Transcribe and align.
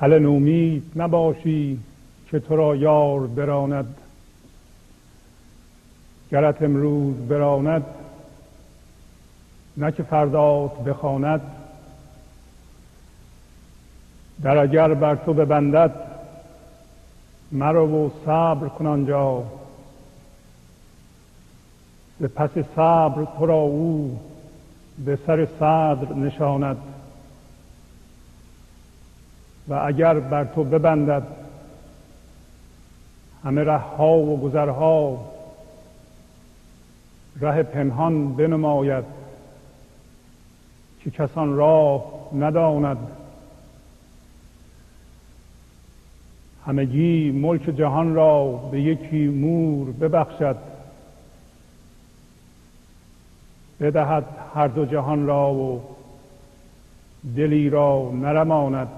هل 0.00 0.18
نومید 0.18 0.92
نباشی 0.96 1.78
که 2.30 2.38
تو 2.40 2.56
را 2.56 2.76
یار 2.76 3.26
براند. 3.26 3.94
گرت 6.30 6.62
امروز 6.62 7.16
براند 7.16 7.84
نه 9.76 9.92
که 9.92 10.02
فردات 10.02 10.84
بخواند. 10.84 11.40
در 14.42 14.56
اگر 14.56 14.94
بر 14.94 15.14
تو 15.14 15.32
ببندد 15.32 15.94
مرو 17.52 18.06
و 18.06 18.10
صبر 18.24 18.68
کن 18.68 18.86
آنجا. 18.86 19.42
به 22.20 22.28
پس 22.28 22.50
صبر 22.76 23.26
تو 23.38 23.46
را 23.46 23.54
او 23.54 24.20
به 25.04 25.18
سر 25.26 25.46
صدر 25.58 26.14
نشاند. 26.14 26.76
و 29.68 29.74
اگر 29.74 30.20
بر 30.20 30.44
تو 30.44 30.64
ببندد 30.64 31.22
همه 33.44 33.64
ره 33.64 33.78
ها 33.78 34.16
و 34.16 34.40
گذرها 34.40 35.24
ره 37.40 37.62
پنهان 37.62 38.34
بنماید 38.34 39.04
که 41.00 41.10
کسان 41.10 41.56
راه 41.56 42.04
نداند. 42.34 42.98
همگی 46.66 47.30
ملک 47.30 47.62
جهان 47.76 48.14
را 48.14 48.52
به 48.52 48.80
یکی 48.80 49.26
مور 49.26 49.90
ببخشد 49.90 50.56
بدهد 53.80 54.24
هر 54.54 54.68
دو 54.68 54.86
جهان 54.86 55.26
را 55.26 55.54
و 55.54 55.82
دلی 57.36 57.70
را 57.70 58.10
نرماند. 58.14 58.88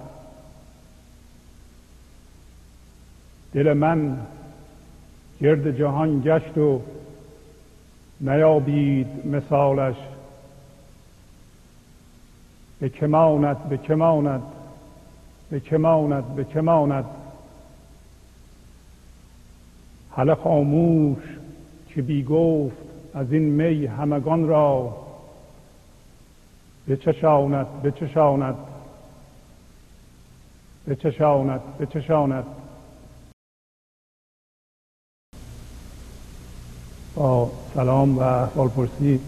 دل 3.53 3.73
من 3.73 4.19
گرد 5.41 5.79
جهان 5.79 6.21
گشت 6.25 6.59
و 6.59 6.81
نیابید 8.21 9.27
مثالش. 9.27 9.97
به 12.81 12.89
کماند 12.89 13.69
به 13.69 13.77
کماند 13.77 14.43
به 15.51 15.61
کماند 15.61 16.35
به 16.35 16.45
کماند 16.45 17.05
حالا 20.11 20.35
خاموش 20.35 21.23
که 21.89 22.03
بی 22.03 22.25
گفت 22.25 22.77
از 23.15 23.33
این 23.33 23.43
می 23.43 23.87
همگان 23.87 24.49
را. 24.49 24.97
بچشاند 26.89 27.83
بچشاند 27.83 28.57
بچشاند 30.89 31.61
بچشاند 31.81 32.45
با 37.21 37.51
سلام 37.75 38.19
و 38.19 38.21
احوالپرسی 38.21 39.21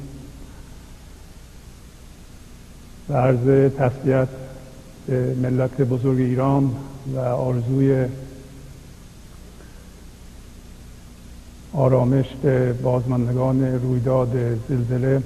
و 3.08 3.14
عرض 3.14 3.72
تسلیت 3.72 4.28
به 5.06 5.34
ملت 5.34 5.80
بزرگ 5.80 6.18
ایران 6.20 6.74
و 7.14 7.18
آرزوی 7.18 8.06
آرامش 11.72 12.26
به 12.42 12.72
بازماندگان 12.72 13.64
رویداد 13.64 14.58
زلزله. 14.68 15.22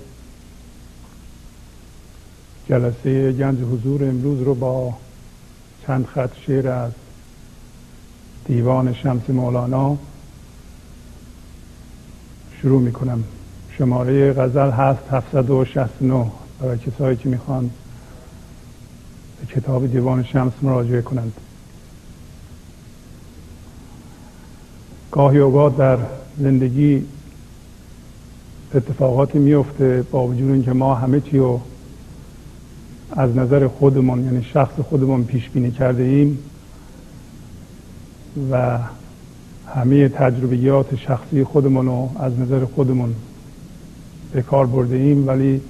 جلسه 2.69 3.33
گنج 3.33 3.59
حضور 3.59 4.05
امروز 4.05 4.43
رو 4.43 4.55
با 4.55 4.95
چند 5.87 6.07
خط 6.07 6.31
شعر 6.47 6.69
از 6.69 6.93
دیوان 8.47 8.95
شمس 8.95 9.31
مولانا 9.31 9.99
شروع 12.66 12.81
می‌کنم. 12.82 13.25
شماره 13.78 14.32
غزل 14.32 14.71
هست 14.71 15.00
769 15.10 16.27
برای 16.60 16.78
کسایی 16.78 17.16
که 17.16 17.28
می‌خوان 17.28 17.71
به 19.41 19.47
کتاب 19.47 19.87
دیوان 19.87 20.25
شمس 20.25 20.53
مراجعه 20.62 21.03
کنند. 21.03 21.32
گاهی 25.12 25.38
اوقات 25.38 25.77
در 25.77 25.99
زندگی 26.38 27.04
اتفاقاتی 28.75 29.38
میفته 29.38 30.04
با 30.10 30.27
وجود 30.27 30.50
اینکه 30.50 30.72
ما 30.72 30.94
همه 30.94 31.21
چی 31.21 31.38
رو 31.38 31.60
از 33.10 33.37
نظر 33.37 33.69
خودمون 33.69 34.25
یعنی 34.25 34.43
شخص 34.44 34.81
خودمون 34.81 35.25
پیش 35.25 35.50
بینی 35.50 35.71
کرده 35.71 36.03
ایم 36.03 36.38
و 38.50 38.78
همه 39.77 40.09
تجربیات 40.09 40.97
شخصی 40.97 41.45
خودمون 41.45 41.87
رو 41.87 42.11
از 42.19 42.39
نظر 42.39 42.65
خودمون 42.65 43.15
به 44.33 44.43
کار 44.43 44.67
برده 44.67 44.97
ایم 44.97 45.29
ولی 45.29 45.61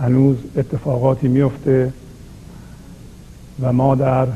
هنوز 0.00 0.36
اتفاقاتی 0.56 1.28
میفته 1.28 1.92
و 3.60 3.72
ما 3.72 3.94
در 3.94 4.26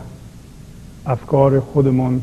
افکار 1.07 1.61
خودمون 1.61 2.23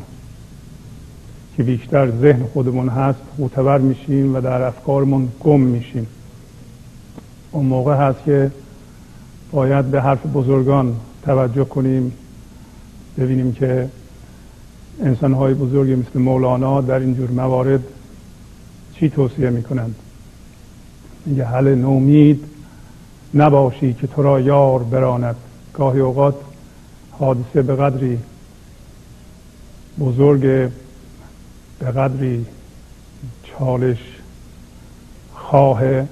که 1.57 1.63
بیشتر 1.63 2.11
ذهن 2.11 2.43
خودمون 2.53 2.89
هست 2.89 3.19
معتبر 3.37 3.77
میشیم 3.77 4.35
و 4.35 4.41
در 4.41 4.61
افکارمون 4.61 5.27
گم 5.39 5.59
میشیم. 5.59 6.07
اون 7.51 7.65
موقع 7.65 7.95
هست 7.95 8.23
که 8.25 8.51
باید 9.51 9.85
به 9.85 10.01
حرف 10.01 10.25
بزرگان 10.33 10.95
توجه 11.23 11.65
کنیم 11.65 12.13
ببینیم 13.17 13.53
که 13.53 13.89
انسانهای 15.01 15.53
بزرگی 15.53 15.95
مثل 15.95 16.19
مولانا 16.19 16.81
در 16.81 16.99
اینجور 16.99 17.31
موارد 17.31 17.83
چی 18.93 19.09
توصیه 19.09 19.49
می‌کنند؟ 19.49 19.95
میگه 21.25 21.45
حل 21.45 21.75
نومید 21.75 22.43
نباشی 23.33 23.93
که 23.93 24.07
تو 24.07 24.21
را 24.21 24.39
یار 24.39 24.83
براند. 24.83 25.35
گاهی 25.73 25.99
اوقات 25.99 26.35
حادثه 27.11 27.61
به 27.61 27.75
قدری 27.75 28.19
بزرگ 29.99 30.41
به 31.79 31.91
قدری 31.95 32.45
چالش 33.43 33.99
خواهه 35.33 36.07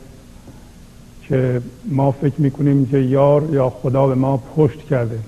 که 1.28 1.62
ما 1.86 2.12
فکر 2.12 2.42
می‌کنیم 2.42 2.86
که 2.86 2.98
یار 2.98 3.50
یا 3.52 3.70
خدا 3.70 4.08
به 4.08 4.16
ما 4.16 4.38
پشت 4.38 4.80
کرده. 4.80 5.20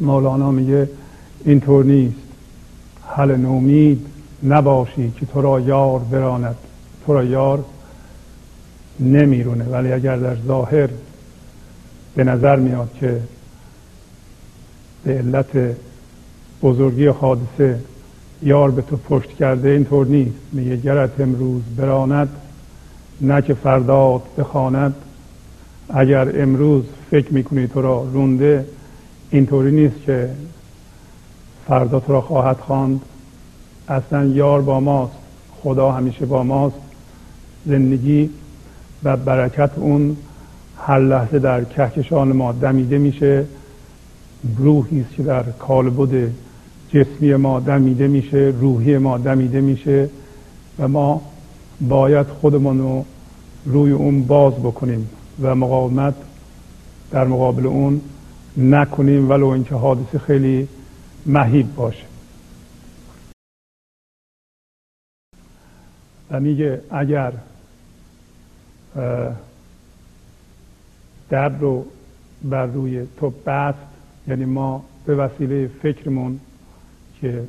مولانا 0.00 0.50
میگه 0.50 0.88
اینطور 1.44 1.84
نیست. 1.84 2.21
حل 3.14 3.36
نومید 3.36 4.06
نباشی 4.44 5.12
که 5.20 5.26
تو 5.26 5.42
را 5.42 5.60
یار 5.60 5.98
براند. 5.98 6.56
تو 7.06 7.14
را 7.14 7.24
یار 7.24 7.64
نمیرونه. 9.00 9.64
ولی 9.64 9.92
اگر 9.92 10.16
در 10.16 10.36
ظاهر 10.46 10.88
به 12.14 12.24
نظر 12.24 12.56
میاد 12.56 12.90
که 13.00 13.20
به 15.04 15.18
علت 15.18 15.76
بزرگی 16.62 17.06
حادثه 17.06 17.78
یار 18.42 18.70
به 18.70 18.82
تو 18.82 18.96
پشت 18.96 19.30
کرده 19.30 19.68
اینطور 19.68 20.06
نیست. 20.06 20.36
میگه 20.52 20.76
گرت 20.76 21.20
امروز 21.20 21.62
براند 21.76 22.28
نه 23.20 23.42
که 23.42 23.54
فردات 23.54 24.22
بخواند. 24.38 24.94
اگر 25.88 26.42
امروز 26.42 26.84
فکر 27.10 27.34
می‌کنی 27.34 27.66
تو 27.66 27.82
را 27.82 28.06
رونده 28.12 28.66
اینطوری 29.30 29.70
نیست 29.70 30.02
که 30.06 30.30
فردا 31.68 32.00
تو 32.00 32.12
را 32.12 32.20
خواهد 32.20 32.56
خواند. 32.56 33.00
اصلا 33.88 34.24
یار 34.24 34.62
با 34.62 34.80
ماست 34.80 35.12
خدا 35.62 35.92
همیشه 35.92 36.26
با 36.26 36.42
ماست. 36.42 36.76
زندگی 37.66 38.30
و 39.04 39.16
برکت 39.16 39.70
اون 39.76 40.16
هر 40.78 40.98
لحظه 40.98 41.38
در 41.38 41.64
کهکشان 41.64 42.32
ما 42.32 42.52
دمیده 42.52 42.98
میشه. 42.98 43.44
روحی 44.58 45.00
است 45.00 45.14
که 45.14 45.22
در 45.22 45.42
کالبد 45.42 46.30
جسمی 46.94 47.34
ما 47.34 47.60
دمیده 47.60 48.08
میشه 48.08 48.54
روحی 48.60 48.98
ما 48.98 49.18
دمیده 49.18 49.60
میشه 49.60 50.08
و 50.78 50.88
ما 50.88 51.22
باید 51.80 52.26
خودمون 52.26 52.78
رو 52.78 53.04
روی 53.64 53.92
اون 53.92 54.22
باز 54.22 54.52
بکنیم 54.52 55.08
و 55.42 55.54
مقاومت 55.54 56.14
در 57.10 57.24
مقابل 57.24 57.66
اون 57.66 58.00
نکنیم. 58.56 59.30
ولو 59.30 59.46
اینکه 59.46 59.74
حادثه 59.74 60.18
خیلی 60.18 60.68
مهیب 61.26 61.74
باشه. 61.74 62.04
و 66.30 66.40
میگه 66.40 66.82
اگر 66.90 67.32
در 71.30 71.48
رو 71.48 71.86
بر 72.44 72.66
روی 72.66 73.06
تو 73.16 73.30
بست 73.30 73.78
یعنی 74.28 74.44
ما 74.44 74.84
به 75.06 75.14
وسیله 75.14 75.68
فکرمون 75.82 76.40
که 77.20 77.42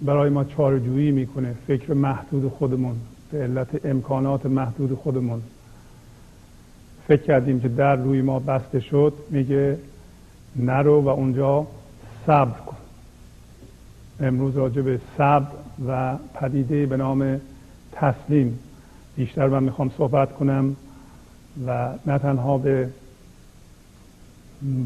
برای 0.00 0.30
ما 0.30 0.44
چارجویی 0.44 1.10
می‌کنه 1.10 1.54
فکر 1.66 1.94
محدود 1.94 2.52
خودمون 2.52 2.96
به 3.30 3.42
علت 3.42 3.86
امکانات 3.86 4.46
محدود 4.46 4.94
خودمون 4.94 5.42
فکر 7.08 7.22
کردیم 7.22 7.60
که 7.60 7.68
در 7.68 7.96
روی 7.96 8.22
ما 8.22 8.38
بسته 8.38 8.80
شد 8.80 9.12
میگه 9.30 9.78
نرو 10.56 11.00
و 11.00 11.08
اونجا 11.08 11.66
صبر 12.26 12.60
کن. 12.60 12.76
امروز 14.20 14.56
راجع 14.56 14.82
به 14.82 15.00
صبر 15.18 15.46
و 15.88 16.16
پدیده 16.34 16.86
به 16.86 16.96
نام 16.96 17.40
تسلیم. 17.92 18.58
بیشتر 19.16 19.48
من 19.48 19.62
می‌خوام 19.62 19.90
صحبت 19.98 20.32
کنم 20.32 20.76
و 21.66 21.88
نه 22.06 22.18
تنها 22.18 22.58
به 22.58 22.88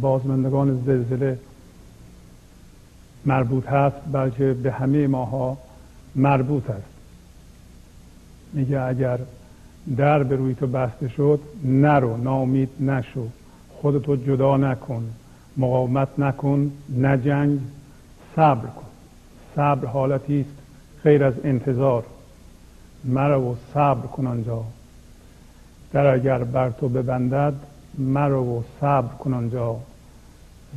بازمندگان 0.01 0.83
زلزله 0.87 1.39
مربوط 3.27 3.67
هست 3.67 3.97
بلکه 4.13 4.53
به 4.53 4.73
همه 4.73 5.07
ماها 5.07 5.59
مربوط 6.15 6.71
است. 6.71 6.93
میگه 8.53 8.81
اگر 8.81 9.19
در 9.97 10.23
به 10.23 10.37
روی 10.37 10.55
تو 10.55 10.67
بسته 10.67 11.09
شد 11.09 11.41
نرو 11.65 12.17
ناامید 12.17 12.69
نشو. 12.81 13.29
خودتو 13.81 14.17
جدا 14.17 14.57
نکن. 14.57 15.11
مقاومت 15.57 16.09
نکن. 16.19 16.73
نجنگ 16.99 17.61
صبر 18.37 18.67
کن. 18.67 18.92
صبر 19.57 19.87
حالتی 19.87 20.41
است 20.41 20.63
غیر 21.05 21.25
از 21.25 21.35
انتظار. 21.45 22.05
مرو 23.05 23.53
و 23.53 23.55
صبر 23.75 24.07
کن 24.07 24.27
آنجا. 24.27 24.65
در 25.93 26.07
اگر 26.07 26.45
بر 26.45 26.71
تو 26.71 26.89
ببندد 26.89 27.55
مرو 27.99 28.59
و 28.59 28.63
صبر 28.81 29.15
کن 29.15 29.35
آنجا. 29.35 29.77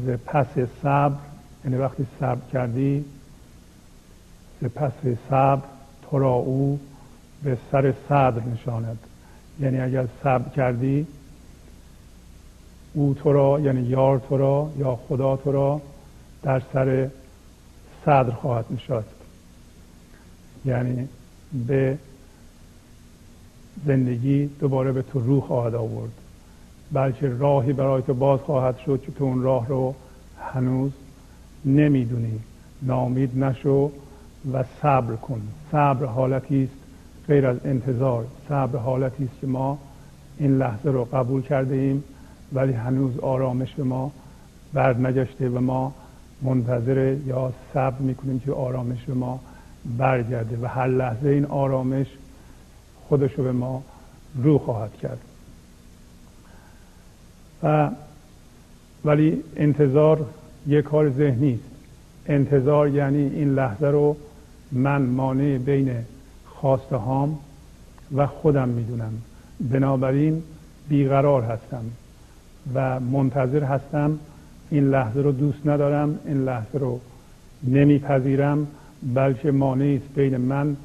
ز 0.05 0.09
پس 0.25 0.47
صبر 0.83 1.15
یعنی 1.65 1.77
وقتی 1.77 2.05
صبر 2.19 2.41
کردی 2.53 3.05
ز 4.61 4.65
پس 4.65 4.91
صبر 5.29 5.61
تو 6.09 6.19
را 6.19 6.33
او 6.33 6.79
به 7.43 7.57
سر 7.71 7.93
صدر 8.09 8.43
نشاند. 8.53 8.99
یعنی 9.59 9.79
اگر 9.79 10.07
صبر 10.23 10.49
کردی 10.49 11.07
او 12.93 13.13
تو 13.13 13.33
را 13.33 13.59
یعنی 13.59 13.81
یار 13.81 14.21
تو 14.29 14.37
را 14.37 14.69
یا 14.77 14.99
خدا 15.09 15.37
تو 15.37 15.51
را 15.51 15.81
در 16.43 16.61
سر 16.73 17.09
صدر 18.05 18.31
خواهد 18.31 18.65
نشست 18.71 19.15
یعنی 20.65 21.07
به 21.67 21.97
زندگی 23.85 24.45
دوباره 24.59 24.91
به 24.91 25.01
تو 25.01 25.19
روح 25.19 25.43
خواهد 25.43 25.75
آورد. 25.75 26.11
بلکه 26.91 27.29
راهی 27.29 27.73
برای 27.73 28.01
تو 28.01 28.13
باز 28.13 28.39
خواهد 28.39 28.77
شد 28.77 29.01
که 29.01 29.11
تو 29.11 29.23
اون 29.23 29.41
راه 29.41 29.67
رو 29.67 29.95
هنوز 30.53 30.91
نمی‌دونی. 31.65 32.39
نامید 32.81 33.43
نشو 33.43 33.91
و 34.53 34.63
صبر 34.81 35.15
کن. 35.15 35.41
صبر 35.71 36.05
حالتی 36.05 36.63
است 36.63 36.73
غیر 37.27 37.47
از 37.47 37.57
انتظار. 37.65 38.25
صبر 38.49 38.79
حالتی 38.79 39.23
است 39.23 39.41
که 39.41 39.47
ما 39.47 39.77
این 40.37 40.57
لحظه 40.57 40.89
رو 40.91 41.05
قبول 41.05 41.41
کرده 41.41 41.75
ایم 41.75 42.03
ولی 42.53 42.73
هنوز 42.73 43.19
آرامش 43.19 43.73
به 43.73 43.83
ما 43.83 44.11
بر 44.73 44.97
نگشته 44.97 45.49
و 45.49 45.59
ما 45.59 45.93
منتظر 46.45 47.15
یا 47.25 47.53
صبر 47.73 47.99
می‌کنیم 47.99 48.39
که 48.39 48.51
آرامش 48.51 49.03
به 49.03 49.13
ما 49.13 49.39
برگرده 49.97 50.57
و 50.61 50.65
هر 50.65 50.87
لحظه 50.87 51.29
این 51.29 51.45
آرامش 51.45 52.07
خودش 53.07 53.33
رو 53.33 53.43
به 53.43 53.51
ما 53.51 53.83
رو 54.43 54.57
خواهد 54.57 54.91
کرد. 55.01 55.19
و 57.63 57.89
ولی 59.05 59.43
انتظار 59.55 60.25
یک 60.67 60.85
کار 60.85 61.09
ذهنی 61.09 61.53
است. 61.53 61.63
انتظار 62.25 62.89
یعنی 62.89 63.17
این 63.17 63.53
لحظه 63.53 63.87
رو 63.87 64.17
من 64.71 65.01
مانع 65.01 65.57
بین 65.57 65.91
خواسته 66.45 66.95
هام 66.95 67.39
و 68.15 68.27
خودم 68.27 68.69
می‌دونم. 68.69 69.13
بنابراین 69.59 70.43
بیقرار 70.89 71.43
هستم 71.43 71.83
و 72.73 72.99
منتظر 72.99 73.63
هستم 73.63 74.19
این 74.69 74.89
لحظه 74.89 75.21
رو 75.21 75.31
دوست 75.31 75.67
ندارم 75.67 76.19
این 76.25 76.43
لحظه 76.43 76.79
رو 76.79 76.99
نمیپذیرم 77.63 78.67
بلکه 79.13 79.51
مانعی 79.51 79.95
است 79.95 80.15
بین 80.15 80.37
من 80.37 80.75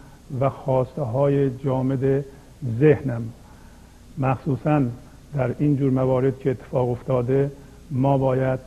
و 0.40 0.48
خواسته 0.50 1.02
های 1.02 1.58
جامد 1.58 2.24
ذهنم. 2.80 3.22
مخصوصا 4.18 4.82
در 5.34 5.54
این 5.58 5.76
جور 5.76 5.90
موارد 5.90 6.38
که 6.38 6.50
اتفاق 6.50 6.90
افتاده 6.90 7.50
ما 7.90 8.18
باید 8.18 8.60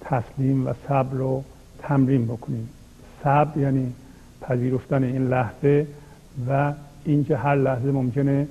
تسلیم 0.00 0.66
و 0.66 0.72
صبر 0.88 1.16
رو 1.16 1.44
تمرین 1.78 2.24
بکنیم. 2.24 2.68
صبر 3.24 3.60
یعنی 3.60 3.92
پذیرفتن 4.40 5.04
این 5.04 5.28
لحظه 5.28 5.86
و 6.48 6.72
اینکه 7.04 7.36
هر 7.36 7.54
لحظه 7.54 7.90
ممکنه 7.90 8.48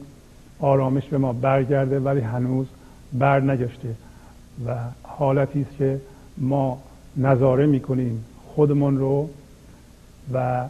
آرامش 0.60 1.08
به 1.08 1.18
ما 1.18 1.34
برگرده 1.34 2.00
ولی 2.00 2.20
هنوز 2.20 2.68
بر 3.14 3.40
نگشته 3.40 3.96
و 4.68 4.76
حالتی 5.04 5.62
است 5.62 5.78
که 5.78 6.02
ما 6.38 6.82
نظاره 7.18 7.66
می‌کنیم 7.66 8.26
خودمون 8.56 8.98
رو 8.98 9.30
و 10.34 10.68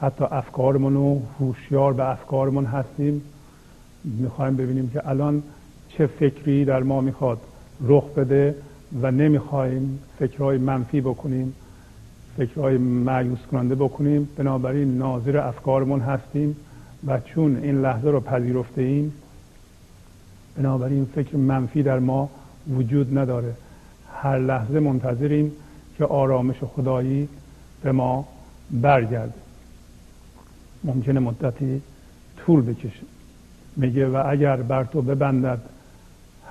حتی 0.00 0.24
افکارمون 0.24 0.94
رو 0.94 1.22
هوشیار 1.40 1.92
به 1.92 2.10
افکارمون 2.10 2.64
هستیم. 2.64 3.22
می‌خوایم 4.04 4.56
ببینیم 4.56 4.90
که 4.90 5.08
الان 5.08 5.42
چه 5.88 6.06
فکری 6.06 6.64
در 6.64 6.82
ما 6.82 7.00
می‌خواد 7.00 7.38
رخ 7.80 8.04
بده 8.04 8.54
و 9.02 9.10
نمی‌خوایم 9.10 9.98
فکرهای 10.18 10.58
منفی 10.58 11.00
بکنیم 11.00 11.54
فکرهای 12.36 12.78
معیوس 12.78 13.38
کننده 13.50 13.74
بکنیم. 13.74 14.28
بنابراین 14.36 14.98
ناظر 14.98 15.36
افکارمون 15.36 16.00
هستیم 16.00 16.56
و 17.06 17.20
چون 17.20 17.56
این 17.56 17.80
لحظه 17.82 18.10
رو 18.10 18.20
پذیرفته 18.20 18.82
ایم 18.82 19.12
بنابراین 20.56 21.04
فکر 21.04 21.36
منفی 21.36 21.82
در 21.82 21.98
ما 21.98 22.30
وجود 22.70 23.18
نداره. 23.18 23.54
هر 24.12 24.38
لحظه 24.38 24.80
منتظریم 24.80 25.52
که 25.98 26.04
آرامش 26.04 26.56
خدایی 26.76 27.28
به 27.82 27.92
ما 27.92 28.28
برگرده. 28.70 29.32
ممکنه 30.84 31.20
مدتی 31.20 31.82
طول 32.36 32.62
بکشه. 32.62 33.02
میگه 33.76 34.08
و 34.08 34.22
اگر 34.26 34.56
بر 34.56 34.84
تو 34.84 35.02
ببندد 35.02 35.58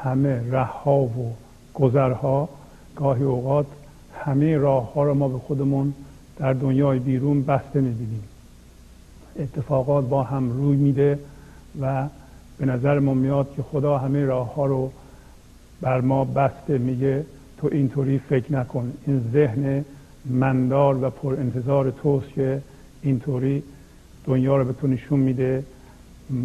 همه 0.04 0.52
رهها 0.52 0.98
و 0.98 1.36
گذرها 1.74 2.50
گاهی 2.96 3.24
اوقات 3.24 3.66
همه 4.20 4.58
راه 4.58 4.94
ها 4.94 5.04
رو 5.04 5.14
ما 5.14 5.28
به 5.28 5.40
خودمون 5.40 5.94
در 6.38 6.54
دنیای 6.54 7.00
بیرون 7.00 7.44
بسته 7.44 7.82
می‌بینیم. 7.82 8.24
اتفاقات 9.40 10.10
با 10.10 10.24
هم 10.24 10.52
روی 10.52 10.78
میده 10.78 11.20
و 11.82 12.08
به 12.58 12.66
نظر 12.66 13.00
ما 13.00 13.14
میاد 13.14 13.54
که 13.56 13.62
خدا 13.62 13.98
همه 13.98 14.26
راه 14.26 14.56
ها 14.56 14.66
رو 14.66 14.92
بر 15.82 16.02
ما 16.02 16.26
بسته 16.26 16.78
میگه 16.78 17.26
تو 17.58 17.70
اینطوری 17.72 18.20
فکر 18.20 18.54
نکن. 18.54 18.94
این 19.08 19.30
ذهن 19.34 19.86
مندار 20.26 21.04
و 21.04 21.10
پر 21.10 21.34
انتظار 21.34 21.92
توست 21.92 22.30
که 22.30 22.62
اینطوری 23.02 23.64
دنیا 24.26 24.58
رو 24.58 24.66
به 24.66 24.74
تو 24.74 24.88
نشون 24.88 25.20
میده. 25.20 25.64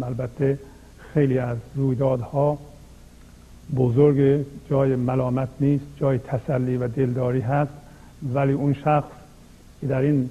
البته 0.03 0.59
خیلی 1.13 1.37
از 1.37 1.57
رویدادها 1.75 2.57
بزرگ 3.75 4.45
جای 4.69 4.95
ملامت 4.95 5.49
نیست 5.59 5.85
جای 5.97 6.17
تسلی 6.17 6.77
و 6.77 6.87
دلداری 6.87 7.39
هست 7.39 7.71
ولی 8.33 8.53
اون 8.53 8.73
شخص 8.73 9.11
که 9.81 9.87
در 9.87 10.01
این 10.01 10.29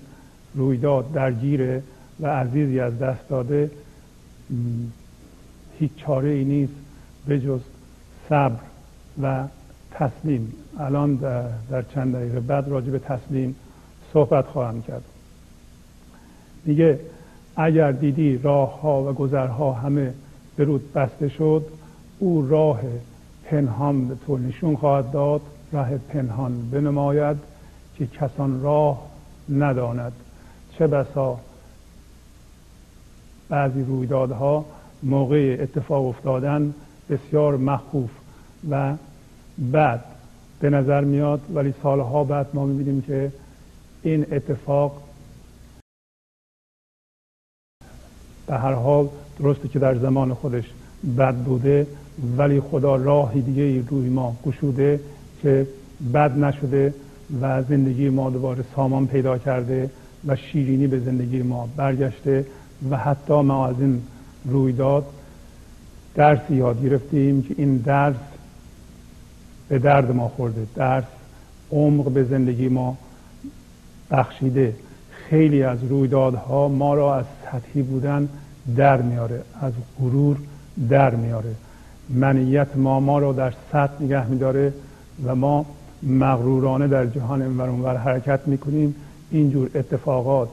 رویداد 0.54 1.12
درگیره 1.12 1.82
و 2.20 2.26
عزیزی 2.26 2.80
از 2.80 2.98
دست 2.98 3.28
داده 3.28 3.70
هیچ 5.80 5.90
چاره 5.96 6.28
ای 6.28 6.44
نیست 6.44 6.72
به 7.26 7.40
جز 7.40 7.60
صبر 8.28 8.60
و 9.22 9.44
تسلیم. 9.92 10.52
الان 10.78 11.14
در 11.70 11.82
چند 11.82 12.14
دقیقه 12.14 12.40
بعد 12.40 12.68
راجع 12.68 12.90
به 12.90 12.98
تسلیم 12.98 13.56
صحبت 14.12 14.46
خواهم 14.46 14.82
کرد. 14.82 15.02
میگه 16.64 17.00
اگر 17.56 17.92
دیدی 17.92 18.38
راه 18.38 18.80
ها 18.80 19.02
و 19.02 19.12
گذرها 19.12 19.72
همه 19.72 20.14
به 20.56 20.64
رود 20.64 20.92
بسته 20.92 21.28
شد 21.28 21.66
او 22.18 22.48
راه 22.48 22.80
پنهان 23.44 24.08
به 24.08 24.14
تو 24.26 24.38
نشون 24.38 24.76
خواهد 24.76 25.10
داد 25.10 25.40
راه 25.72 25.98
پنهان 25.98 26.70
بنماید 26.70 27.36
که 27.96 28.06
کسان 28.06 28.62
راه 28.62 29.06
نداند. 29.48 30.12
چه 30.78 30.86
بسا 30.86 31.38
بعضی 33.48 33.82
رویدادها 33.82 34.64
موقع 35.02 35.56
اتفاق 35.60 36.06
افتادن 36.06 36.74
بسیار 37.10 37.56
مخوف 37.56 38.10
و 38.70 38.94
بعد 39.58 40.04
به 40.60 40.70
نظر 40.70 41.04
میاد 41.04 41.40
ولی 41.54 41.74
سالها 41.82 42.24
بعد 42.24 42.46
ما 42.54 42.66
می‌بینیم 42.66 43.02
که 43.02 43.32
این 44.02 44.26
اتفاق 44.32 45.02
به 48.46 48.56
هر 48.56 48.72
حال 48.72 49.08
درسته 49.38 49.68
که 49.68 49.78
در 49.78 49.94
زمان 49.94 50.34
خودش 50.34 50.64
بد 51.18 51.34
بوده 51.34 51.86
ولی 52.38 52.60
خدا 52.60 52.96
راهی 52.96 53.42
دیگه 53.42 53.88
روی 53.88 54.08
ما 54.08 54.36
گشوده 54.46 55.00
که 55.42 55.66
بد 56.14 56.38
نشده 56.38 56.94
و 57.40 57.62
زندگی 57.62 58.08
ما 58.08 58.30
دوباره 58.30 58.64
سامان 58.76 59.06
پیدا 59.06 59.38
کرده 59.38 59.90
و 60.26 60.36
شیرینی 60.36 60.86
به 60.86 60.98
زندگی 60.98 61.42
ما 61.42 61.68
برگشته 61.76 62.46
و 62.90 62.96
حتی 62.96 63.40
ما 63.40 63.66
از 63.66 63.80
این 63.80 64.02
رویداد 64.44 65.06
درسی 66.14 66.54
یاد 66.54 66.82
گرفتیم 66.82 67.42
که 67.42 67.54
این 67.58 67.76
درس 67.76 68.16
به 69.68 69.78
درد 69.78 70.12
ما 70.12 70.28
خورده. 70.28 70.66
درس 70.74 71.04
عمق 71.72 72.10
به 72.10 72.24
زندگی 72.24 72.68
ما 72.68 72.96
بخشیده. 74.10 74.74
خیلی 75.10 75.62
از 75.62 75.84
رویدادها 75.84 76.68
ما 76.68 76.94
را 76.94 77.16
از 77.16 77.24
سطحی 77.44 77.82
بودن 77.82 78.28
در 78.76 79.02
میاره 79.02 79.42
از 79.60 79.72
غرور 80.00 80.36
در 80.88 81.14
میاره. 81.14 81.54
منیت 82.08 82.76
ما 82.76 83.00
ما 83.00 83.18
را 83.18 83.32
در 83.32 83.54
سطح 83.72 84.02
نگه 84.02 84.26
میداره 84.26 84.72
و 85.24 85.34
ما 85.34 85.66
مغرورانه 86.02 86.88
در 86.88 87.06
جهان 87.06 87.42
اونور 87.42 87.96
حرکت 87.96 88.40
می‌کنیم. 88.46 88.94
اینجور 89.30 89.70
اتفاقات 89.74 90.48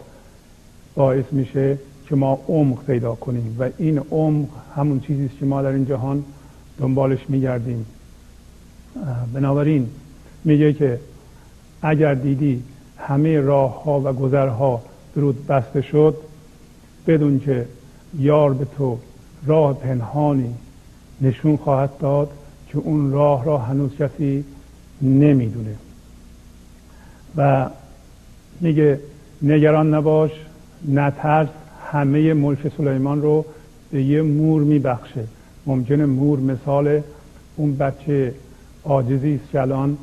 باعث 0.96 1.26
میشه 1.32 1.78
که 2.10 2.16
ما 2.16 2.40
عمق 2.48 2.86
پیدا 2.86 3.16
کنیم 3.16 3.56
و 3.60 3.70
این 3.78 4.02
عمق 4.12 4.48
همون 4.76 5.00
چیزی 5.00 5.26
است 5.26 5.38
که 5.40 5.46
ما 5.46 5.62
در 5.62 5.70
این 5.70 5.86
جهان 5.86 6.24
دنبالش 6.80 7.20
میگردیم. 7.30 7.86
بنابراین 9.34 9.90
میگه 10.44 10.74
که 10.74 11.00
اگر 11.82 12.14
دیدی 12.14 12.64
همه 12.98 13.42
راه 13.42 13.84
ها 13.84 14.00
و 14.00 14.14
گذرها 14.14 14.82
درود 15.16 15.48
بسته 15.48 15.82
شد 15.82 16.16
بدون 17.08 17.40
که 17.40 17.66
یار 18.20 18.54
به 18.54 18.66
تو 18.78 18.98
راه 19.46 19.74
پنهانی 19.74 20.56
نشون 21.22 21.58
خواهد 21.58 21.98
داد 21.98 22.30
که 22.68 22.78
اون 22.78 23.12
راه 23.12 23.46
را 23.46 23.58
هنوز 23.58 23.96
کسی 23.96 24.46
نمی‌دونه. 25.02 25.76
و 27.38 27.70
میگه 28.62 29.00
نگران 29.42 29.94
نباش 29.94 30.32
نترس 30.88 31.48
همه 31.92 32.34
ملک 32.34 32.72
سلیمان 32.78 33.22
رو 33.22 33.46
به 33.92 34.04
یه 34.04 34.22
مور 34.22 34.62
میبخشه. 34.62 35.24
ممکنه 35.66 36.06
مور 36.06 36.40
مثال 36.40 37.02
اون 37.56 37.78
بچه 37.78 38.34
عاجزی 38.86 39.40
است 39.44 39.52
که 39.52 39.62
الان 39.62 39.98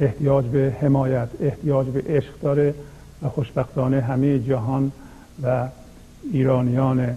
احتیاج 0.00 0.44
به 0.44 0.74
حمایت 0.80 1.28
احتیاج 1.40 1.86
به 1.86 2.02
عشق 2.08 2.40
داره 2.42 2.74
و 3.22 3.28
خوشبختانه 3.28 4.00
همه 4.00 4.38
جهان 4.38 4.92
و 5.42 5.68
ایرانیان 6.32 7.16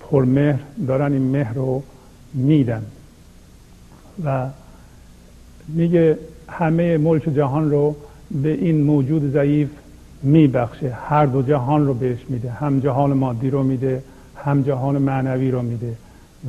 پرمهر 0.00 0.60
دارن 0.86 1.12
این 1.12 1.22
مهر 1.22 1.54
رو 1.54 1.82
میدن. 2.34 2.82
و 4.24 4.46
میگه 5.68 6.18
همه 6.48 6.98
ملک 6.98 7.34
جهان 7.34 7.70
رو 7.70 7.96
به 8.42 8.52
این 8.52 8.82
موجود 8.82 9.32
ضعیف 9.32 9.68
میبخشه. 10.22 10.90
هر 10.90 11.26
دو 11.26 11.42
جهان 11.42 11.86
رو 11.86 11.94
بهش 11.94 12.18
میده. 12.28 12.50
هم 12.50 12.80
جهان 12.80 13.12
مادی 13.12 13.50
رو 13.50 13.62
میده 13.62 14.02
هم 14.36 14.62
جهان 14.62 14.98
معنوی 14.98 15.50
رو 15.50 15.62
میده. 15.62 15.96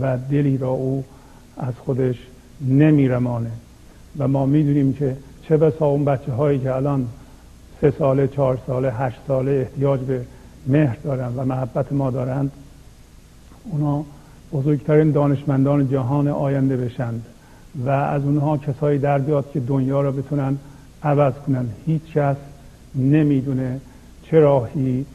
و 0.01 0.17
دلی 0.31 0.57
را 0.57 0.69
او 0.69 1.03
از 1.57 1.73
خودش 1.85 2.15
نمیرمانه. 2.67 3.51
و 4.17 4.27
ما 4.27 4.45
می‌دونیم 4.45 4.93
که 4.93 5.17
چه 5.47 5.57
بسا 5.57 5.85
اون 5.85 6.05
بچه 6.05 6.31
هایی 6.31 6.59
که 6.59 6.75
الان 6.75 7.07
سه 7.81 7.93
ساله 7.99 8.27
چهار 8.27 8.59
ساله 8.67 8.91
هشت 8.91 9.17
ساله 9.27 9.51
احتیاج 9.51 9.99
به 9.99 10.21
مهر 10.67 10.97
دارن 11.03 11.35
و 11.35 11.45
محبت 11.45 11.93
ما 11.93 12.11
دارند 12.11 12.51
اونا 13.65 14.03
بزرگترین 14.53 15.11
دانشمندان 15.11 15.89
جهان 15.89 16.27
آینده 16.27 16.77
بشند 16.77 17.25
و 17.85 17.89
از 17.89 18.23
اونها 18.23 18.57
کسایی 18.57 18.99
در 18.99 19.19
بیاد 19.19 19.51
که 19.51 19.59
دنیا 19.59 20.01
را 20.01 20.11
بتونن 20.11 20.57
عوض 21.03 21.33
کنن. 21.47 21.65
هیچ 21.85 22.01
کس 22.13 22.35
نمی‌دونه 22.95 23.79
چه 24.23 24.39
راهی 24.39 25.05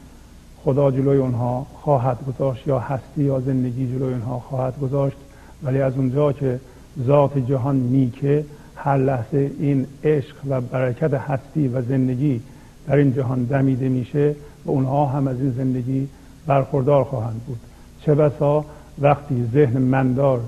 خدا 0.63 0.91
جلوی 0.91 1.17
اونها 1.17 1.65
خواهد 1.73 2.17
گذاشت 2.27 2.67
یا 2.67 2.79
هستی 2.79 3.23
یا 3.23 3.39
زندگی 3.39 3.87
جلوی 3.87 4.13
اونها 4.13 4.39
خواهد 4.39 4.79
گذاشت. 4.79 5.17
ولی 5.63 5.81
از 5.81 5.93
اونجا 5.97 6.33
که 6.33 6.59
ذات 7.05 7.37
جهان 7.37 7.75
نیکه 7.75 8.45
هر 8.75 8.97
لحظه 8.97 9.51
این 9.59 9.85
عشق 10.03 10.35
و 10.49 10.61
برکت 10.61 11.13
هستی 11.13 11.67
و 11.67 11.81
زندگی 11.81 12.41
در 12.87 12.95
این 12.95 13.13
جهان 13.13 13.43
دمیده 13.43 13.89
میشه 13.89 14.35
و 14.65 14.71
اونها 14.71 15.05
هم 15.05 15.27
از 15.27 15.37
این 15.39 15.51
زندگی 15.51 16.07
برخوردار 16.47 17.03
خواهند 17.03 17.41
بود. 17.47 17.59
چه 18.01 18.15
بسا 18.15 18.65
وقتی 19.01 19.49
ذهن 19.53 19.77
مندار 19.77 20.39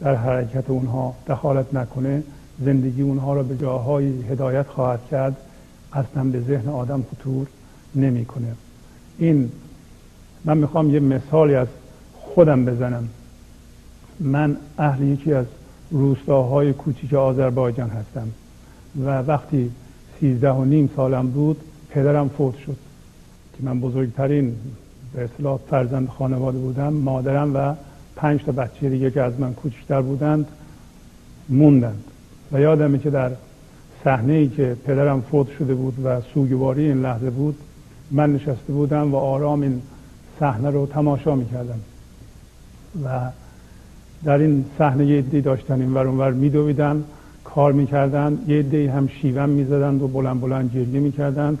در 0.00 0.14
حرکت 0.14 0.70
اونها 0.70 1.14
دخالت 1.28 1.74
نکنه 1.74 2.22
زندگی 2.64 3.02
اونها 3.02 3.34
را 3.34 3.42
به 3.42 3.56
جاهای 3.56 4.22
هدایت 4.22 4.66
خواهد 4.66 5.00
کرد. 5.10 5.36
اصلا 5.92 6.24
به 6.24 6.40
ذهن 6.40 6.68
آدم 6.68 7.04
خطور 7.10 7.46
نمی‌کنه. 7.94 8.54
این 9.18 9.50
من 10.44 10.58
می‌خوام 10.58 10.90
یه 10.90 11.00
مثالی 11.00 11.54
از 11.54 11.68
خودم 12.14 12.64
بزنم. 12.64 13.08
من 14.20 14.56
اهل 14.78 15.02
یکی 15.02 15.32
از 15.32 15.46
روستاهای 15.90 16.72
کوچیک 16.72 17.14
آذربایجان 17.14 17.90
هستم 17.90 18.28
و 19.04 19.22
وقتی 19.22 19.70
سیزده 20.20 20.50
و 20.50 20.64
نیم 20.64 20.90
سالم 20.96 21.30
بود 21.30 21.60
پدرم 21.90 22.28
فوت 22.28 22.58
شد 22.58 22.76
که 23.56 23.64
من 23.64 23.80
بزرگترین 23.80 24.56
به 25.14 25.24
اصطلاح 25.24 25.58
فرزند 25.70 26.08
خانواده 26.08 26.58
بودم. 26.58 26.92
مادرم 26.92 27.56
و 27.56 27.74
پنج 28.16 28.40
تا 28.44 28.52
بچه 28.52 28.90
دیگه 28.90 29.10
که 29.10 29.22
از 29.22 29.40
من 29.40 29.54
کوچکتر 29.54 30.02
بودند 30.02 30.46
موندند. 31.48 32.04
و 32.52 32.60
یادمه 32.60 32.98
که 32.98 33.10
در 33.10 33.30
صحنه 34.04 34.32
ای 34.32 34.48
که 34.48 34.76
پدرم 34.84 35.20
فوت 35.20 35.46
شده 35.58 35.74
بود 35.74 35.94
و 36.04 36.20
سوگواری 36.20 36.84
این 36.84 37.02
لحظه 37.02 37.30
بود 37.30 37.56
من 38.10 38.32
نشسته 38.32 38.72
بودم 38.72 39.14
و 39.14 39.16
آرام 39.16 39.62
این 39.62 39.82
صحنه 40.40 40.70
رو 40.70 40.86
تماشا 40.86 41.34
می‌کردم. 41.34 41.80
و 43.04 43.30
در 44.24 44.38
این 44.38 44.64
صحنه 44.78 45.06
یه 45.06 45.22
دی 45.22 45.40
داشتن 45.40 45.80
این 45.80 45.94
ور 45.94 46.06
اونور 46.06 46.32
میدویدن 46.32 47.04
کار 47.44 47.72
می‌کردن 47.72 48.38
یه 48.48 48.62
دی 48.62 48.86
هم 48.86 49.08
شیون 49.08 49.50
می‌زدند 49.50 50.02
و 50.02 50.08
بلند 50.08 50.40
بلند 50.40 50.70
گریه 50.74 51.00
می‌کردند. 51.00 51.58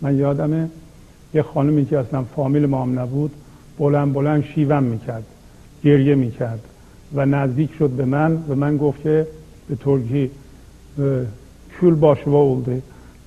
من 0.00 0.16
یادمه 0.16 0.68
یه 1.34 1.42
خانمی 1.42 1.86
که 1.86 1.98
اصلا 1.98 2.22
فامیل 2.22 2.66
ما 2.66 2.82
هم 2.82 2.98
نبود 2.98 3.30
بلند 3.78 4.12
بلند 4.12 4.44
شیون 4.44 4.84
می‌کرد 4.84 5.24
گریه 5.84 6.14
می‌کرد 6.14 6.60
و 7.14 7.26
نزدیک 7.26 7.70
شد 7.78 7.90
به 7.90 8.04
من 8.04 8.44
و 8.48 8.54
من 8.54 8.76
گفت 8.76 9.02
که 9.02 9.26
به 9.68 9.76
ترکی 9.76 10.30
کول 11.82 11.94
باش 11.94 12.28
و 12.28 12.64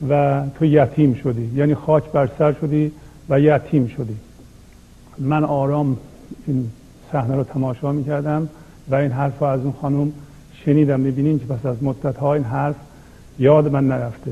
و 0.09 0.43
تو 0.55 0.65
یتیم 0.65 1.13
شدی. 1.13 1.51
یعنی 1.55 1.75
خاک 1.75 2.11
بر 2.11 2.29
سر 2.37 2.53
شدی 2.53 2.91
و 3.29 3.39
یتیم 3.39 3.87
شدی. 3.87 4.15
من 5.17 5.43
آرام 5.43 5.97
این 6.47 6.69
صحنه 7.11 7.35
رو 7.35 7.43
تماشا 7.43 7.91
می‌کردم 7.91 8.49
و 8.89 8.95
این 8.95 9.11
حرف 9.11 9.43
از 9.43 9.61
اون 9.61 9.73
خانم 9.81 10.11
شنیدم. 10.65 10.99
می‌بینین 10.99 11.39
که 11.39 11.45
پس 11.45 11.65
از 11.65 11.83
مدت 11.83 12.17
ها 12.17 12.33
این 12.33 12.43
حرف 12.43 12.75
یاد 13.39 13.71
من 13.71 13.87
نرفته. 13.87 14.31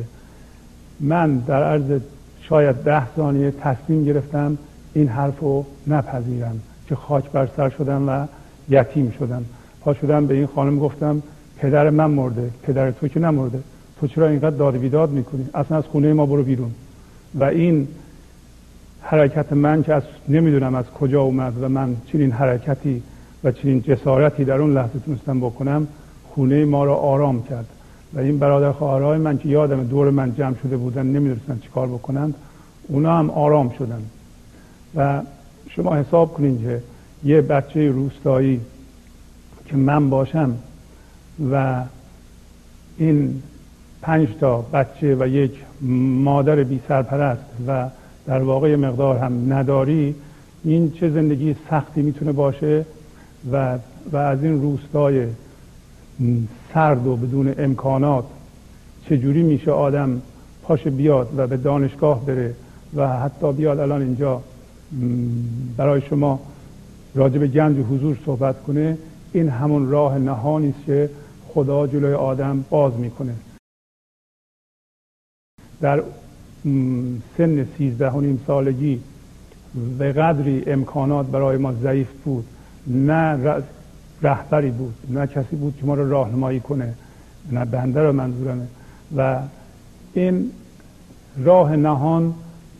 من 0.99 1.37
در 1.37 1.63
عرض 1.63 2.01
شاید 2.41 2.75
ده 2.75 3.15
ثانیه 3.15 3.51
تصمیم 3.51 4.05
گرفتم 4.05 4.57
این 4.93 5.07
حرف 5.07 5.39
رو 5.39 5.65
نپذیرم 5.87 6.59
که 6.87 6.95
خاک 6.95 7.31
بر 7.31 7.49
سر 7.57 7.69
شدم 7.69 8.09
و 8.09 8.25
یتیم 8.69 9.13
شدم. 9.19 9.45
پا 9.81 9.93
شدم 9.93 10.27
به 10.27 10.33
این 10.33 10.47
خانم 10.47 10.79
گفتم 10.79 11.21
پدر 11.57 11.89
من 11.89 12.11
مرده 12.11 12.49
پدر 12.63 12.91
تو 12.91 13.07
که 13.07 13.19
نمرده. 13.19 13.59
تو 14.03 14.07
چرا 14.07 14.27
اینقدر 14.27 14.55
داد 14.55 14.77
بیداد 14.77 15.09
می‌کنی. 15.09 15.45
اصلا 15.53 15.77
از 15.77 15.83
خونه 15.83 16.13
ما 16.13 16.25
برو 16.25 16.43
بیرون. 16.43 16.71
و 17.35 17.43
این 17.43 17.87
حرکت 19.01 19.53
من 19.53 19.83
که 19.83 19.93
از 19.93 20.03
نمی‌دونم 20.29 20.75
از 20.75 20.85
کجا 20.85 21.21
اومد 21.21 21.63
و 21.63 21.69
من 21.69 21.95
چنین 22.11 22.31
حرکتی 22.31 23.03
و 23.43 23.51
چنین 23.51 23.81
جسارتی 23.81 24.45
در 24.45 24.61
اون 24.61 24.73
لحظه 24.73 24.99
تونستم 25.05 25.39
بکنم 25.39 25.87
خونه 26.29 26.65
ما 26.65 26.85
را 26.85 26.95
آرام 26.95 27.43
کرد. 27.43 27.65
و 28.13 28.19
این 28.19 28.39
برادر 28.39 28.71
خواهرای 28.71 29.17
من 29.17 29.37
که 29.37 29.49
یادم 29.49 29.83
دور 29.83 30.09
من 30.09 30.35
جمع 30.35 30.55
شده 30.63 30.77
بودن 30.77 31.05
نمی‌دونستن 31.05 31.59
چیکار 31.63 31.87
بکنند 31.87 32.33
اونا 32.87 33.17
هم 33.17 33.29
آرام 33.29 33.69
شدن. 33.69 34.01
و 34.95 35.21
شما 35.69 35.95
حساب 35.95 36.33
کنید 36.33 36.61
که 36.61 36.81
یه 37.23 37.41
بچه 37.41 37.91
روستایی 37.91 38.61
که 39.65 39.75
من 39.75 40.09
باشم 40.09 40.55
و 41.51 41.83
این 42.97 43.41
پنج 44.03 44.27
تا 44.39 44.61
بچه 44.61 45.15
و 45.19 45.27
یک 45.27 45.51
مادر 46.21 46.63
بی 46.63 46.79
سرپرست 46.87 47.41
و 47.67 47.89
در 48.25 48.41
واقع 48.41 48.75
مقدار 48.75 49.17
هم 49.17 49.53
نداری 49.53 50.15
این 50.63 50.91
چه 50.91 51.09
زندگی 51.09 51.55
سختی 51.69 52.01
می‌تونه 52.01 52.31
باشه؟ 52.31 52.85
و, 53.51 53.77
و 54.11 54.17
از 54.17 54.43
این 54.43 54.61
روستای 54.61 55.27
سرد 56.73 57.07
و 57.07 57.15
بدون 57.15 57.55
امکانات 57.57 58.23
چجوری 59.09 59.43
میشه 59.43 59.71
آدم 59.71 60.21
پاش 60.63 60.87
بیاد 60.87 61.29
و 61.37 61.47
به 61.47 61.57
دانشگاه 61.57 62.25
بره 62.25 62.53
و 62.95 63.19
حتی 63.19 63.51
بیاد 63.53 63.79
الان 63.79 64.01
اینجا؟ 64.01 64.41
برای 65.77 66.01
شما 66.01 66.39
راجع 67.15 67.37
به 67.37 67.47
گنج 67.47 67.77
حضور 67.77 68.17
صحبت 68.25 68.63
کنه 68.63 68.97
این 69.33 69.49
همون 69.49 69.89
راه 69.89 70.17
نهانی 70.17 70.69
است 70.69 70.85
که 70.85 71.09
خدا 71.47 71.87
جلوی 71.87 72.13
آدم 72.13 72.65
باز 72.69 72.93
می‌کنه. 72.93 73.33
در 75.83 76.03
سن 77.37 77.67
سیزده 77.77 78.09
و 78.09 78.21
نیم 78.21 78.39
سالگی 78.47 78.99
به 79.97 80.11
قدری 80.11 80.63
امکانات 80.67 81.25
برای 81.25 81.57
ما 81.57 81.73
ضعیف 81.73 82.07
بود. 82.25 82.45
نه 82.87 83.53
رهبری 84.21 84.71
بود 84.71 84.93
نه 85.09 85.27
کسی 85.27 85.55
بود 85.55 85.77
که 85.79 85.85
ما 85.85 85.93
رو 85.93 86.09
راهنمایی 86.09 86.59
کنه 86.59 86.93
نه 87.51 87.65
بنده 87.65 88.03
رو 88.03 88.11
منظورمه 88.11 88.67
و 89.17 89.39
این 90.13 90.51
راه 91.37 91.75
نهان 91.75 92.33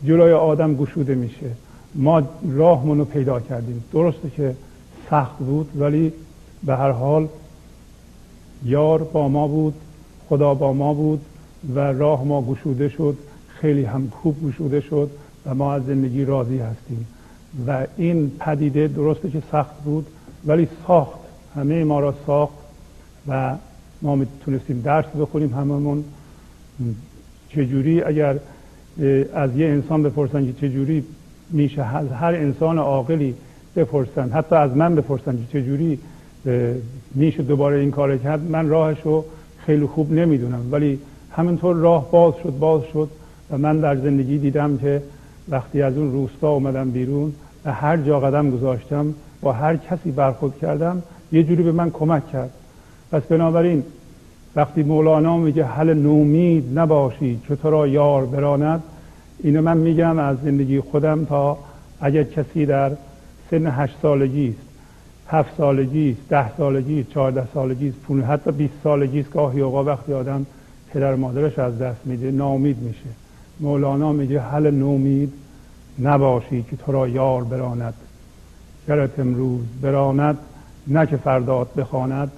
جلوی 0.04 0.32
آدم 0.32 0.74
گشوده 0.74 1.14
میشه. 1.14 1.50
ما 1.94 2.22
راهمون 2.48 2.98
رو 2.98 3.04
پیدا 3.04 3.40
کردیم. 3.40 3.84
درسته 3.92 4.30
که 4.30 4.56
سخت 5.10 5.38
بود 5.38 5.70
ولی 5.76 6.12
به 6.62 6.76
هر 6.76 6.90
حال 6.90 7.28
یار 8.64 9.02
با 9.02 9.28
ما 9.28 9.48
بود 9.48 9.74
خدا 10.28 10.54
با 10.54 10.72
ما 10.72 10.94
بود. 10.94 11.20
و 11.74 11.78
راه 11.78 12.24
ما 12.24 12.42
گشوده 12.42 12.88
شد 12.88 13.16
خیلی 13.48 13.84
هم 13.84 14.12
خوب 14.22 14.48
گشوده 14.48 14.80
شد 14.80 15.10
و 15.46 15.54
ما 15.54 15.74
از 15.74 15.86
زندگی 15.86 16.24
راضی 16.24 16.58
هستیم. 16.58 17.06
و 17.66 17.86
این 17.96 18.32
پدیده 18.40 18.88
درسته 18.88 19.30
که 19.30 19.42
سخت 19.52 19.82
بود 19.84 20.06
ولی 20.46 20.68
ساخت. 20.86 21.18
همه 21.56 21.84
ما 21.84 22.00
را 22.00 22.14
ساخت 22.26 22.54
و 23.28 23.54
ما 24.02 24.16
می‌تونستیم 24.16 24.80
درس 24.80 25.04
بخونیم 25.20 25.54
هممون. 25.54 26.04
چجوری 27.48 28.02
اگر 28.02 28.38
از 29.34 29.56
یه 29.56 29.66
انسان 29.66 30.02
بپرسن 30.02 30.46
که 30.46 30.52
چجوری 30.52 31.04
میشه 31.50 31.96
از 31.96 32.08
هر 32.08 32.34
انسان 32.34 32.78
عاقلی 32.78 33.34
بپرسن 33.76 34.30
حتی 34.30 34.56
از 34.56 34.76
من 34.76 34.94
بپرسن 34.94 35.36
که 35.36 35.60
چجوری 35.60 35.98
میشه 37.14 37.42
دوباره 37.42 37.80
این 37.80 37.90
کار 37.90 38.16
کرد 38.16 38.50
من 38.50 38.68
راهش 38.68 38.98
رو 39.04 39.24
خیلی 39.58 39.86
خوب 39.86 40.12
نمی‌دونم. 40.12 40.68
ولی 40.70 40.98
همینطور 41.36 41.76
راه 41.76 42.10
باز 42.10 42.34
شد 42.42 42.58
باز 42.58 42.82
شد 42.92 43.08
و 43.50 43.58
من 43.58 43.80
در 43.80 43.96
زندگی 43.96 44.38
دیدم 44.38 44.78
که 44.78 45.02
وقتی 45.48 45.82
از 45.82 45.96
اون 45.96 46.12
روستا 46.12 46.50
اومدم 46.50 46.90
بیرون 46.90 47.32
و 47.64 47.72
هر 47.72 47.96
جا 47.96 48.20
قدم 48.20 48.50
گذاشتم 48.50 49.14
با 49.40 49.52
هر 49.52 49.76
کسی 49.76 50.10
برخورد 50.10 50.58
کردم 50.58 51.02
یه 51.32 51.42
جوری 51.42 51.62
به 51.62 51.72
من 51.72 51.90
کمک 51.90 52.30
کرد. 52.32 52.50
پس 53.12 53.22
بنابراین 53.22 53.82
وقتی 54.56 54.82
مولانا 54.82 55.36
میگه 55.36 55.64
حل 55.64 55.94
نومید 55.94 56.78
نباشی 56.78 57.40
که 57.48 57.56
تو 57.56 57.70
را 57.70 57.86
یار 57.86 58.26
براند 58.26 58.82
اینو 59.42 59.62
من 59.62 59.76
میگم 59.76 60.18
از 60.18 60.36
زندگی 60.44 60.80
خودم 60.80 61.24
تا 61.24 61.58
اگر 62.00 62.22
کسی 62.22 62.66
در 62.66 62.90
سن 63.50 63.66
هشت 63.66 63.96
سالگی 64.02 64.48
است 64.48 64.68
هفت 65.28 65.56
سالگی 65.56 66.10
است 66.10 66.28
ده 66.28 66.56
سالگی 66.56 67.00
است 67.00 67.10
چهارده 67.10 67.42
سالگی 67.54 67.88
است 67.88 68.26
حتی 68.28 68.52
بیست 68.52 68.74
سالگی 68.84 69.20
است 69.20 69.30
گاهی 69.30 69.60
اوقا 69.60 69.84
وقتی 69.84 70.12
آدم 70.12 70.46
پدر 70.94 71.14
مادرش 71.14 71.58
از 71.58 71.78
دست 71.78 72.00
میده 72.04 72.30
نامید 72.30 72.78
میشه. 72.78 73.10
مولانا 73.60 74.12
میگه 74.12 74.40
حل 74.40 74.70
نومید 74.70 75.32
نباشی 76.02 76.62
که 76.70 76.76
تو 76.76 76.92
را 76.92 77.08
یار 77.08 77.44
براند. 77.44 77.94
گرت 78.88 79.18
امروز 79.18 79.60
براند 79.82 80.38
نه 80.86 81.06
که 81.06 81.16
فردات 81.16 81.74
بخواند. 81.74 82.32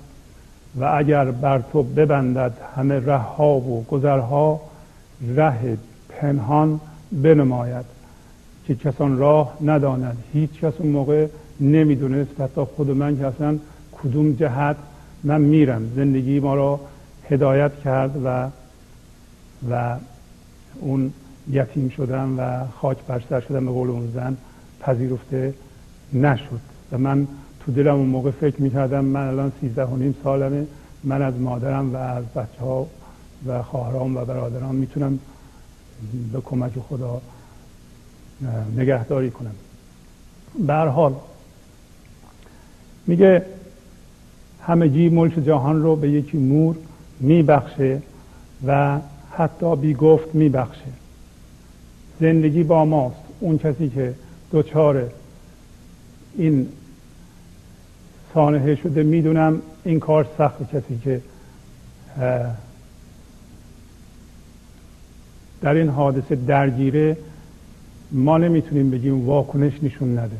و 0.80 0.84
اگر 0.84 1.24
بر 1.24 1.62
تو 1.72 1.82
ببندد 1.82 2.52
همه 2.76 3.00
ره 3.06 3.16
ها 3.16 3.54
و 3.54 3.84
گذرها 3.90 4.60
ره 5.36 5.78
پنهان 6.08 6.80
بنماید. 7.12 7.84
که 8.66 8.74
کسان 8.74 9.18
راه 9.18 9.56
نداند 9.64 10.16
هیچ 10.32 10.50
کس 10.60 10.72
اون 10.78 10.92
موقع 10.92 11.26
نمی‌دونست 11.60 12.40
حتی 12.40 12.60
خود 12.76 12.90
من 12.90 13.18
که 13.18 13.26
اصلا 13.26 13.58
کدوم 14.02 14.32
جهت 14.32 14.76
من 15.24 15.40
میرم. 15.40 15.92
زندگی 15.96 16.40
ما 16.40 16.54
را 16.54 16.80
هدایت 17.30 17.80
کرد 17.84 18.20
و 18.24 18.48
و 19.70 19.96
اون 20.80 21.12
یتیم 21.50 21.88
شدم 21.88 22.38
و 22.38 22.66
خاک 22.80 22.98
بر 23.08 23.40
شدم 23.40 23.66
به 23.66 23.72
قول 23.72 23.90
اون 23.90 24.12
زن 24.14 24.36
پذیرفته 24.80 25.54
نشد. 26.12 26.60
و 26.92 26.98
من 26.98 27.26
تو 27.60 27.72
دلم 27.72 27.94
اون 27.94 28.06
موقع 28.06 28.30
فکر 28.30 28.62
می‌کردم 28.62 29.04
من 29.04 29.28
الان 29.28 29.52
سیزده 29.60 29.84
و 29.84 29.96
نیم 29.96 30.14
سالمه. 30.24 30.66
من 31.04 31.22
از 31.22 31.34
مادرم 31.34 31.94
و 31.94 31.96
از 31.96 32.24
بچه 32.24 32.60
ها 32.60 32.86
و 33.46 33.62
خواهرام 33.62 34.16
و 34.16 34.24
برادران 34.24 34.74
می‌تونم 34.74 35.18
به 36.32 36.40
کمک 36.40 36.72
خدا 36.88 37.20
نگهداری 38.76 39.30
کنم. 39.30 39.54
به 40.66 40.74
حال 40.74 41.14
میگه 43.06 43.46
همگی 44.62 45.08
ملک 45.08 45.44
جهان 45.44 45.82
رو 45.82 45.96
به 45.96 46.10
یکی 46.10 46.38
مور 46.38 46.76
میبخشه 47.20 48.02
و 48.66 48.98
حتی 49.36 49.76
بی 49.76 49.94
گفت 49.94 50.34
میبخشه. 50.34 50.80
زندگی 52.20 52.62
با 52.62 52.84
ماست. 52.84 53.16
اون 53.40 53.58
کسی 53.58 53.88
که 53.88 54.14
دوچار 54.50 55.10
این 56.36 56.68
سانحه 58.34 58.74
شده 58.74 59.02
می‌دونم 59.02 59.62
این 59.84 60.00
کار 60.00 60.26
سخت. 60.38 60.76
کسی 60.76 61.00
که 61.04 61.20
در 65.60 65.74
این 65.74 65.88
حادثه 65.88 66.34
درگیره 66.34 67.16
ما 68.12 68.38
نمی‌تونیم 68.38 68.90
بگیم 68.90 69.26
واکنش 69.26 69.72
نشون 69.82 70.18
نده. 70.18 70.36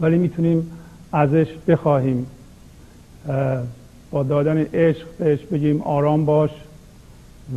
ولی 0.00 0.18
می‌تونیم 0.18 0.70
ازش 1.12 1.46
بخواهیم 1.68 2.26
با 4.10 4.22
دادن 4.22 4.58
عشق 4.58 5.06
بهش 5.18 5.40
بگیم 5.40 5.82
آرام 5.82 6.24
باش 6.24 6.50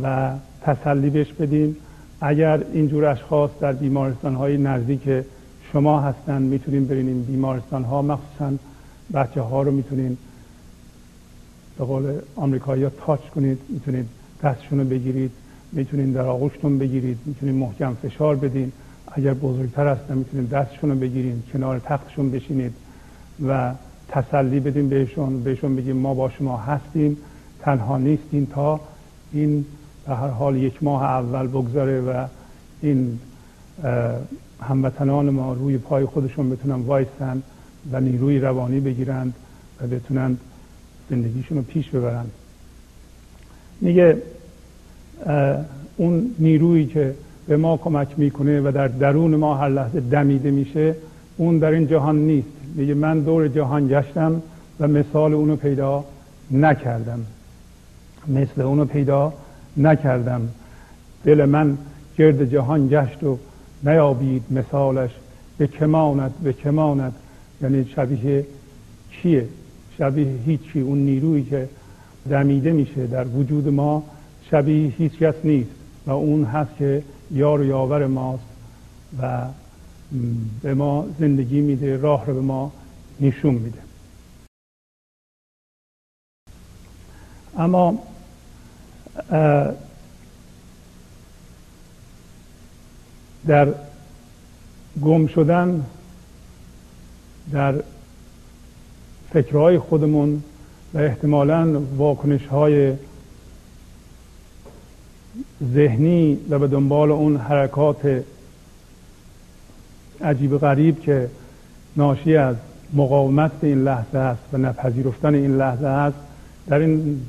و 0.02 0.30
تسلی 0.62 1.10
بهش 1.10 1.32
بدیم. 1.32 1.76
اگر 2.20 2.62
اینجور 2.72 3.04
اشخاص 3.04 3.50
در 3.60 3.72
بیمارستان 3.72 4.34
های 4.34 4.56
نزدیک 4.58 5.24
شما 5.72 6.00
هستن 6.00 6.42
می‌تونیم 6.42 6.86
برین 6.86 7.08
این 7.08 7.22
بیمارستان 7.22 7.84
ها 7.84 8.02
مخصوصا 8.02 8.52
بچه 9.14 9.40
ها 9.40 9.62
رو 9.62 9.70
می‌تونین 9.70 10.16
به 11.78 11.84
قول 11.84 12.12
آمریکایی 12.36 12.82
ها 12.82 12.90
تاچ 13.06 13.20
کنید 13.20 13.58
می‌تونید 13.68 14.06
دستشون 14.42 14.78
رو 14.78 14.84
بگیرید 14.84 15.30
می‌تونید 15.72 16.14
در 16.14 16.26
آغوشتون 16.26 16.78
بگیرید 16.78 17.18
می‌تونید 17.26 17.54
محکم 17.54 17.94
فشار 17.94 18.36
بدین. 18.36 18.72
اگر 19.12 19.34
بزرگتر 19.34 19.86
هستن 19.86 20.18
می‌تونید 20.18 20.50
دستشون 20.50 20.90
رو 20.90 20.96
بگیرید 20.96 21.42
کنار 21.52 21.78
تختشون 21.78 22.30
بشینید 22.30 22.72
و 23.48 23.72
تسلی 24.12 24.60
بدیم 24.60 24.88
بهشون 24.88 25.42
بهشون 25.42 25.76
بگیم 25.76 25.96
ما 25.96 26.14
با 26.14 26.30
شما 26.30 26.56
هستیم 26.56 27.16
تنها 27.60 27.98
نیستیم 27.98 28.48
تا 28.54 28.80
این 29.32 29.64
به 30.06 30.14
هر 30.14 30.28
حال 30.28 30.56
یک 30.56 30.82
ماه 30.82 31.02
اول 31.02 31.46
بگذاره 31.46 32.00
و 32.00 32.26
این 32.82 33.18
هموطنان 34.62 35.30
ما 35.30 35.52
روی 35.52 35.78
پای 35.78 36.04
خودشون 36.04 36.50
بتونن 36.50 36.74
وایستن 36.74 37.42
و 37.92 38.00
نیروی 38.00 38.38
روانی 38.38 38.80
بگیرند 38.80 39.34
و 39.80 39.86
بتونن 39.86 40.36
زندگیشون 41.10 41.58
رو 41.58 41.64
پیش 41.64 41.88
ببرند 41.88 42.30
میگه 43.80 44.22
اون 45.96 46.30
نیرویی 46.38 46.86
که 46.86 47.14
به 47.46 47.56
ما 47.56 47.76
کمک 47.76 48.18
می‌کنه 48.18 48.60
و 48.60 48.72
در 48.74 48.88
درون 48.88 49.36
ما 49.36 49.54
هر 49.54 49.68
لحظه 49.68 50.00
دمیده 50.00 50.50
میشه 50.50 50.94
اون 51.36 51.58
در 51.58 51.70
این 51.70 51.86
جهان 51.86 52.16
نیست. 52.16 52.61
میگه 52.74 52.94
من 52.94 53.20
دور 53.20 53.48
جهان 53.48 53.88
گشتم 53.88 54.42
و 54.80 54.88
مثال 54.88 55.34
اونو 55.34 55.56
پیدا 55.56 56.04
نکردم. 56.50 57.26
مثل 58.28 58.60
اونو 58.60 58.84
پیدا 58.84 59.32
نکردم. 59.76 60.48
دل 61.24 61.44
من 61.44 61.78
گرد 62.18 62.44
جهان 62.44 62.88
گشت 62.88 63.24
و 63.24 63.38
نیابید 63.84 64.42
مثالش. 64.50 65.10
به 65.58 65.66
کماند 65.66 66.34
به 66.42 66.52
کماند 66.52 67.12
یعنی 67.62 67.84
شبیه 67.84 68.46
چیه 69.10 69.48
شبیه 69.98 70.26
هیچی. 70.46 70.80
اون 70.80 70.98
نیرویی 70.98 71.44
که 71.44 71.68
دمیده 72.30 72.72
میشه 72.72 73.06
در 73.06 73.26
وجود 73.26 73.68
ما 73.68 74.02
شبیه 74.50 74.92
هیچ 74.98 75.18
کس 75.18 75.34
نیست 75.44 75.70
و 76.06 76.10
اون 76.10 76.44
هست 76.44 76.76
که 76.78 77.02
یار 77.30 77.60
و 77.60 77.64
یاور 77.64 78.06
ماست 78.06 78.44
و 79.22 79.42
به 80.62 80.74
ما 80.74 81.06
زندگی 81.20 81.60
میده 81.60 81.96
راه 81.96 82.26
رو 82.26 82.34
به 82.34 82.40
ما 82.40 82.72
نشون 83.20 83.54
میده. 83.54 83.78
اما 87.56 87.98
در 93.46 93.74
گم 95.02 95.26
شدن 95.26 95.84
در 97.52 97.82
فکرهای 99.32 99.78
خودمون 99.78 100.42
و 100.94 100.98
احتمالا 100.98 101.80
واکنش 101.96 102.46
های 102.46 102.92
ذهنی 105.74 106.38
و 106.50 106.58
به 106.58 106.68
دنبال 106.68 107.10
اون 107.10 107.36
حرکات 107.36 108.24
عجیب 110.22 110.58
غریب 110.58 111.00
که 111.00 111.28
ناشی 111.96 112.36
از 112.36 112.56
مقاومت 112.94 113.52
به 113.52 113.66
این 113.66 113.84
لحظه 113.84 114.18
است 114.18 114.42
و 114.52 114.58
نپذیرفتن 114.58 115.34
این 115.34 115.56
لحظه 115.56 115.86
است 115.86 116.16
در 116.66 116.78
این 116.78 117.20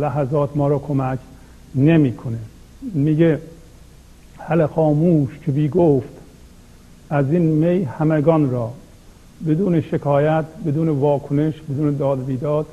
لحظات 0.00 0.56
ما 0.56 0.68
را 0.68 0.78
کمک 0.78 1.18
نمی‌کنه. 1.74 2.38
میگه 2.94 3.38
حل 4.38 4.66
خاموش 4.66 5.30
که 5.46 5.52
بی 5.52 5.68
گفت 5.68 6.08
از 7.10 7.32
این 7.32 7.42
می 7.42 7.84
همگان 7.84 8.50
را 8.50 8.72
بدون 9.48 9.80
شکایت 9.80 10.44
بدون 10.66 10.88
واکنش 10.88 11.54
بدون 11.70 11.96
داد 11.96 12.24
بیداد 12.24 12.66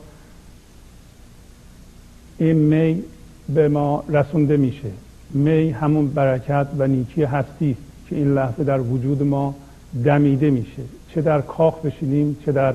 این 2.37 2.57
می 2.57 3.03
به 3.49 3.67
ما 3.67 4.03
رسونده 4.09 4.57
میشه. 4.57 4.91
می 5.33 5.69
همون 5.69 6.07
برکت 6.07 6.67
و 6.77 6.87
نیکی 6.87 7.23
هستی 7.23 7.71
است. 7.71 7.86
که 8.09 8.15
این 8.15 8.33
لحظه 8.33 8.63
در 8.63 8.79
وجود 8.79 9.23
ما 9.23 9.55
دمیده 10.03 10.49
میشه. 10.49 10.83
چه 11.13 11.21
در 11.21 11.41
کاخ 11.41 11.81
بشینیم 11.81 12.37
چه 12.45 12.51
در 12.51 12.73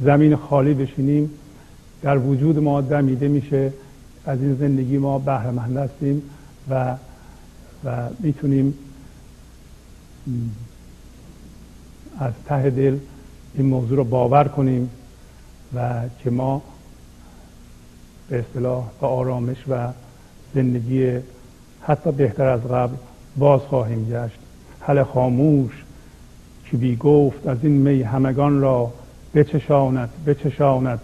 زمین 0.00 0.36
خالی 0.36 0.74
بشینیم 0.74 1.30
در 2.02 2.18
وجود 2.18 2.58
ما 2.58 2.80
دمیده 2.80 3.28
میشه. 3.28 3.72
از 4.26 4.40
این 4.40 4.54
زندگی 4.54 4.98
ما 4.98 5.18
بهرهمند 5.18 5.76
هستیم 5.76 6.22
و 6.70 6.96
و 7.84 8.08
می‌تونیم 8.20 8.74
از 12.18 12.32
ته 12.46 12.70
دل 12.70 12.98
این 13.54 13.66
موضوع 13.66 13.96
رو 13.96 14.04
باور 14.04 14.44
کنیم 14.44 14.90
و 15.74 16.00
که 16.24 16.30
ما 16.30 16.62
به 18.28 18.38
اصطلاح 18.38 18.84
به 19.00 19.06
آرامش 19.06 19.56
و 19.68 19.88
زندگی 20.54 21.18
حتی 21.80 22.12
بهتر 22.12 22.44
از 22.48 22.60
قبل 22.60 22.96
باز 23.36 23.60
خواهیم 23.60 24.04
گشت. 24.04 24.38
حل 24.80 25.02
خاموش 25.02 25.84
که 26.70 26.76
بی 26.76 26.96
گفت 26.96 27.46
از 27.46 27.58
این 27.62 27.72
می 27.72 28.02
همگان 28.02 28.60
را 28.60 28.92
بچشاند 29.34 30.08
بچشاند 30.26 31.00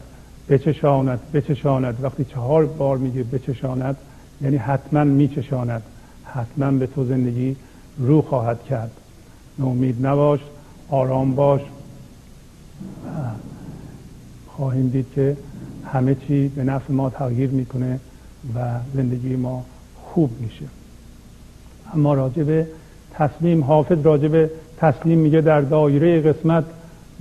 بچشاند 0.49 1.21
بچشاند. 1.33 1.99
وقتی 2.03 2.25
چهار 2.25 2.67
بار 2.67 2.99
میگه 2.99 3.23
بچشاند 3.23 3.97
یعنی 4.41 4.57
حتما 4.57 5.05
میچشاند. 5.05 5.83
حتما 6.25 6.71
به 6.71 6.87
تو 6.87 7.05
زندگی 7.05 7.57
رو 7.99 8.23
خواهد 8.23 8.64
کرد. 8.64 8.91
نومید 9.59 10.07
نباش 10.07 10.41
آرام 10.91 11.35
باش. 11.35 11.61
خواهیم 14.49 14.88
دید 14.88 15.07
که 15.14 15.37
همه 15.93 16.14
چی 16.14 16.49
به 16.49 16.64
نفع 16.64 16.93
ما 16.93 17.11
تغییر 17.11 17.51
می‌کنه 17.51 18.01
و 18.55 18.75
زندگی 18.95 19.37
ما 19.37 19.64
خوب 19.95 20.31
میشه. 20.41 20.64
اما 21.94 22.14
راجب 22.14 22.66
تصمیم 23.12 23.64
حافظ 23.64 23.98
راجب 24.03 24.51
تصمیم 24.77 25.18
میگه 25.18 25.40
در 25.40 25.61
دایره 25.61 26.20
قسمت 26.20 26.64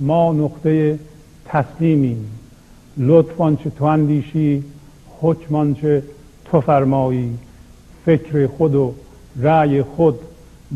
ما 0.00 0.32
نقطه 0.32 0.98
تصمیمیم 1.44 2.30
لطفان 2.96 3.56
چه 3.56 3.70
تو 3.70 3.84
اندیشی 3.84 4.64
حکمان 5.20 5.74
چه 5.74 6.02
تو 6.44 6.60
فرمایی. 6.60 7.38
فکر 8.04 8.46
خود 8.46 8.74
و 8.74 8.94
رأی 9.36 9.82
خود 9.82 10.18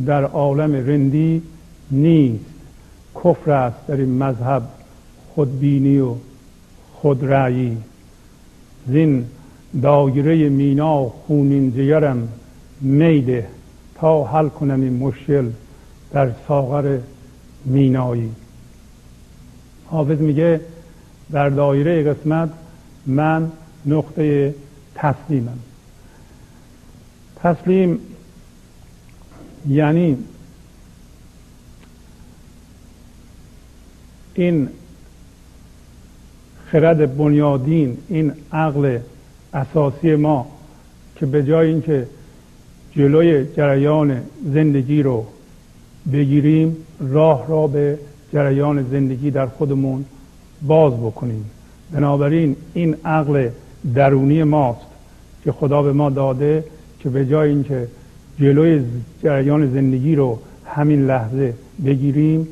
در 0.07 0.25
عالم 0.25 0.73
رندی 0.73 1.43
نیست. 1.91 2.45
کفر 3.25 3.51
است 3.51 3.87
در 3.87 3.97
این 3.97 4.19
مذهب 4.19 4.63
خودبینی 5.35 5.99
و 5.99 6.15
خود 6.95 7.25
رأیی 7.25 7.77
زین 8.87 9.25
دایره 9.83 10.49
مینا 10.49 11.05
خونین 11.05 11.73
جگرم 11.73 12.29
میده. 12.81 13.47
تا 14.03 14.25
حل 14.25 14.49
کنم 14.49 14.81
این 14.81 14.97
مشکل 14.97 15.51
در 16.13 16.31
ساغر 16.49 16.99
مینایی. 17.65 18.31
حافظ 19.87 20.19
میگه 20.19 20.61
در 21.33 21.49
دایره 21.49 22.13
قسمت 22.13 22.51
من 23.07 23.53
نقطه 23.87 24.55
تسلیمم. 24.95 25.59
تسلیم 27.37 27.99
یعنی 29.69 30.19
این 34.35 34.69
خرد 36.67 37.17
بنیادین 37.17 37.99
این 38.09 38.33
عقل 38.53 38.99
اساسی 39.55 40.15
ما 40.15 40.47
که 41.17 41.27
به 41.27 41.43
جای 41.43 41.69
اینکه 41.69 42.07
جلوی 42.97 43.47
جریان 43.57 44.21
زندگی 44.45 45.03
رو 45.03 45.27
بگیریم 46.13 46.77
راه 47.01 47.49
را 47.49 47.67
به 47.67 47.99
جریان 48.33 48.83
زندگی 48.91 49.31
در 49.31 49.47
خودمون 49.47 50.05
باز 50.63 50.93
بکنیم. 50.93 51.51
بنابراین 51.93 52.57
این 52.75 52.97
عقل 53.05 53.49
درونی 53.95 54.45
ماست 54.45 54.87
که 55.45 55.53
خدا 55.53 55.83
به 55.83 55.93
ما 55.93 56.11
داده 56.11 56.65
که 57.01 57.09
به 57.09 57.27
جای 57.27 57.51
اینکه 57.51 57.89
جلوی 58.41 58.85
جریان 59.23 59.73
زندگی 59.73 60.15
رو 60.15 60.39
همین 60.67 61.07
لحظه 61.07 61.55
بگیریم 61.85 62.49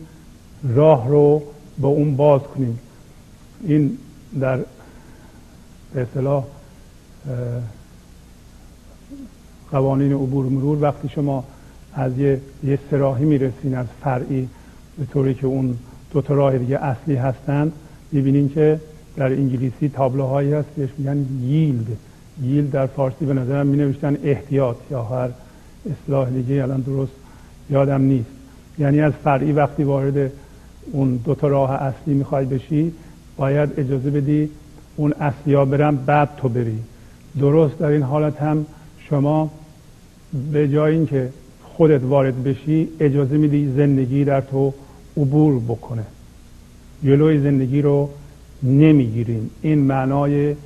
راه 0.74 1.08
رو 1.08 1.42
با 1.78 1.88
اون 1.88 2.16
باز 2.16 2.40
کنیم. 2.40 2.78
این 3.64 3.98
در 4.40 4.58
به 5.94 6.02
اصطلاح 6.02 6.44
قوانین 9.72 10.12
عبور 10.12 10.46
مرور. 10.46 10.78
وقتی 10.80 11.08
شما 11.08 11.44
از 11.94 12.18
یه, 12.18 12.40
یه 12.64 12.78
سراحی 12.90 13.24
می‌رسین 13.24 13.74
از 13.74 13.86
فرعی 14.04 14.48
به 14.98 15.04
طوری 15.12 15.34
که 15.34 15.46
اون 15.46 15.76
دو 16.12 16.22
تا 16.22 16.34
راه 16.34 16.58
دیگه 16.58 16.78
اصلی 16.78 17.14
هستند 17.14 17.72
می‌بینین 18.12 18.48
که 18.48 18.80
در 19.16 19.26
انگلیسی 19.26 19.88
تابلوهایی 19.88 20.52
هست 20.52 20.68
بهش 20.76 20.90
میگن 20.98 21.26
ییلد. 21.42 21.86
ییلد 22.42 22.70
در 22.70 22.86
فارسی 22.86 23.24
به 23.24 23.34
نظرم 23.34 23.66
می 23.66 23.76
نوشتن 23.76 24.16
احتیاط 24.24 24.76
یا 24.90 25.02
هر 25.02 25.28
اصلاح 25.90 26.30
دیگه 26.30 26.62
الان 26.62 26.80
درست 26.80 27.12
یادم 27.70 28.02
نیست. 28.02 28.30
یعنی 28.78 29.00
از 29.00 29.12
فرعی 29.24 29.52
وقتی 29.52 29.82
وارد 29.82 30.32
اون 30.92 31.16
دو 31.16 31.34
تا 31.34 31.48
راه 31.48 31.70
اصلی 31.70 32.14
می‌خوای 32.14 32.44
بشی 32.44 32.92
باید 33.36 33.70
اجازه 33.76 34.10
بدی 34.10 34.50
اون 34.96 35.12
اصلی 35.20 35.54
ها 35.54 35.64
برم 35.64 35.96
بعد 35.96 36.28
تو 36.36 36.48
بری. 36.48 36.78
درست 37.40 37.78
در 37.78 37.86
این 37.86 38.02
حالت 38.02 38.42
هم 38.42 38.66
شما 38.98 39.50
به 40.52 40.68
جای 40.68 40.94
اینکه 40.94 41.28
خودت 41.62 42.02
وارد 42.02 42.44
بشی 42.44 42.88
اجازه 43.00 43.36
میدی 43.36 43.72
زندگی 43.76 44.24
در 44.24 44.40
تو 44.40 44.74
عبور 45.16 45.60
بکنه. 45.68 46.04
جلوی 47.04 47.40
زندگی 47.40 47.82
رو 47.82 48.10
نمی‌گیریم. 48.62 49.50
این 49.62 49.78
معنای 49.78 50.56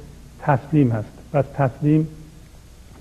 تسلیم 0.41 0.91
هست. 0.91 1.09
پس 1.33 1.45
تسلیم 1.55 2.09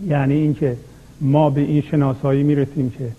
یعنی 0.07 0.33
اینکه 0.33 0.77
ما 1.21 1.49
به 1.49 1.61
این 1.61 1.81
شناسایی 1.81 2.43
می‌رسیم 2.43 2.89
که 2.89 3.09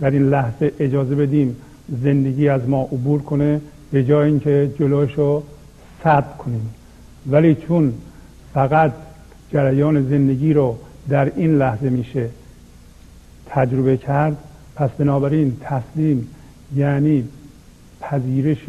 در 0.00 0.10
این 0.10 0.28
لحظه 0.28 0.72
اجازه 0.80 1.14
بدیم 1.14 1.56
زندگی 2.02 2.48
از 2.48 2.68
ما 2.68 2.82
عبور 2.82 3.22
کنه 3.22 3.60
به 3.90 4.04
جای 4.04 4.26
اینکه 4.26 4.70
جلوش 4.78 5.12
رو 5.12 5.42
سد 6.04 6.36
کنیم. 6.38 6.70
ولی 7.26 7.54
چون 7.54 7.92
فقط 8.54 8.92
جریان 9.52 10.08
زندگی 10.08 10.52
رو 10.52 10.78
در 11.08 11.32
این 11.36 11.58
لحظه 11.58 11.90
میشه 11.90 12.28
تجربه 13.48 13.96
کرد 13.96 14.36
پس 14.76 14.90
بنابراین 14.90 15.56
تسلیم 15.60 16.28
یعنی 16.76 17.24
پذیرش 18.00 18.64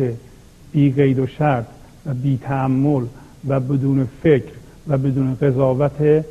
بی 0.72 0.92
قید 0.92 1.20
و 1.20 1.28
شرط 1.28 1.65
و 2.06 2.13
بی 2.13 2.39
تعمل 2.44 3.04
و 3.48 3.60
بدون 3.60 4.08
فکر 4.24 4.52
و 4.88 4.98
بدون 4.98 5.36
قضاوت 5.36 6.26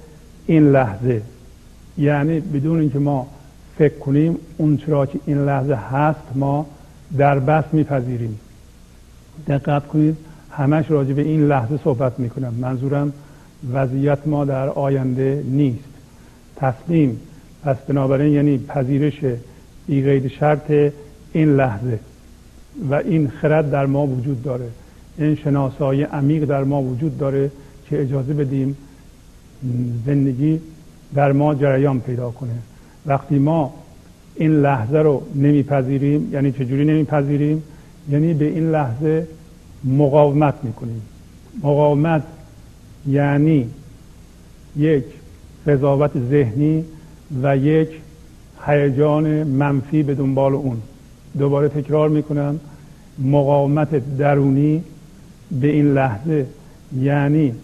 این 0.46 0.70
لحظه. 0.70 1.22
یعنی 1.98 2.40
بدون 2.40 2.80
اینکه 2.80 2.98
ما 2.98 3.26
فکر 3.78 3.98
کنیم 3.98 4.36
اون 4.56 4.76
چرا 4.76 5.06
که 5.06 5.18
این 5.26 5.44
لحظه 5.44 5.74
هست 5.74 6.20
ما 6.34 6.66
در 7.18 7.38
بس 7.38 7.64
میپذیریم. 7.72 8.40
دقت 9.48 9.86
کنید 9.88 10.16
همش 10.50 10.90
راجع 10.90 11.12
به 11.12 11.22
این 11.22 11.48
لحظه 11.48 11.78
صحبت 11.84 12.20
می‌کنم. 12.20 12.54
منظورم 12.54 13.12
وضعیت 13.72 14.18
ما 14.26 14.44
در 14.44 14.68
آینده 14.68 15.44
نیست. 15.46 15.88
تسلیم 16.56 17.20
پس 17.64 17.76
بنابراین 17.88 18.32
یعنی 18.32 18.58
پذیرش 18.58 19.20
بیقید 19.86 20.28
شرط 20.28 20.70
این 21.32 21.56
لحظه 21.56 21.98
و 22.90 22.94
این 22.94 23.28
خرد 23.28 23.70
در 23.70 23.86
ما 23.86 24.06
وجود 24.06 24.42
داره. 24.42 24.68
این 25.18 25.34
شناسایی 25.34 26.02
عمیق 26.02 26.44
در 26.44 26.64
ما 26.64 26.82
وجود 26.82 27.18
داره 27.18 27.50
که 27.90 28.02
اجازه 28.02 28.34
بدیم 28.34 28.76
زندگی 30.06 30.60
در 31.14 31.32
ما 31.32 31.54
جریان 31.54 32.00
پیدا 32.00 32.30
کنه. 32.30 32.54
وقتی 33.06 33.38
ما 33.38 33.74
این 34.34 34.60
لحظه 34.60 34.98
رو 34.98 35.22
نمیپذیریم 35.34 36.32
یعنی 36.32 36.52
چجوری 36.52 36.84
نمیپذیریم؟ 36.84 37.62
یعنی 38.10 38.34
به 38.34 38.44
این 38.44 38.70
لحظه 38.70 39.26
مقاومت 39.84 40.54
می‌کنیم. 40.62 41.02
مقاومت 41.58 42.22
یعنی 43.06 43.70
یک 44.76 45.04
قضاوت 45.66 46.10
ذهنی 46.30 46.84
و 47.42 47.56
یک 47.56 47.88
هیجان 48.66 49.42
منفی 49.42 50.02
به 50.02 50.14
دنبال 50.14 50.54
اون. 50.54 50.82
دوباره 51.38 51.68
تکرار 51.68 52.08
می‌کنم 52.08 52.60
مقاومت 53.18 54.16
درونی 54.16 54.84
به 55.60 55.66
این 55.66 55.94
لحظه 55.94 56.46
یعنی 56.96 57.54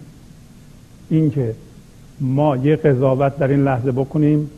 اینکه 1.10 1.54
ما 2.20 2.56
یه 2.56 2.76
قضاوت 2.76 3.38
در 3.38 3.48
این 3.48 3.64
لحظه 3.64 3.92
بکنیم 3.92 4.50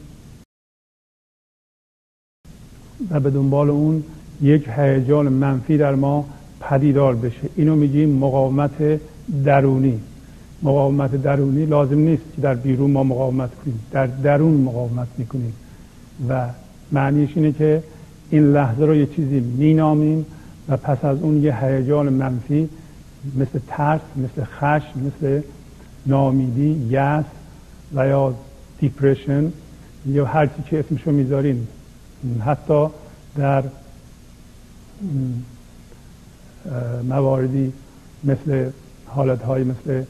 و 3.11 3.21
به 3.21 3.31
دنبال 3.31 3.71
اون 3.71 4.05
یک 4.43 4.69
هیجان 4.77 5.29
منفی 5.29 5.77
در 5.79 5.95
ما 5.95 6.29
پدیدار 6.61 7.15
بشه. 7.15 7.49
اینو 7.57 7.77
میگیم 7.77 8.19
مقاومت 8.19 9.01
درونی. 9.45 10.01
مقاومت 10.63 11.23
درونی 11.23 11.67
لازم 11.67 11.99
نیست 11.99 12.23
که 12.37 12.43
در 12.43 12.55
بیرون 12.55 12.91
ما 12.91 13.05
مقاومت 13.05 13.55
کنیم. 13.55 13.81
در 13.93 14.07
درون 14.07 14.55
مقاومت 14.55 15.09
می‌کنیم. 15.19 15.53
و 16.29 16.49
معنیش 16.93 17.31
اینه 17.35 17.53
که 17.53 17.83
این 18.31 18.53
لحظه 18.53 18.85
رو 18.85 18.95
یه 18.95 19.07
چیزی 19.07 19.41
مینامیم 19.41 20.27
و 20.69 20.77
پس 20.77 21.05
از 21.05 21.23
اون 21.23 21.43
یه 21.43 21.65
هیجان 21.65 22.09
منفی 22.09 22.69
مثل 23.37 23.59
ترس 23.67 24.01
مثل 24.17 24.45
خشم 24.45 25.01
مثل 25.07 25.41
نامیدی 26.07 26.87
یس 26.91 27.25
و 27.95 28.07
یا 28.07 28.35
دیپریشن 28.81 29.53
یا 30.07 30.25
هر 30.25 30.47
چی 30.47 30.63
که 30.71 30.81
اسمشو 30.81 31.11
می‌ذارین. 31.11 31.67
حتی 32.45 32.87
در 33.37 33.65
مواردی 37.09 37.73
مثل 38.25 38.71
حالت 39.07 39.49
مثل 39.49 40.03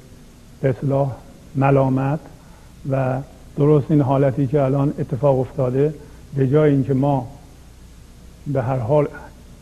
به 0.61 0.69
اصلاح 0.69 1.13
ملامت 1.55 2.21
و 2.91 3.21
درست 3.57 3.91
این 3.91 4.01
حالتی 4.01 4.47
که 4.47 4.63
الان 4.63 4.95
اتفاق 4.99 5.41
افتاده 5.41 5.95
به 6.37 6.49
جای 6.49 6.71
اینکه 6.71 6.95
ما 6.95 7.29
به 8.47 8.63
هر 8.63 8.79
حال 8.79 9.09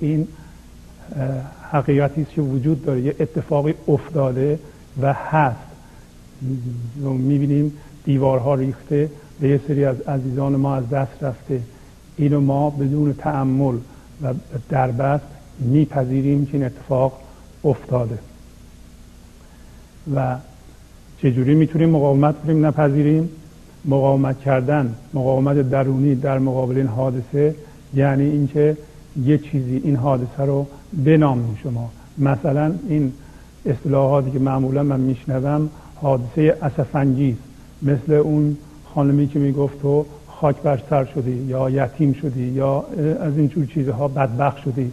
این 0.01 0.29
حقیقتی 1.71 2.23
است 2.23 2.31
که 2.31 2.43
وجود 2.43 2.85
داره 2.85 3.01
یه 3.01 3.17
اتفاقی 3.21 3.75
افتاده 3.89 4.59
و 5.03 5.13
هست. 5.13 5.57
می‌بینیم 6.97 7.73
دیوارها 8.05 8.55
ریخته 8.55 9.11
به 9.41 9.49
یه 9.49 9.61
سری 9.69 9.85
از 9.85 10.01
عزیزان 10.01 10.57
ما 10.57 10.77
از 10.77 10.89
دست 10.89 11.23
رفته. 11.23 11.61
اینو 12.17 12.41
ما 12.41 12.71
بدون 12.71 13.13
تعمل 13.13 13.77
و 14.23 14.35
دربست 14.69 15.25
میپذیریم 15.59 16.47
که 16.47 16.55
این 16.55 16.65
اتفاق 16.65 17.21
افتاده. 17.65 18.19
و 20.15 20.37
چجوری 21.25 21.55
می‌تونیم 21.55 21.91
مقاومت 21.91 22.35
کنیم 22.43 22.67
نپذیریم؟ 22.67 23.29
مقاومت 23.85 24.41
کردن 24.41 24.95
مقاومت 25.15 25.71
درونی 25.71 26.15
در 26.15 26.39
مقابل 26.39 26.77
این 26.77 26.87
حادثه 26.87 27.55
یعنی 27.95 28.25
اینکه 28.25 28.77
یه 29.25 29.39
چیزی 29.39 29.81
این 29.85 29.97
حادثه 29.97 30.43
رو 30.43 30.67
بنامیم 30.93 31.59
شما. 31.63 31.91
مثلا 32.19 32.75
این 32.89 33.13
اصطلاحاتی 33.67 34.31
که 34.31 34.39
معمولا 34.39 34.83
من 34.83 35.01
میشنوم 35.01 35.69
حادثه 36.01 36.57
اسفنگیز 36.63 37.37
مثل 37.83 38.13
اون 38.13 38.57
خانمی 38.95 39.29
که 39.29 39.39
می‌گفت 39.39 39.83
تو 39.83 40.07
خاک 40.29 40.57
بر 40.57 41.07
شدی 41.15 41.45
یا 41.49 41.71
یتیم 41.71 42.13
شدی 42.13 42.45
یا 42.45 42.85
از 43.21 43.37
این 43.37 43.49
جور 43.49 43.67
چیزها 43.67 44.09
بدبخ 44.09 44.57
شدی. 44.65 44.91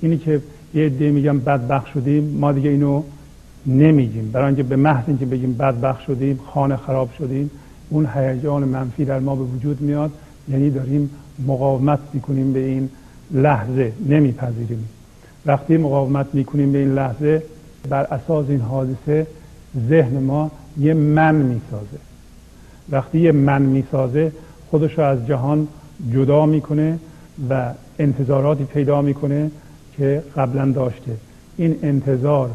اینی 0.00 0.18
که 0.18 0.40
یه 0.74 0.86
عده 0.86 1.10
میگم 1.10 1.38
بدبخ 1.38 1.86
شدیم 1.86 2.36
ما 2.40 2.52
دیگه 2.52 2.70
اینو 2.70 3.02
نمیگیم. 3.68 4.30
برای 4.32 4.46
اینکه 4.46 4.62
به 4.62 4.76
محض 4.76 5.04
اینکه 5.06 5.26
بگیم 5.26 5.52
بدبخ 5.52 6.00
شدیم 6.00 6.40
خانه 6.46 6.76
خراب 6.76 7.10
شدیم 7.18 7.50
اون 7.90 8.08
هیجان 8.14 8.64
منفی 8.64 9.04
در 9.04 9.18
ما 9.18 9.36
به 9.36 9.42
وجود 9.42 9.80
میاد. 9.80 10.10
یعنی 10.48 10.70
داریم 10.70 11.10
مقاومت 11.46 11.98
می‌کنیم 12.12 12.52
به 12.52 12.58
این 12.58 12.88
لحظه. 13.30 13.92
نمیپذیریم. 14.08 14.88
وقتی 15.46 15.76
مقاومت 15.76 16.26
می‌کنیم 16.32 16.72
به 16.72 16.78
این 16.78 16.94
لحظه 16.94 17.42
بر 17.88 18.04
اساس 18.04 18.46
این 18.48 18.60
حادثه 18.60 19.26
ذهن 19.88 20.18
ما 20.18 20.50
یه 20.78 20.94
من 20.94 21.34
می‌سازه. 21.34 21.98
وقتی 22.90 23.20
یه 23.20 23.32
من 23.32 23.62
می‌سازه 23.62 24.32
خودش 24.70 24.98
رو 24.98 25.04
از 25.04 25.26
جهان 25.26 25.68
جدا 26.12 26.46
می‌کنه 26.46 26.98
و 27.50 27.72
انتظاراتی 27.98 28.64
پیدا 28.64 29.02
می‌کنه 29.02 29.50
که 29.96 30.22
قبلا 30.36 30.72
داشته. 30.72 31.12
این 31.56 31.76
انتظار 31.82 32.50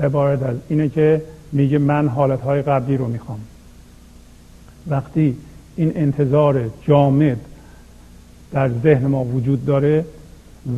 عبارت 0.00 0.42
از 0.42 0.56
اینه 0.68 0.88
که 0.88 1.22
میگه 1.52 1.78
من 1.78 2.08
حالتهای 2.08 2.62
قبلی 2.62 2.96
رو 2.96 3.06
می‌خوام. 3.06 3.40
وقتی 4.86 5.36
این 5.76 5.92
انتظار 5.94 6.70
جامد 6.82 7.40
در 8.52 8.70
ذهن 8.82 9.06
ما 9.06 9.24
وجود 9.24 9.66
داره 9.66 10.04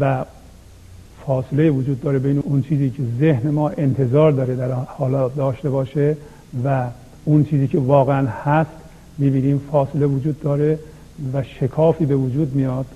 و 0.00 0.24
فاصله 1.26 1.70
وجود 1.70 2.00
داره 2.00 2.18
بین 2.18 2.38
اون 2.38 2.62
چیزی 2.62 2.90
که 2.90 3.02
ذهن 3.20 3.50
ما 3.50 3.68
انتظار 3.68 4.32
داره 4.32 4.56
در 4.56 4.72
حالا 4.72 5.28
داشته 5.28 5.70
باشه 5.70 6.16
و 6.64 6.86
اون 7.24 7.44
چیزی 7.44 7.66
که 7.66 7.78
واقعا 7.78 8.26
هست 8.44 8.70
می‌بینیم 9.18 9.60
فاصله 9.72 10.06
وجود 10.06 10.40
داره 10.40 10.78
و 11.32 11.42
شکافی 11.42 12.06
به 12.06 12.16
وجود 12.16 12.54
میاد 12.54 12.86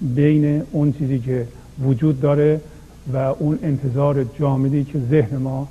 بین 0.00 0.62
اون 0.72 0.92
چیزی 0.92 1.18
که 1.18 1.46
وجود 1.84 2.20
داره 2.20 2.60
و 3.12 3.16
اون 3.16 3.58
انتظار 3.62 4.24
جامدی 4.24 4.84
که 4.84 4.98
ذهن 5.10 5.36
ما 5.36 5.68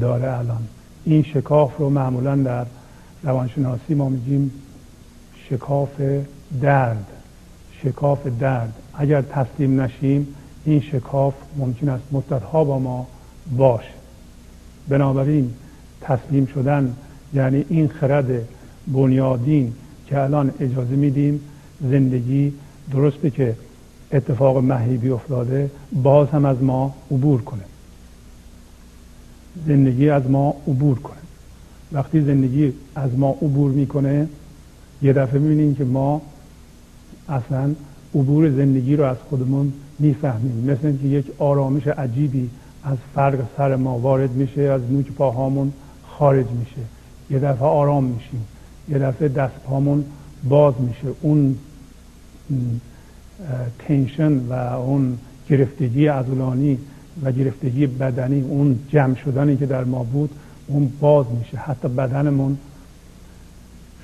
داره 0.00 0.38
الان. 0.38 0.62
این 1.04 1.22
شکاف 1.22 1.76
رو 1.78 1.90
معمولا 1.90 2.36
در 2.36 2.66
روانشناسی 3.22 3.94
ما 3.94 4.08
میگیم 4.08 4.52
شکاف 5.48 6.00
درد 6.62 7.06
شکاف 7.82 8.26
درد. 8.40 8.72
اگر 8.94 9.22
تسلیم 9.22 9.80
نشیم 9.80 10.26
این 10.64 10.80
شکاف 10.80 11.34
ممکن 11.56 11.88
است 11.88 12.04
مدتها 12.12 12.64
با 12.64 12.78
ما 12.78 13.06
باشه. 13.56 13.88
بنابراین 14.88 15.50
تسلیم 16.00 16.46
شدن 16.46 16.96
یعنی 17.34 17.64
این 17.68 17.88
خرد 17.88 18.26
بنیادین 18.86 19.72
که 20.06 20.20
الان 20.20 20.52
اجازه 20.60 20.96
میدیم 20.96 21.40
زندگی 21.80 22.52
درسته 22.92 23.30
که 23.30 23.56
اتفاق 24.12 24.58
مهیبی 24.58 25.10
افتاده 25.10 25.70
باز 25.92 26.28
هم 26.28 26.44
از 26.44 26.62
ما 26.62 26.94
عبور 27.10 27.42
کنه. 27.42 27.62
زندگی 29.66 30.10
از 30.10 30.30
ما 30.30 30.54
عبور 30.68 30.98
کنه. 30.98 31.16
وقتی 31.92 32.20
زندگی 32.20 32.72
از 32.94 33.18
ما 33.18 33.30
عبور 33.30 33.70
می‌کنه 33.70 34.28
یه 35.02 35.12
دفعه 35.12 35.38
می‌بینیم 35.38 35.74
که 35.74 35.84
ما 35.84 36.22
اصلا 37.28 37.74
عبور 38.14 38.50
زندگی 38.50 38.96
رو 38.96 39.04
از 39.04 39.16
خودمون 39.30 39.72
می‌فهمیم. 39.98 40.64
مثل 40.70 40.86
اینکه 40.86 41.06
یک 41.06 41.26
آرامش 41.38 41.86
عجیبی 41.86 42.50
از 42.84 42.98
فرق 43.14 43.38
سر 43.56 43.76
ما 43.76 43.98
وارد 43.98 44.32
میشه 44.32 44.60
از 44.60 44.80
نوک 44.90 45.12
پاهامون 45.12 45.72
خارج 46.08 46.46
میشه. 46.46 46.80
یه 47.30 47.38
دفعه 47.38 47.68
آرام 47.68 48.04
میشیم. 48.04 48.44
یه 48.88 48.98
دفعه 48.98 49.28
دست 49.28 49.54
پامون 49.66 50.04
باز 50.48 50.74
میشه. 50.80 51.14
اون 51.20 51.56
تنشن 53.78 54.32
و 54.32 54.52
اون 54.52 55.18
گرفتگی 55.48 56.06
عضلانی 56.06 56.78
و 57.22 57.32
گرفتگی 57.32 57.86
بدنی 57.86 58.40
اون 58.40 58.78
جمع 58.88 59.14
شدنی 59.14 59.56
که 59.56 59.66
در 59.66 59.84
ما 59.84 60.02
بود 60.02 60.30
اون 60.66 60.92
باز 61.00 61.26
میشه. 61.38 61.56
حتی 61.56 61.88
بدنمون 61.88 62.58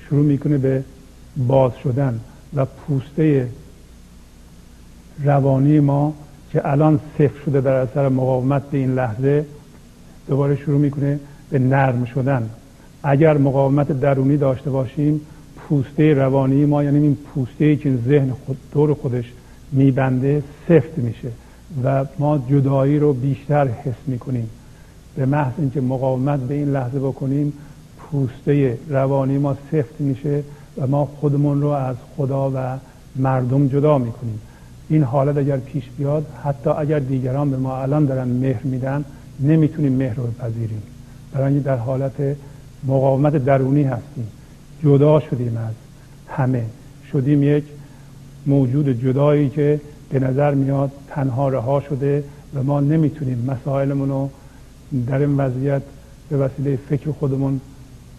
شروع 0.07 0.25
می‌کنه 0.25 0.57
به 0.57 0.83
باز 1.37 1.71
شدن 1.83 2.19
و 2.55 2.65
پوسته 2.65 3.47
روانی 5.23 5.79
ما 5.79 6.13
که 6.51 6.71
الان 6.71 6.99
صفر 7.17 7.39
شده 7.45 7.61
در 7.61 7.73
اثر 7.73 8.09
مقاومت 8.09 8.61
به 8.71 8.77
این 8.77 8.95
لحظه 8.95 9.45
دوباره 10.27 10.55
شروع 10.55 10.79
می‌کنه 10.79 11.19
به 11.49 11.59
نرم 11.59 12.05
شدن. 12.05 12.49
اگر 13.03 13.37
مقاومت 13.37 13.99
درونی 13.99 14.37
داشته 14.37 14.69
باشیم 14.69 15.21
پوسته 15.69 16.13
روانی 16.13 16.65
ما 16.65 16.83
یعنی 16.83 16.99
این 16.99 17.17
پوسته 17.33 17.65
ای 17.65 17.75
که 17.75 17.97
ذهن 18.07 18.31
خود 18.45 18.57
دور 18.73 18.93
خودش 18.93 19.25
میبنده 19.71 20.43
سفت 20.67 20.97
میشه 20.97 21.27
و 21.83 22.05
ما 22.19 22.37
جدایی 22.49 22.99
رو 22.99 23.13
بیشتر 23.13 23.67
حس 23.67 24.07
می‌کنیم. 24.07 24.49
به 25.15 25.25
محض 25.25 25.53
اینکه 25.57 25.81
مقاومت 25.81 26.39
به 26.39 26.53
این 26.53 26.71
لحظه 26.71 26.99
بکنیم 26.99 27.53
پوسته 27.97 28.77
روانی 28.89 29.37
ما 29.37 29.57
سفت 29.71 30.01
میشه 30.01 30.43
و 30.77 30.87
ما 30.87 31.05
خودمون 31.05 31.61
رو 31.61 31.67
از 31.67 31.95
خدا 32.17 32.51
و 32.55 32.77
مردم 33.15 33.67
جدا 33.67 33.97
می‌کنیم. 33.97 34.39
این 34.89 35.03
حالت 35.03 35.37
اگر 35.37 35.57
پیش 35.57 35.83
بیاد 35.97 36.25
حتی 36.43 36.69
اگر 36.69 36.99
دیگران 36.99 37.51
به 37.51 37.57
ما 37.57 37.77
الان 37.77 38.05
دارن 38.05 38.27
مهر 38.27 38.63
میدن 38.63 39.05
نمی‌تونیم 39.39 39.93
مهر 39.93 40.15
رو 40.15 40.23
بپذیریم. 40.23 40.83
برای 41.33 41.59
در 41.59 41.77
حالت 41.77 42.37
مقاومت 42.87 43.45
درونی 43.45 43.83
هستیم. 43.83 44.27
جدا 44.83 45.19
شدیم 45.19 45.57
از 45.57 45.73
همه. 46.27 46.65
شدیم 47.11 47.43
یک 47.43 47.63
موجود 48.45 48.89
جدایی 48.89 49.49
که 49.49 49.81
به 50.09 50.19
نظر 50.19 50.53
میاد 50.53 50.91
تنها 51.07 51.49
رها 51.49 51.81
شده 51.81 52.23
و 52.55 52.63
ما 52.63 52.79
نمی‌تونیم 52.79 53.45
مسائلمون 53.47 54.09
رو 54.09 54.29
در 55.07 55.19
این 55.19 55.37
وضعیت 55.37 55.81
به 56.29 56.37
وسیله 56.37 56.75
فکر 56.89 57.11
خودمون 57.11 57.61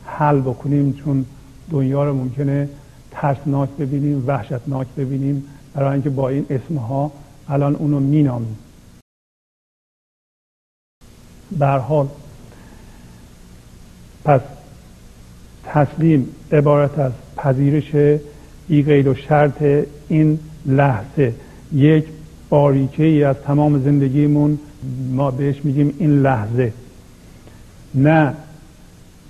حل 0.04 0.40
بکنیم 0.40 0.92
چون 0.92 1.26
دنیا 1.70 2.04
رو 2.04 2.14
ممکنه 2.14 2.68
ترسناک 3.10 3.68
ببینیم 3.78 4.24
وحشتناک 4.26 4.86
ببینیم. 4.96 5.44
برای 5.74 5.92
اینکه 5.92 6.10
با 6.10 6.28
این 6.28 6.46
اسمها 6.50 7.12
الان 7.48 7.74
اونو 7.74 8.00
مینامیم. 8.00 8.58
به 11.58 11.66
حال 11.66 12.08
پس 14.24 14.40
تسلیم 15.74 16.26
عبارت 16.52 16.98
از 16.98 17.12
پذیرش 17.36 18.20
قید 18.68 19.06
و 19.06 19.14
شرط 19.14 19.62
این 20.08 20.38
لحظه. 20.66 21.34
یک 21.72 22.04
باریکه 22.48 23.04
ای 23.04 23.24
از 23.24 23.36
تمام 23.36 23.82
زندگیمون 23.82 24.58
ما 25.10 25.30
بهش 25.30 25.64
میگیم 25.64 25.94
این 25.98 26.22
لحظه. 26.22 26.72
نه 27.94 28.34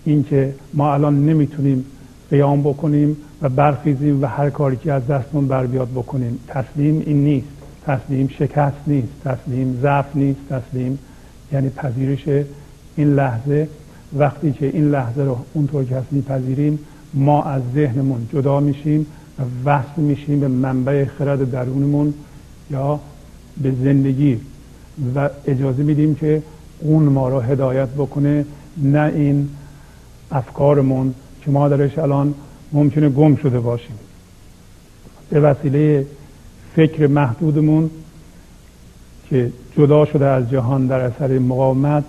اینکه 0.04 0.54
ما 0.74 0.94
الان 0.94 1.26
نمی‌تونیم 1.26 1.84
قیام 2.30 2.62
بکنیم 2.62 3.16
و 3.42 3.48
برخیزیم 3.48 4.22
و 4.22 4.26
هر 4.26 4.50
کاری 4.50 4.76
که 4.76 4.92
از 4.92 5.06
دستمون 5.06 5.48
بر 5.48 5.66
بیاد 5.66 5.88
بکنیم. 5.88 6.38
تسلیم 6.48 7.02
این 7.06 7.24
نیست. 7.24 7.48
تسلیم 7.86 8.28
شکست 8.28 8.76
نیست. 8.86 9.08
تسلیم 9.24 9.78
ضعف 9.82 10.06
نیست. 10.14 10.40
تسلیم 10.50 10.98
یعنی 11.52 11.70
پذیرش 11.70 12.28
این 12.96 13.14
لحظه. 13.14 13.68
وقتی 14.18 14.52
که 14.52 14.66
این 14.66 14.90
لحظه 14.90 15.22
رو 15.22 15.38
اونطور 15.54 15.84
که 15.84 15.96
هست 15.96 16.12
میپذیریم 16.12 16.78
ما 17.14 17.42
از 17.42 17.62
ذهنمون 17.74 18.28
جدا 18.32 18.60
میشیم 18.60 19.06
و 19.38 19.42
وصل 19.70 20.02
میشیم 20.02 20.40
به 20.40 20.48
منبع 20.48 21.04
خرد 21.04 21.50
درونمون 21.50 22.14
یا 22.70 23.00
به 23.62 23.72
زندگی 23.84 24.40
و 25.14 25.30
اجازه 25.46 25.82
میدیم 25.82 26.14
که 26.14 26.42
اون 26.80 27.02
ما 27.02 27.28
رو 27.28 27.40
هدایت 27.40 27.88
بکنه 27.88 28.44
نه 28.76 29.12
این 29.14 29.48
افکارمون 30.30 31.14
که 31.44 31.50
ما 31.50 31.68
درش 31.68 31.98
الان 31.98 32.34
ممکنه 32.72 33.08
گم 33.08 33.36
شده 33.36 33.60
باشیم. 33.60 33.98
به 35.30 35.40
وسیله 35.40 36.06
فکر 36.76 37.06
محدودمون 37.06 37.90
که 39.28 39.52
جدا 39.76 40.04
شده 40.04 40.26
از 40.26 40.50
جهان 40.50 40.86
در 40.86 41.00
اثر 41.00 41.38
مقاومت 41.38 42.04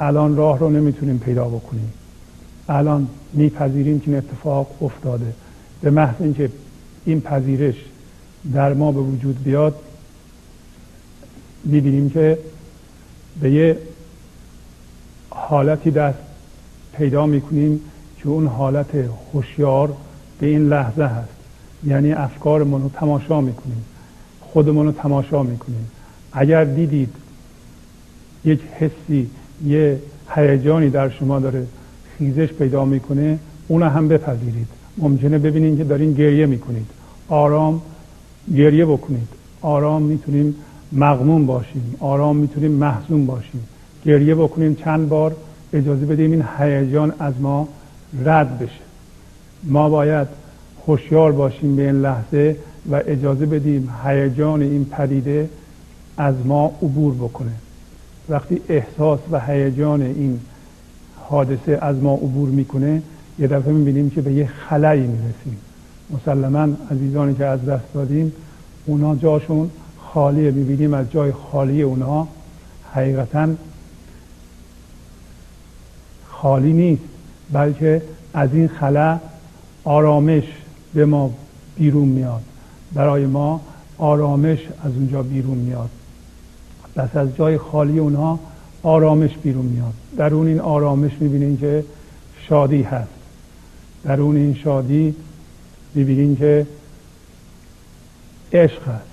الان 0.00 0.36
راه 0.36 0.58
رو 0.58 0.70
نمی‌تونیم 0.70 1.18
پیدا 1.18 1.48
بکنیم. 1.48 1.92
الان 2.68 3.08
میپذیریم 3.32 4.00
که 4.00 4.08
این 4.10 4.16
اتفاق 4.18 4.82
افتاده. 4.82 5.32
به 5.82 5.90
محض 5.90 6.14
اینکه 6.20 6.50
این 7.04 7.20
پذیرش 7.20 7.74
در 8.52 8.74
ما 8.74 8.92
به 8.92 9.00
وجود 9.00 9.42
بیاد 9.44 9.74
می‌بینیم 11.64 12.10
که 12.10 12.38
به 13.40 13.50
یه 13.50 13.78
حالتی 15.30 15.90
دست 15.90 16.18
پیدا 16.96 17.26
می‌کنیم 17.26 17.80
که 18.18 18.28
اون 18.28 18.46
حالت 18.46 19.08
هوشیار 19.32 19.96
به 20.40 20.46
این 20.46 20.68
لحظه 20.68 21.04
هست. 21.04 21.28
یعنی 21.84 22.12
افکارمون 22.12 22.82
رو 22.82 22.88
تماشا 22.88 23.40
می‌کنیم. 23.40 23.84
خودمون 24.40 24.86
رو 24.86 24.92
تماشا 24.92 25.42
می‌کنیم. 25.42 25.90
اگر 26.32 26.64
دیدید 26.64 27.14
یک 28.44 28.60
حسی 28.78 29.30
یه 29.66 29.98
هیجانی 30.34 30.90
در 30.90 31.08
شما 31.08 31.40
داره 31.40 31.66
خیزش 32.18 32.52
پیدا 32.52 32.84
می‌کنه 32.84 33.38
اون 33.68 33.82
هم 33.82 34.08
بپذیرید. 34.08 34.66
ممکنه 34.98 35.38
ببینید 35.38 35.78
که 35.78 35.84
دارین 35.84 36.12
گریه 36.12 36.46
می‌کنید. 36.46 36.86
آرام 37.28 37.82
گریه 38.56 38.86
بکنید. 38.86 39.28
آرام 39.62 40.02
می‌تونیم 40.02 40.54
مغموم 40.92 41.46
باشیم. 41.46 41.94
آرام 42.00 42.36
می‌تونیم 42.36 42.70
محزون 42.70 43.26
باشیم. 43.26 43.68
گریه 44.04 44.34
بکنیم 44.34 44.74
چند 44.74 45.08
بار 45.08 45.36
اجازه 45.72 46.06
بدیم 46.06 46.32
این 46.32 46.44
هیجان 46.58 47.12
از 47.18 47.34
ما 47.40 47.68
رد 48.24 48.58
بشه. 48.58 48.80
ما 49.64 49.88
باید 49.88 50.28
هوشیار 50.86 51.32
باشیم 51.32 51.76
به 51.76 51.82
این 51.82 52.00
لحظه 52.00 52.56
و 52.90 53.02
اجازه 53.06 53.46
بدیم 53.46 53.88
هیجان 54.04 54.62
این 54.62 54.84
پدیده 54.84 55.48
از 56.16 56.34
ما 56.44 56.66
عبور 56.82 57.14
بکنه. 57.14 57.52
وقتی 58.30 58.60
احساس 58.68 59.20
و 59.30 59.40
هیجان 59.40 60.02
این 60.02 60.40
حادثه 61.28 61.78
از 61.82 61.96
ما 61.96 62.14
عبور 62.14 62.48
می‌کنه 62.48 63.02
یه 63.38 63.46
دفعه 63.46 63.72
می‌بینیم 63.72 64.10
که 64.10 64.20
به 64.20 64.32
یه 64.32 64.46
خلایی 64.46 65.06
می‌رسیم. 65.06 65.56
مسلما 66.10 66.68
عزیزانی 66.90 67.34
که 67.34 67.44
از 67.46 67.64
دست 67.64 67.94
دادیم 67.94 68.32
اونا 68.86 69.16
جاشون 69.16 69.70
خالیه. 69.98 70.50
می‌بینیم 70.50 70.94
از 70.94 71.10
جای 71.10 71.32
خالی 71.32 71.82
اونا. 71.82 72.28
حقیقتا 72.92 73.48
خالی 76.28 76.72
نیست 76.72 77.02
بلکه 77.52 78.02
از 78.34 78.48
این 78.52 78.68
خلا 78.68 79.18
آرامش 79.84 80.44
به 80.94 81.04
ما 81.06 81.30
بیرون 81.76 82.08
میاد. 82.08 82.42
برای 82.94 83.26
ما 83.26 83.60
آرامش 83.98 84.58
از 84.84 84.92
اونجا 84.92 85.22
بیرون 85.22 85.58
میاد. 85.58 85.90
پس 86.94 87.16
از 87.16 87.36
جای 87.36 87.58
خالی 87.58 87.98
اونها 87.98 88.38
آرامش 88.82 89.30
بیرون 89.42 89.64
میاد. 89.64 89.92
در 90.16 90.34
اون 90.34 90.46
این 90.46 90.60
آرامش 90.60 91.12
می‌بینین 91.20 91.58
که 91.58 91.84
شادی 92.48 92.82
هست. 92.82 93.10
در 94.04 94.20
اون 94.20 94.36
این 94.36 94.54
شادی 94.54 95.14
می‌بینین 95.94 96.36
که 96.36 96.66
عشق 98.52 98.88
هست. 98.88 99.04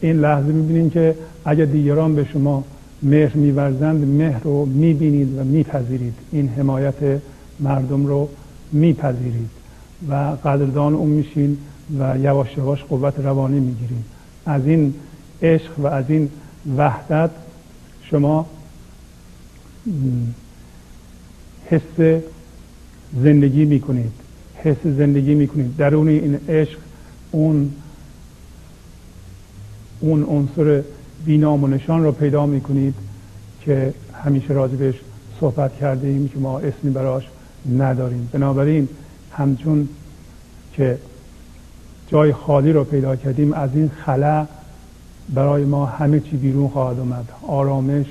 این 0.00 0.16
لحظه 0.16 0.46
می‌بینین 0.46 0.90
که 0.90 1.14
اگر 1.44 1.64
دیگران 1.64 2.14
به 2.14 2.24
شما 2.32 2.64
مهر 3.02 3.36
میورزند 3.36 4.04
مهر 4.06 4.40
رو 4.44 4.66
می‌بینید 4.66 5.38
و 5.38 5.44
میپذیرید. 5.44 6.14
این 6.32 6.48
حمایت 6.48 7.20
مردم 7.60 8.06
رو 8.06 8.28
میپذیرید 8.72 9.50
و 10.08 10.14
قدردان 10.44 10.94
اون 10.94 11.08
میشین 11.08 11.58
و 11.98 12.18
یواش 12.18 12.56
یواش 12.56 12.84
قوت 12.84 13.18
روانی 13.18 13.60
می‌گیرید. 13.60 14.04
از 14.46 14.66
این 14.66 14.94
عشق 15.42 15.78
و 15.78 15.86
از 15.86 16.04
این 16.08 16.28
وحدت 16.76 17.30
شما 18.02 18.46
حس 21.66 22.22
زندگی 23.22 23.64
می‌کنید. 23.64 24.12
حس 24.54 24.82
زندگی 24.84 25.34
می‌کنید. 25.34 25.76
درون 25.76 26.08
این 26.08 26.40
عشق 26.48 26.78
اون 27.30 27.72
اون 30.00 30.22
عنصر 30.22 30.82
بینام 31.24 31.64
و 31.64 31.66
نشان 31.66 32.04
رو 32.04 32.12
پیدا 32.12 32.46
می‌کنید 32.46 32.94
که 33.60 33.94
همیشه 34.24 34.54
راجبش 34.54 34.94
صحبت 35.40 35.76
کرده 35.76 36.08
ایم 36.08 36.28
که 36.28 36.38
ما 36.38 36.58
اسمی 36.58 36.90
براش 36.90 37.24
نداریم. 37.78 38.28
بنابراین 38.32 38.88
همچون 39.32 39.88
که 40.72 40.98
جای 42.08 42.32
خالی 42.32 42.72
رو 42.72 42.84
پیدا 42.84 43.16
کردیم 43.16 43.52
از 43.52 43.70
این 43.74 43.88
خلا 43.88 44.46
برای 45.28 45.64
ما 45.64 45.86
همه 45.86 46.20
چی 46.20 46.36
بیرون 46.36 46.68
خواهد 46.68 47.00
آمد. 47.00 47.28
آرامش 47.48 48.06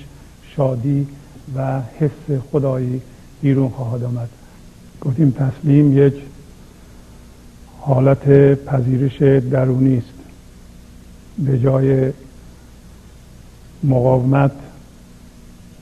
شادی 0.56 1.08
و 1.56 1.82
حس 1.99 2.41
خدایی 2.52 3.02
بیرون 3.41 3.69
خواهد 3.69 4.04
آمد. 4.04 4.30
گفتیم 5.02 5.32
تسلیم 5.32 5.97
یک 5.97 6.13
حالت 7.80 8.26
پذیرش 8.65 9.21
درونی 9.52 9.97
است. 9.97 10.13
به 11.39 11.60
جای 11.60 12.12
مقاومت 13.84 14.52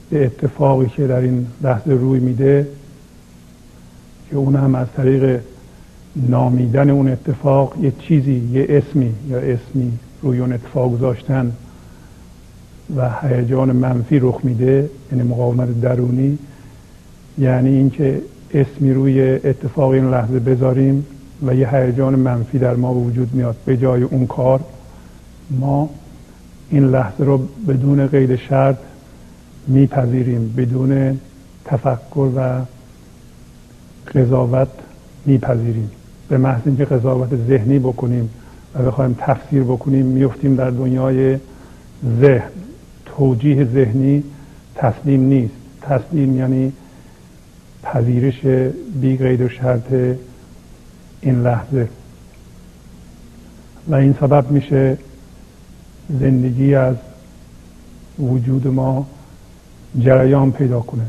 به 0.10 0.26
اتفاقی 0.26 0.90
که 0.96 1.08
در 1.08 1.20
این 1.20 1.48
لحظه 1.62 1.92
روی 1.92 2.20
میده 2.20 2.68
که 4.30 4.36
اون 4.36 4.56
هم 4.56 4.76
از 4.76 4.88
طریق 4.98 5.42
نامیدن 6.16 6.90
اون 6.90 7.08
اتفاق 7.08 7.74
یه 7.82 7.94
چیزی 8.00 8.50
یه 8.52 8.66
اسمی 8.70 9.14
یا 9.30 9.38
اسمی 9.38 9.92
روی 10.22 10.40
اون 10.40 10.54
اتفاق 10.54 10.92
گذاشتن 10.94 11.52
و 12.96 13.10
هیجان 13.22 13.72
منفی 13.72 14.20
رخ 14.20 14.40
میده 14.44 14.90
یعنی 15.12 15.24
مقاومت 15.24 15.82
درونی. 15.82 16.38
یعنی 17.38 17.70
اینکه 17.70 18.22
اسمی 18.54 18.94
روی 18.94 19.22
اتفاق 19.22 19.90
این 19.90 20.10
لحظه 20.10 20.40
بذاریم 20.40 21.06
و 21.46 21.56
یه 21.56 21.76
هیجان 21.76 22.16
منفی 22.16 22.60
در 22.60 22.76
ما 22.76 22.94
وجود 22.94 23.34
میاد. 23.34 23.56
به 23.66 23.78
جای 23.78 24.04
اون 24.04 24.28
کار 24.28 24.60
ما 25.50 25.90
این 26.70 26.86
لحظه 26.86 27.24
رو 27.24 27.48
بدون 27.68 28.08
قید 28.08 28.36
شرط 28.36 28.78
میپذیریم 29.68 30.54
بدون 30.58 31.20
تفکر 31.66 32.30
و 32.36 32.62
قضاوت 34.16 34.68
میپذیریم. 35.26 35.92
به 36.30 36.38
محض 36.38 36.62
اینکه 36.66 36.86
قضاوت 36.86 37.30
ذهنی 37.48 37.80
بکنیم. 37.80 38.30
و 38.76 38.84
بخوایم 38.84 39.16
تفسیر 39.20 39.64
بکنیم 39.64 40.06
میفتیم 40.06 40.56
در 40.56 40.70
دنیای 40.70 41.38
ذهن. 42.20 42.52
توجیه 43.06 43.66
ذهنی 43.66 44.24
تسلیم 44.76 45.22
نیست. 45.22 45.54
تسلیم 45.82 46.38
یعنی 46.38 46.74
پذیرش 47.84 48.46
بی 49.02 49.18
قید 49.18 49.42
و 49.42 49.50
شرط 49.50 49.94
این 51.22 51.42
لحظه. 51.42 51.88
و 53.88 53.96
این 53.96 54.16
سبب 54.20 54.52
میشه 54.52 54.98
زندگی 56.20 56.76
از 56.76 56.96
وجود 58.20 58.68
ما 58.68 59.08
جریان 60.00 60.52
پیدا 60.52 60.80
کنه. 60.80 61.06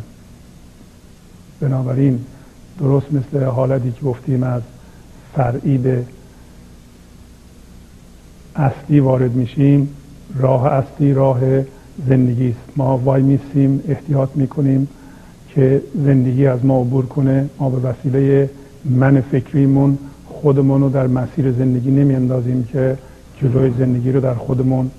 بنابراین 1.60 2.24
درست 2.78 3.06
مثل 3.12 3.44
حالتی 3.44 3.92
که 3.92 4.00
گفتیم 4.00 4.42
از 4.42 4.62
فرعی 5.34 5.78
به 5.78 6.04
اصلی 8.56 9.00
وارد 9.00 9.32
میشیم 9.32 9.88
راه 10.34 10.66
اصلی 10.66 11.12
راه 11.12 11.40
زندگی 12.08 12.48
است. 12.48 12.76
ما 12.76 12.98
وای 12.98 13.22
میسیم 13.22 13.84
احتیاط 13.88 14.28
می‌کنیم 14.34 14.88
که 15.48 15.82
زندگی 15.94 16.46
از 16.46 16.64
ما 16.64 16.80
عبور 16.80 17.06
کنه. 17.06 17.48
ما 17.58 17.70
به 17.70 17.88
وسیله 17.88 18.50
من 18.84 19.20
فکریمون 19.20 19.98
خودمون 20.26 20.80
رو 20.80 20.88
در 20.88 21.06
مسیر 21.06 21.52
زندگی 21.52 21.90
نمیاندازیم 21.90 22.64
که 22.64 22.98
جلوی 23.40 23.70
زندگی 23.78 24.12
رو 24.12 24.20
در 24.20 24.34
خودمون 24.34 24.90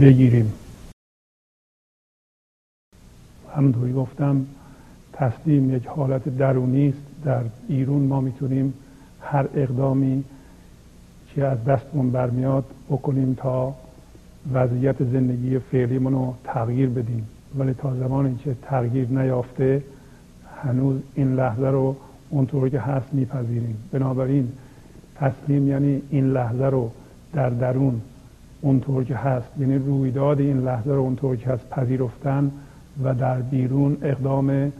بگیریم. 0.00 0.52
همونطوری 3.56 3.92
گفتم 3.92 4.46
تسلیم 5.12 5.76
یک 5.76 5.86
حالت 5.86 6.36
درونی 6.38 6.88
است. 6.88 7.24
در 7.24 7.42
بیرون 7.68 8.02
ما 8.02 8.20
می‌تونیم 8.20 8.74
هر 9.20 9.46
اقدامی 9.54 10.24
که 11.34 11.44
از 11.44 11.64
دستمون 11.64 12.10
برمیاد 12.10 12.64
بکنیم 12.90 13.34
تا 13.34 13.74
وضعیت 14.52 15.04
زندگی 15.04 15.58
فعلیمون 15.58 16.12
رو 16.12 16.34
تغییر 16.44 16.88
بدیم. 16.88 17.26
ولی 17.58 17.74
تا 17.74 17.96
زمانی 17.96 18.36
که 18.44 18.56
تغییر 18.62 19.08
نیافته 19.08 19.82
هنوز 20.62 21.00
این 21.14 21.34
لحظه 21.34 21.66
رو 21.66 21.96
اونطور 22.30 22.68
که 22.68 22.80
هست 22.80 23.14
میپذیریم. 23.14 23.76
بنابراین 23.92 24.48
تسلیم 25.16 25.68
یعنی 25.68 26.02
این 26.10 26.32
لحظه 26.32 26.64
رو 26.64 26.90
در 27.32 27.50
درون 27.50 28.00
اونطور 28.60 29.04
که 29.04 29.16
هست 29.16 29.48
یعنی 29.58 29.78
رویداد 29.78 30.40
این 30.40 30.60
لحظه 30.60 30.90
رو 30.90 31.00
اونطور 31.00 31.36
که 31.36 31.50
هست 31.50 31.70
پذیرفتن 31.70 32.50
و 33.04 33.14
در 33.14 33.40
بیرون 33.40 33.96
اقدام 34.02 34.72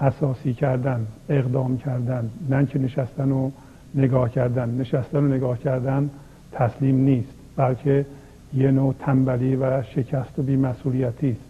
اساسی 0.00 0.54
کردن 0.54 1.06
اقدام 1.28 1.78
کردن. 1.78 2.30
نه 2.50 2.66
که 2.66 2.78
نشستن 2.78 3.30
و 3.32 3.50
نگاه 3.94 4.30
کردن 4.30 4.70
نشستن 4.70 5.18
و 5.18 5.28
نگاه 5.28 5.58
کردن 5.58 6.10
تسلیم 6.52 6.96
نیست 6.96 7.32
بلکه 7.56 8.06
یه 8.54 8.70
نوع 8.70 8.94
تنبلی 8.98 9.56
و 9.56 9.82
شکست 9.82 10.38
و 10.38 10.42
بیمسئولیتی 10.42 11.30
است. 11.30 11.40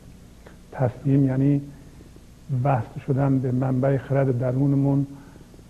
تسلیم 0.73 1.27
یعنی 1.27 1.61
وصل 2.65 3.01
شدن 3.07 3.39
به 3.39 3.53
منبع 3.53 3.99
خرد 3.99 4.39
درونمون 4.39 5.07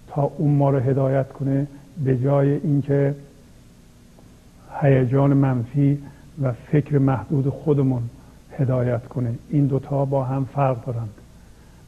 تا 0.08 0.22
اون 0.22 0.54
ما 0.54 0.70
رو 0.70 0.78
هدایت 0.78 1.28
کنه 1.28 1.66
به 2.04 2.18
جای 2.18 2.50
اینکه 2.50 3.14
هیجان 4.80 5.32
منفی 5.32 5.98
و 6.42 6.52
فکر 6.52 6.98
محدود 6.98 7.48
خودمون 7.48 8.02
هدایت 8.58 9.06
کنه. 9.06 9.34
این 9.50 9.66
دوتا 9.66 10.04
با 10.04 10.24
هم 10.24 10.44
فرق 10.44 10.84
دارند. 10.84 11.10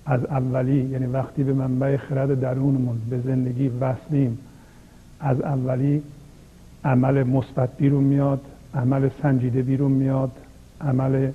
از 0.06 0.24
اولی 0.24 0.82
یعنی 0.82 1.06
وقتی 1.06 1.44
به 1.44 1.52
منبع 1.52 1.96
خرد 1.96 2.40
درونمون 2.40 3.00
به 3.10 3.20
زندگی 3.20 3.68
وصلیم 3.68 4.38
از 5.22 5.40
اولی 5.40 6.02
عمل 6.84 7.22
مثبت 7.22 7.76
بیرون 7.76 8.04
میاد 8.04 8.40
عمل 8.74 9.08
سنجیده 9.22 9.62
بیرون 9.62 9.92
میاد 9.92 10.30
عمل 10.80 11.30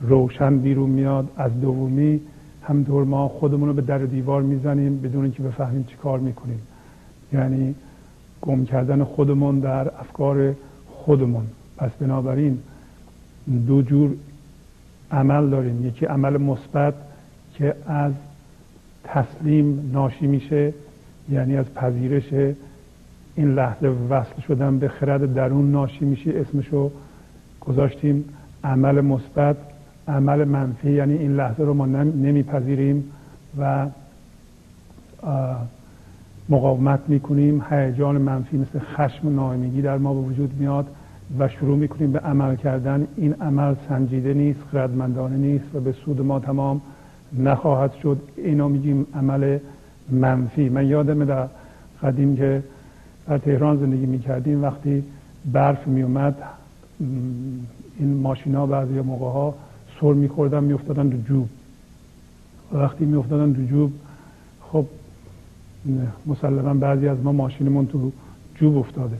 روشن 0.00 0.58
بیرون 0.58 0.90
میاد. 0.90 1.28
از 1.36 1.60
دومی 1.60 2.20
همطور 2.62 3.04
ما 3.04 3.28
خودمون 3.28 3.68
رو 3.68 3.74
به 3.74 3.82
در 3.82 3.98
دیوار 3.98 4.42
می‌زنیم 4.42 5.00
بدون 5.00 5.22
اینکه 5.22 5.42
بفهمیم 5.42 5.84
چی 5.84 5.96
کار 5.96 6.18
می‌کنیم. 6.18 6.60
یعنی 7.32 7.74
گم 8.40 8.64
کردن 8.64 9.04
خودمون 9.04 9.60
در 9.60 9.88
افکار 10.00 10.54
خودمون. 10.86 11.46
پس 11.76 11.90
بنابراین 11.90 12.58
دو 13.66 13.82
جور 13.82 14.14
عمل 15.10 15.50
داریم. 15.50 15.86
یکی 15.86 16.06
عمل 16.06 16.36
مثبت 16.36 16.94
که 17.54 17.74
از 17.86 18.12
تسلیم 19.04 19.90
ناشی 19.92 20.26
میشه 20.26 20.74
یعنی 21.30 21.56
از 21.56 21.74
پذیرش 21.74 22.54
این 23.34 23.54
لحظه 23.54 23.88
وصل 24.10 24.40
شدن 24.48 24.78
به 24.78 24.88
خرد 24.88 25.34
درون 25.34 25.70
ناشی 25.70 26.04
میشه 26.04 26.30
اسمشو 26.34 26.90
گذاشتیم. 27.60 28.24
عمل 28.64 29.00
مثبت 29.00 29.56
عمل 30.08 30.44
منفی 30.44 30.92
یعنی 30.92 31.14
این 31.14 31.36
لحظه 31.36 31.62
رو 31.62 31.74
ما 31.74 31.86
نمیپذیریم 31.86 33.04
و 33.58 33.86
مقاومت 36.48 37.00
می‌کنیم. 37.08 37.64
هیجان 37.70 38.18
منفی 38.18 38.56
مثل 38.56 38.78
خشم 38.78 39.28
و 39.28 39.30
ناامیدی 39.30 39.82
در 39.82 39.98
ما 39.98 40.14
به 40.14 40.20
وجود 40.20 40.54
میاد 40.58 40.86
و 41.38 41.48
شروع 41.48 41.78
می‌کنیم 41.78 42.12
به 42.12 42.18
عمل 42.18 42.56
کردن. 42.56 43.06
این 43.16 43.34
عمل 43.40 43.74
سنجیده 43.88 44.34
نیست 44.34 44.60
خردمندانه 44.72 45.36
نیست 45.36 45.74
و 45.74 45.80
به 45.80 45.92
سود 45.92 46.20
ما 46.20 46.40
تمام 46.40 46.80
نخواهد 47.38 47.92
شد. 48.02 48.18
اینو 48.36 48.68
میگیم 48.68 49.06
عمل 49.14 49.58
منفی. 50.10 50.68
من 50.68 50.86
یادم 50.86 51.24
در 51.24 51.46
قدیم 52.02 52.36
که 52.36 52.62
در 53.30 53.38
تهران 53.38 53.76
زندگی 53.76 54.06
می‌کردیم. 54.06 54.62
وقتی 54.62 55.04
برف 55.52 55.86
میومد 55.86 56.36
این 57.98 58.14
ماشینا 58.22 58.66
بعضی 58.66 59.00
موقع 59.00 59.26
ها 59.26 59.54
سر 60.00 60.12
میخوردن 60.12 60.64
میافتادن 60.64 61.08
دو 61.08 61.22
جوب. 61.22 61.48
و 62.72 62.76
وقتی 62.76 63.04
میافتادن 63.04 63.52
دو 63.52 63.64
جوب 63.64 63.92
خب 64.72 64.84
مسلما 66.26 66.74
بعضی 66.74 67.08
از 67.08 67.18
ما 67.22 67.32
ماشینمون 67.32 67.86
تو 67.86 68.12
جوب 68.54 68.76
افتاده. 68.76 69.16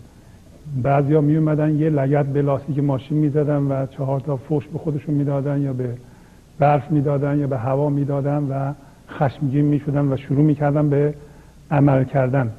بعضی 0.83 1.15
ها 1.15 1.21
می 1.21 1.37
اومدن 1.37 1.79
یه 1.79 1.91
لگت 1.91 2.27
به 2.27 2.43
لاستیک 2.43 2.79
ماشین 2.79 3.19
می‌زدن 3.19 3.63
و 3.63 3.87
چهار 3.87 4.21
تا 4.21 4.37
فوش 4.37 4.67
به 4.67 4.79
خودشون 4.79 5.15
می‌دادن 5.15 5.61
یا 5.61 5.73
به 5.73 5.95
برف 6.59 6.91
می‌دادن 6.91 7.39
یا 7.39 7.47
به 7.47 7.59
هوا 7.59 7.89
می‌دادن 7.89 8.43
و 8.43 8.73
خشمگین 9.09 9.65
می‌شدن 9.65 10.13
و 10.13 10.17
شروع 10.17 10.45
می‌کردن 10.45 10.89
به 10.89 11.15
عمل 11.71 12.05
کردن. 12.05 12.51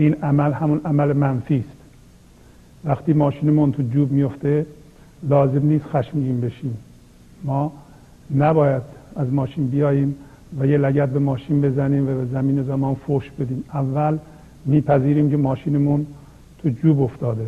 این 0.00 0.14
عمل 0.22 0.52
همون 0.52 0.80
عمل 0.84 1.12
منفی 1.12 1.56
است. 1.56 1.76
وقتی 2.84 3.12
ماشینمون 3.12 3.72
تو 3.72 3.82
جوب 3.82 4.12
میفته 4.12 4.66
لازم 5.28 5.66
نیست 5.66 5.84
خشمگین 5.84 6.40
بشیم. 6.40 6.76
ما 7.44 7.72
نباید 8.36 8.82
از 9.16 9.32
ماشین 9.32 9.66
بیاییم 9.66 10.14
و 10.58 10.66
یه 10.66 10.78
لگت 10.78 11.08
به 11.08 11.18
ماشین 11.18 11.60
بزنیم 11.60 12.08
و 12.08 12.14
به 12.14 12.24
زمین 12.24 12.62
زمان 12.62 12.94
فوش 12.94 13.30
بدیم. 13.30 13.64
اول 13.74 14.18
میپذیریم 14.66 15.30
که 15.30 15.36
ماشینمون 15.36 16.06
تو 16.58 16.68
جوب 16.68 17.02
افتاده. 17.02 17.46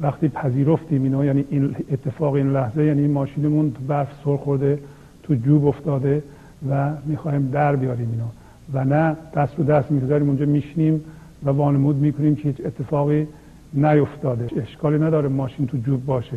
وقتی 0.00 0.28
پذیرفتیم 0.28 1.02
اینا 1.02 1.24
یعنی 1.24 1.44
این 1.50 1.76
اتفاق 1.92 2.34
این 2.34 2.52
لحظه 2.52 2.84
یعنی 2.84 3.06
ماشینمون 3.08 3.70
تو 3.70 3.84
برف 3.88 4.08
سر 4.24 4.36
خورده 4.36 4.78
تو 5.22 5.34
جوب 5.34 5.66
افتاده 5.66 6.22
و 6.70 6.90
می‌خوایم 7.06 7.50
در 7.50 7.76
بیاریم 7.76 8.08
اینا 8.10 8.28
و 8.72 8.84
نه 8.84 9.16
دست 9.34 9.58
رو 9.58 9.64
دست 9.64 9.90
می‌گذاریم 9.90 10.28
اونجا 10.28 10.46
میشنیم 10.46 11.00
و 11.44 11.50
وانمود 11.50 11.96
می‌کنیم 11.96 12.36
که 12.36 12.48
هیچ 12.48 12.56
اتفاقی 12.66 13.26
نیفتاده. 13.74 14.48
اشکالی 14.62 14.98
نداره 14.98 15.28
ماشین 15.28 15.66
تو 15.66 15.76
جوب 15.76 16.06
باشه. 16.06 16.36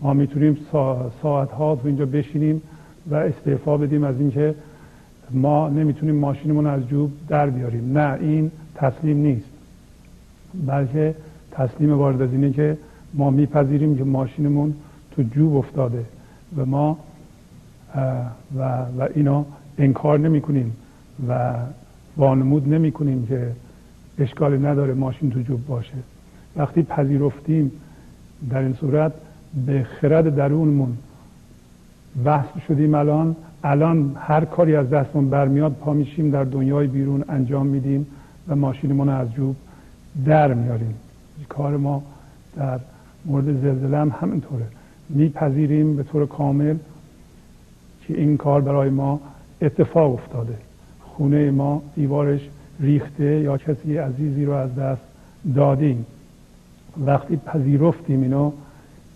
ما 0.00 0.12
می‌تونیم 0.12 0.58
ساعت 1.22 1.50
ها 1.50 1.76
تو 1.76 1.86
اینجا 1.86 2.06
بشینیم 2.06 2.62
و 3.10 3.14
استعفا 3.14 3.76
بدیم 3.76 4.04
از 4.04 4.20
اینکه 4.20 4.54
ما 5.30 5.68
نمی‌تونیم 5.68 6.14
ماشینمون 6.14 6.66
از 6.66 6.88
جوب 6.88 7.12
در 7.28 7.50
بیاریم. 7.50 7.98
نه 7.98 8.18
این 8.20 8.50
تسلیم 8.74 9.16
نیست. 9.16 9.50
بلکه 10.66 11.14
تسلیم 11.52 11.92
وارد 11.92 12.22
از 12.22 12.32
اینه 12.32 12.52
که 12.52 12.78
ما 13.14 13.30
میپذیریم 13.30 13.98
که 13.98 14.04
ماشینمون 14.04 14.74
تو 15.10 15.22
جوب 15.22 15.56
افتاده 15.56 16.04
و 16.56 16.66
ما 16.66 16.98
و, 18.56 18.62
و 18.98 19.08
اینا 19.14 19.44
انکار 19.78 20.18
نمی 20.18 20.40
کنیم 20.40 20.76
و 21.28 21.54
وانمود 22.16 22.68
نمی 22.68 22.92
کنیم 22.92 23.26
که 23.26 23.50
اشکالی 24.18 24.58
نداره 24.58 24.94
ماشین 24.94 25.30
تو 25.30 25.40
جوب 25.40 25.66
باشه. 25.66 25.94
وقتی 26.56 26.82
پذیرفتیم 26.82 27.72
در 28.50 28.58
این 28.58 28.72
صورت 28.72 29.12
به 29.66 29.86
خرد 30.00 30.36
درونمون 30.36 30.96
وصل 32.24 32.60
شدیم 32.68 32.94
الان 32.94 33.36
الان 33.64 34.16
هر 34.20 34.44
کاری 34.44 34.76
از 34.76 34.90
دستمون 34.90 35.30
برمیاد 35.30 35.72
پا 35.72 35.92
میشیم 35.92 36.30
در 36.30 36.44
دنیای 36.44 36.86
بیرون 36.86 37.24
انجام 37.28 37.66
میدیم 37.66 38.06
و 38.48 38.56
ماشینمون 38.56 39.08
از 39.08 39.32
جوب 39.32 39.56
در 40.26 40.54
میاریم. 40.54 40.94
کار 41.48 41.76
ما 41.76 42.02
در 42.56 42.80
مورد 43.24 43.44
زلزله 43.44 43.98
هم 43.98 44.14
همینطوره. 44.20 44.64
میپذیریم 45.08 45.96
به 45.96 46.02
طور 46.02 46.26
کامل 46.26 46.76
که 48.06 48.18
این 48.18 48.36
کار 48.36 48.60
برای 48.60 48.90
ما 48.90 49.20
اتفاق 49.60 50.14
افتاده. 50.14 50.54
خونه 51.00 51.50
ما 51.50 51.82
دیوارش 51.94 52.40
ریخته 52.80 53.24
یا 53.24 53.58
کسی 53.58 53.96
عزیزی 53.96 54.44
رو 54.44 54.52
از 54.52 54.74
دست 54.74 55.02
دادیم. 55.54 56.06
وقتی 57.06 57.36
پذیرفتیم 57.36 58.22
اینو 58.22 58.52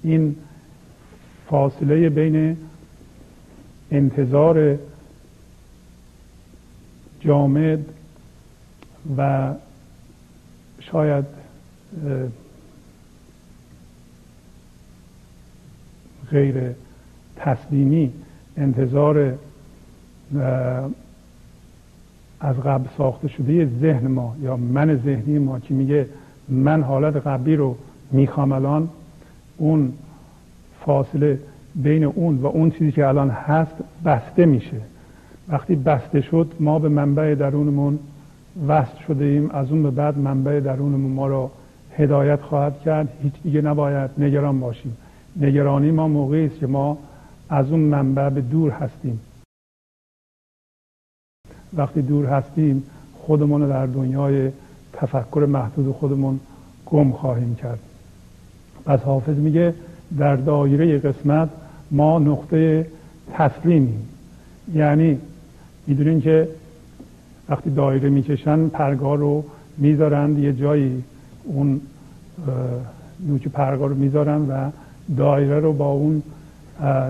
این 0.02 0.36
فاصله 1.50 2.08
بین 2.08 2.56
انتظار 3.90 4.78
جامد 7.20 7.84
و 9.16 9.54
شاید 10.80 11.24
غیر 16.30 16.74
تسلیمی 17.36 18.12
انتظار 18.56 19.38
از 22.42 22.56
قبل 22.56 22.88
ساخته 22.98 23.28
شده 23.28 23.68
ذهن 23.80 24.06
ما 24.06 24.36
یا 24.42 24.56
من 24.56 24.96
ذهنی 24.96 25.38
ما 25.38 25.58
که 25.58 25.74
میگه 25.74 26.06
من 26.48 26.82
حالت 26.82 27.16
قبلی 27.16 27.56
رو 27.56 27.76
می‌خوام 28.10 28.52
الان 28.52 28.88
اون 29.56 29.92
فاصله 30.84 31.38
بین 31.74 32.04
اون 32.04 32.36
و 32.36 32.46
اون 32.46 32.70
چیزی 32.70 32.92
که 32.92 33.08
الان 33.08 33.30
هست 33.30 33.74
بسته 34.04 34.46
میشه. 34.46 34.76
وقتی 35.48 35.74
بسته 35.74 36.20
شد 36.20 36.52
ما 36.60 36.78
به 36.78 36.88
منبع 36.88 37.34
درونمون 37.34 37.98
وصل 38.68 38.98
شده 39.06 39.24
ایم 39.24 39.50
از 39.50 39.70
اون 39.70 39.82
به 39.82 39.90
بعد 39.90 40.18
منبع 40.18 40.60
درونمون 40.60 41.12
ما 41.12 41.26
رو 41.26 41.50
هدایت 41.96 42.40
خواهد 42.40 42.80
کرد. 42.80 43.08
هیچ 43.22 43.32
دیگه 43.42 43.60
نباید 43.60 44.10
نگران 44.18 44.60
باشیم. 44.60 44.96
نگرانی 45.40 45.90
ما 45.90 46.08
موقعی 46.08 46.46
است 46.46 46.58
که 46.58 46.66
ما 46.66 46.98
از 47.48 47.70
اون 47.70 47.80
منبع 47.80 48.28
به 48.28 48.40
دور 48.40 48.70
هستیم. 48.70 49.20
وقتی 51.76 52.02
دور 52.02 52.26
هستیم 52.26 52.82
خودمون 53.20 53.68
در 53.68 53.86
دنیای 53.86 54.50
تفکر 54.92 55.46
محدود 55.48 55.94
خودمون 55.94 56.40
گم 56.86 57.12
خواهیم 57.12 57.54
کرد. 57.54 57.78
پس 58.84 59.00
حافظ 59.00 59.36
میگه 59.36 59.74
در 60.18 60.36
دایره 60.36 60.98
قسمت 60.98 61.48
ما 61.90 62.18
نقطه 62.18 62.86
تسلیمیم. 63.32 64.08
یعنی 64.74 65.18
می‌دونین 65.86 66.20
که 66.20 66.48
وقتی 67.48 67.70
دایره 67.70 68.08
می‌کشن 68.08 68.68
پرگار 68.68 69.18
رو 69.18 69.44
می‌ذارند 69.78 70.38
یه 70.38 70.52
جایی 70.52 71.02
اون 71.44 71.80
نوک 73.28 73.48
پرگار 73.48 73.88
رو 73.88 73.94
می‌ذارن 73.94 74.48
و 74.48 74.70
دایره 75.16 75.60
رو 75.60 75.72
با 75.72 75.90
اون 75.90 76.22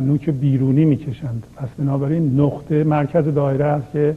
نوک 0.02 0.30
بیرونی 0.30 0.84
می‌کشند. 0.84 1.46
پس 1.56 1.68
بنابراین 1.78 2.40
نقطه 2.40 2.84
مرکز 2.84 3.24
دایره 3.24 3.64
است 3.64 3.92
که 3.92 4.16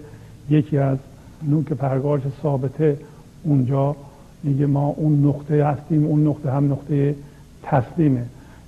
یکی 0.50 0.78
از 0.78 0.98
نوک 1.44 1.74
پرگار 1.74 2.22
ثابته 2.42 2.98
اونجا 3.44 3.96
میگه 4.44 4.66
ما 4.66 4.88
اون 4.88 5.26
نقطه 5.26 5.66
هستیم 5.66 6.06
اون 6.06 6.28
نقطه 6.28 6.52
هم 6.52 6.72
نقطه 6.72 7.16
تسلیمه. 7.64 8.26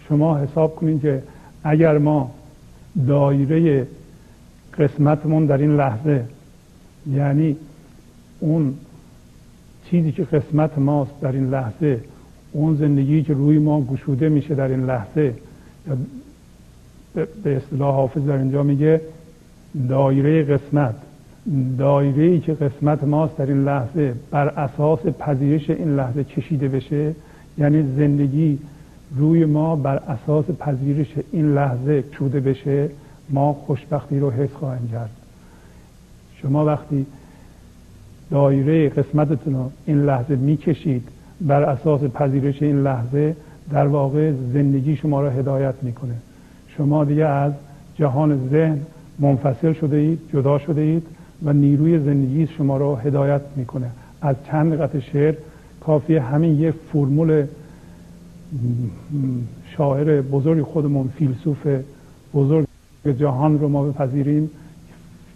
شما 0.08 0.38
حساب 0.38 0.76
کنید 0.76 1.02
که 1.02 1.24
اگر 1.64 1.98
ما 1.98 2.32
دایره 3.08 3.88
قسمتمون 4.80 5.46
در 5.46 5.58
این 5.58 5.76
لحظه 5.76 6.26
یعنی 7.12 7.56
اون 8.40 8.74
چیزی 9.90 10.12
که 10.12 10.24
قسمت 10.24 10.78
ماست 10.78 11.22
در 11.22 11.32
این 11.32 11.50
لحظه 11.50 12.02
اون 12.52 12.76
زندگی 12.76 13.24
که 13.24 13.34
روی 13.34 13.60
ما 13.60 13.82
گشوده 13.82 14.30
میشه 14.30 14.56
در 14.56 14.68
این 14.68 14.86
لحظه 14.86 15.34
به 17.44 17.58
اصطلاح 17.58 17.96
حافظ 17.96 18.22
در 18.22 18.38
اینجا 18.38 18.64
میگه 18.64 19.02
دایره 19.90 20.44
قسمت 20.44 20.96
دایره 21.78 22.24
ای 22.24 22.40
که 22.40 22.54
قسمت 22.54 23.04
ماست 23.04 23.38
در 23.38 23.46
این 23.46 23.64
لحظه 23.64 24.14
بر 24.32 24.48
اساس 24.48 25.00
پذیرش 25.00 25.70
این 25.70 25.96
لحظه 25.96 26.24
کشیده 26.24 26.68
بشه 26.68 27.16
یعنی 27.58 27.84
زندگی 27.98 28.60
روی 29.16 29.46
ما 29.46 29.76
بر 29.76 29.96
اساس 29.96 30.46
پذیرش 30.60 31.14
این 31.32 31.54
لحظه 31.54 32.04
چوده 32.12 32.40
بشه 32.40 32.90
ما 33.30 33.54
خوشبختی 33.54 34.20
رو 34.20 34.32
حس 34.32 34.50
خواهیم 34.54 34.90
کرد. 34.92 35.10
شما 36.42 36.66
وقتی 36.66 37.06
دایره 38.32 38.90
قسمتتون 38.90 39.54
رو 39.54 39.72
این 39.86 40.06
لحظه 40.06 40.36
می‌کشید 40.36 41.08
بر 41.42 41.64
اساس 41.64 42.02
پذیرش 42.04 42.64
این 42.64 42.84
لحظه 42.84 43.36
در 43.72 43.88
واقع 43.88 44.32
زندگی 44.54 44.96
شما 44.96 45.22
را 45.22 45.30
هدایت 45.30 45.76
می‌کنه. 45.82 46.14
شما 46.78 47.06
دیگه 47.06 47.26
از 47.26 47.54
جهان 47.96 48.50
ذهن 48.52 48.80
منفصل 49.20 49.74
شده 49.74 49.98
اید 49.98 50.20
جدا 50.34 50.60
شده 50.60 50.82
اید. 50.82 51.04
و 51.44 51.54
نیروی 51.54 52.00
زندگی 52.00 52.48
شما 52.48 52.78
را 52.78 52.96
هدایت 52.96 53.42
می‌کنه. 53.56 53.92
از 54.22 54.36
چند 54.48 54.82
قطع 54.82 55.00
شعر 55.00 55.36
کافی 55.82 56.16
همین 56.16 56.60
یه 56.60 56.74
فرمول 56.94 57.46
شاعر 59.78 60.22
بزرگ 60.22 60.62
خودمون 60.62 61.08
فیلسوف 61.08 61.68
بزرگ 62.34 62.68
جهان 63.20 63.60
رو 63.60 63.68
ما 63.70 63.84
بپذیریم. 63.84 64.50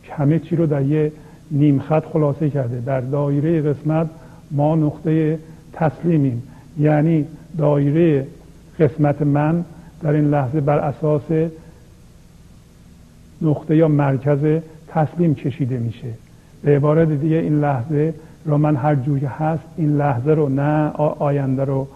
همه 0.10 0.40
چی 0.40 0.56
رو 0.56 0.66
در 0.66 0.82
یه 0.82 1.12
نیم 1.52 1.80
خط 1.80 2.06
خلاصه 2.06 2.50
کرده. 2.50 2.82
در 2.82 3.02
دایره 3.02 3.62
قسمت 3.62 4.10
ما 4.52 4.76
نقطه 4.76 5.40
تسلیمیم. 5.74 6.44
یعنی 6.80 7.26
دایره 7.58 8.28
قسمت 8.80 9.22
من 9.22 9.66
در 10.02 10.12
این 10.12 10.30
لحظه 10.30 10.62
بر 10.62 10.78
اساس 10.80 11.50
نقطه 13.42 13.76
یا 13.76 13.88
مرکز 13.88 14.62
تسلیم 14.94 15.36
کشیده 15.36 15.78
میشه. 15.78 16.08
به 16.64 16.76
عبارت 16.76 17.10
دیگه 17.10 17.36
این 17.36 17.60
لحظه 17.60 18.14
رو 18.46 18.58
من 18.58 18.76
هر 18.76 18.96
جوری 18.96 19.26
هست 19.26 19.64
این 19.78 19.98
لحظه 19.98 20.32
رو 20.32 20.50
نه 20.50 20.92
آینده 21.20 21.66
رو 21.66 21.88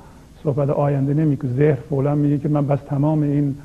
صحبت 0.43 0.69
آینده 0.69 1.13
نمی 1.13 1.37
که 1.37 1.47
ذهن 1.47 1.77
فولا 1.89 2.15
میگه 2.15 2.37
که 2.37 2.49
من 2.49 2.67
بس 2.67 2.79
تمام 2.89 3.21
این 3.21 3.55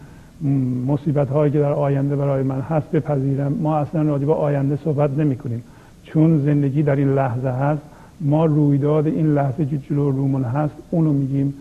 مصیبت 0.87 1.29
هایی 1.29 1.53
که 1.53 1.59
در 1.59 1.73
آینده 1.73 2.17
برای 2.17 2.43
من 2.43 2.61
هست 2.61 2.91
بپذیرم. 2.91 3.53
ما 3.53 3.77
اصلا 3.77 4.03
راجع 4.03 4.25
به 4.25 4.35
آینده 4.35 4.79
صحبت 4.85 5.19
نمی 5.19 5.37
کنیم 5.37 5.63
چون 6.05 6.43
زندگی 6.45 6.83
در 6.83 6.97
این 6.97 7.15
لحظه 7.15 7.49
هست 7.49 7.83
ما 8.21 8.47
رویداد 8.47 9.07
این 9.07 9.35
لحظه 9.35 9.67
که 9.67 9.79
جلو 9.79 10.11
رومون 10.11 10.45
هست 10.45 10.75
اونو 10.91 11.13
میگیم 11.13 11.55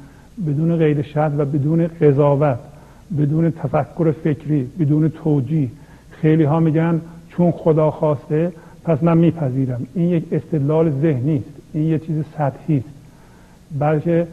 بدون 0.48 0.78
قید 0.78 1.02
شرط 1.02 1.32
و 1.38 1.46
بدون 1.46 1.88
قضاوت 1.88 2.60
بدون 3.18 3.52
تفکر 3.52 4.12
فکری 4.12 4.68
بدون 4.80 5.10
توجیه. 5.10 5.70
خیلی 6.12 6.44
ها 6.44 6.60
میگن 6.60 7.02
چون 7.40 7.52
خدا 7.52 7.92
خواسته 7.92 8.52
پس 8.84 9.04
من 9.04 9.18
میپذیرم. 9.18 9.88
این 9.94 10.10
یک 10.10 10.24
استدلال 10.32 10.92
ذهنی 11.02 11.36
است. 11.36 11.50
این 11.74 11.84
یه 11.84 12.00
چیز 12.00 12.24
سطحی 12.38 12.78
است. 12.78 12.90
بلکه 13.80 14.28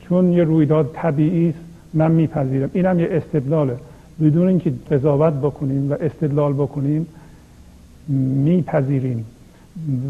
چون 0.00 0.32
یه 0.32 0.44
رویداد 0.44 0.90
طبیعی 0.94 1.48
است 1.48 1.58
من 1.94 2.10
میپذیرم. 2.10 2.70
اینم 2.72 3.00
یه 3.00 3.08
استدلاله. 3.10 3.76
بدون 4.20 4.48
اینکه 4.48 4.72
قضاوت 4.90 5.34
بکنیم 5.34 5.90
و 5.90 5.94
استدلال 6.00 6.52
بکنیم 6.52 7.06
میپذیریم 8.44 9.24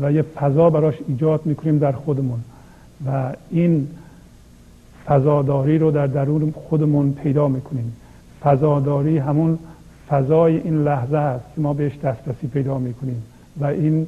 و 0.02 0.12
یه 0.12 0.22
فضا 0.22 0.70
براش 0.70 0.94
ایجاد 1.08 1.40
می‌کنیم 1.44 1.78
در 1.78 1.92
خودمون. 1.92 2.38
و 3.06 3.32
این 3.50 3.88
فضاداری 5.06 5.78
رو 5.78 5.90
در 5.90 6.06
درون 6.06 6.54
خودمون 6.56 7.12
پیدا 7.12 7.48
می‌کنیم. 7.48 7.92
فضاداری 8.42 9.18
همون 9.18 9.58
فضای 10.10 10.56
این 10.56 10.84
لحظه 10.84 11.16
است 11.16 11.44
که 11.54 11.60
ما 11.60 11.72
بهش 11.74 11.98
دسترسی 11.98 12.46
پیدا 12.46 12.78
می‌کنیم 12.78 13.22
و 13.60 13.64
این 13.64 14.06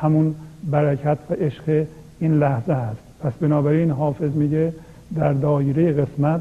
همون 0.00 0.34
برکت 0.70 1.18
و 1.30 1.34
عشق 1.34 1.86
این 2.20 2.38
لحظه 2.38 2.72
است. 2.72 3.00
پس 3.20 3.32
بنابراین 3.32 3.90
حافظ 3.90 4.30
میگه 4.34 4.72
در 5.16 5.32
دایره 5.32 5.92
قسمت 5.92 6.40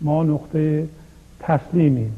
ما 0.00 0.22
نقطه 0.22 0.88
تسلیمیم. 1.40 2.12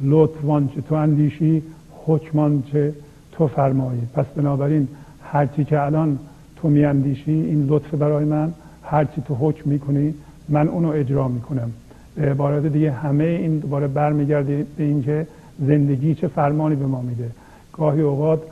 لطفان 0.00 0.68
چه 0.74 0.80
تو 0.80 0.94
اندیشی 0.94 1.62
حکمان 2.06 2.62
چه 2.72 2.92
تو 3.32 3.46
فرمایی. 3.46 4.00
پس 4.14 4.26
بنابراین 4.26 4.88
هرچی 5.22 5.64
که 5.64 5.82
الان 5.82 6.18
تو 6.56 6.68
میاندیشی 6.68 7.32
این 7.32 7.66
لطف 7.66 7.94
برای 7.94 8.24
من 8.24 8.52
هرچی 8.82 9.22
تو 9.28 9.34
حکم 9.40 9.70
می‌کنی 9.70 10.14
من 10.48 10.68
اونو 10.68 10.88
اجرا 10.88 11.28
می‌کنم. 11.28 11.72
به 12.14 12.30
عبارت 12.30 12.66
دیگه 12.66 12.92
همه 12.92 13.24
این 13.24 13.58
دوباره 13.58 13.86
برمیگرده 13.86 14.66
به 14.76 14.84
اینکه 14.84 15.26
زندگی 15.60 16.14
چه 16.14 16.28
فرمانی 16.28 16.76
به 16.76 16.86
ما 16.86 17.00
میده. 17.00 17.30
گاهی 17.72 18.00
اوقات 18.00 18.42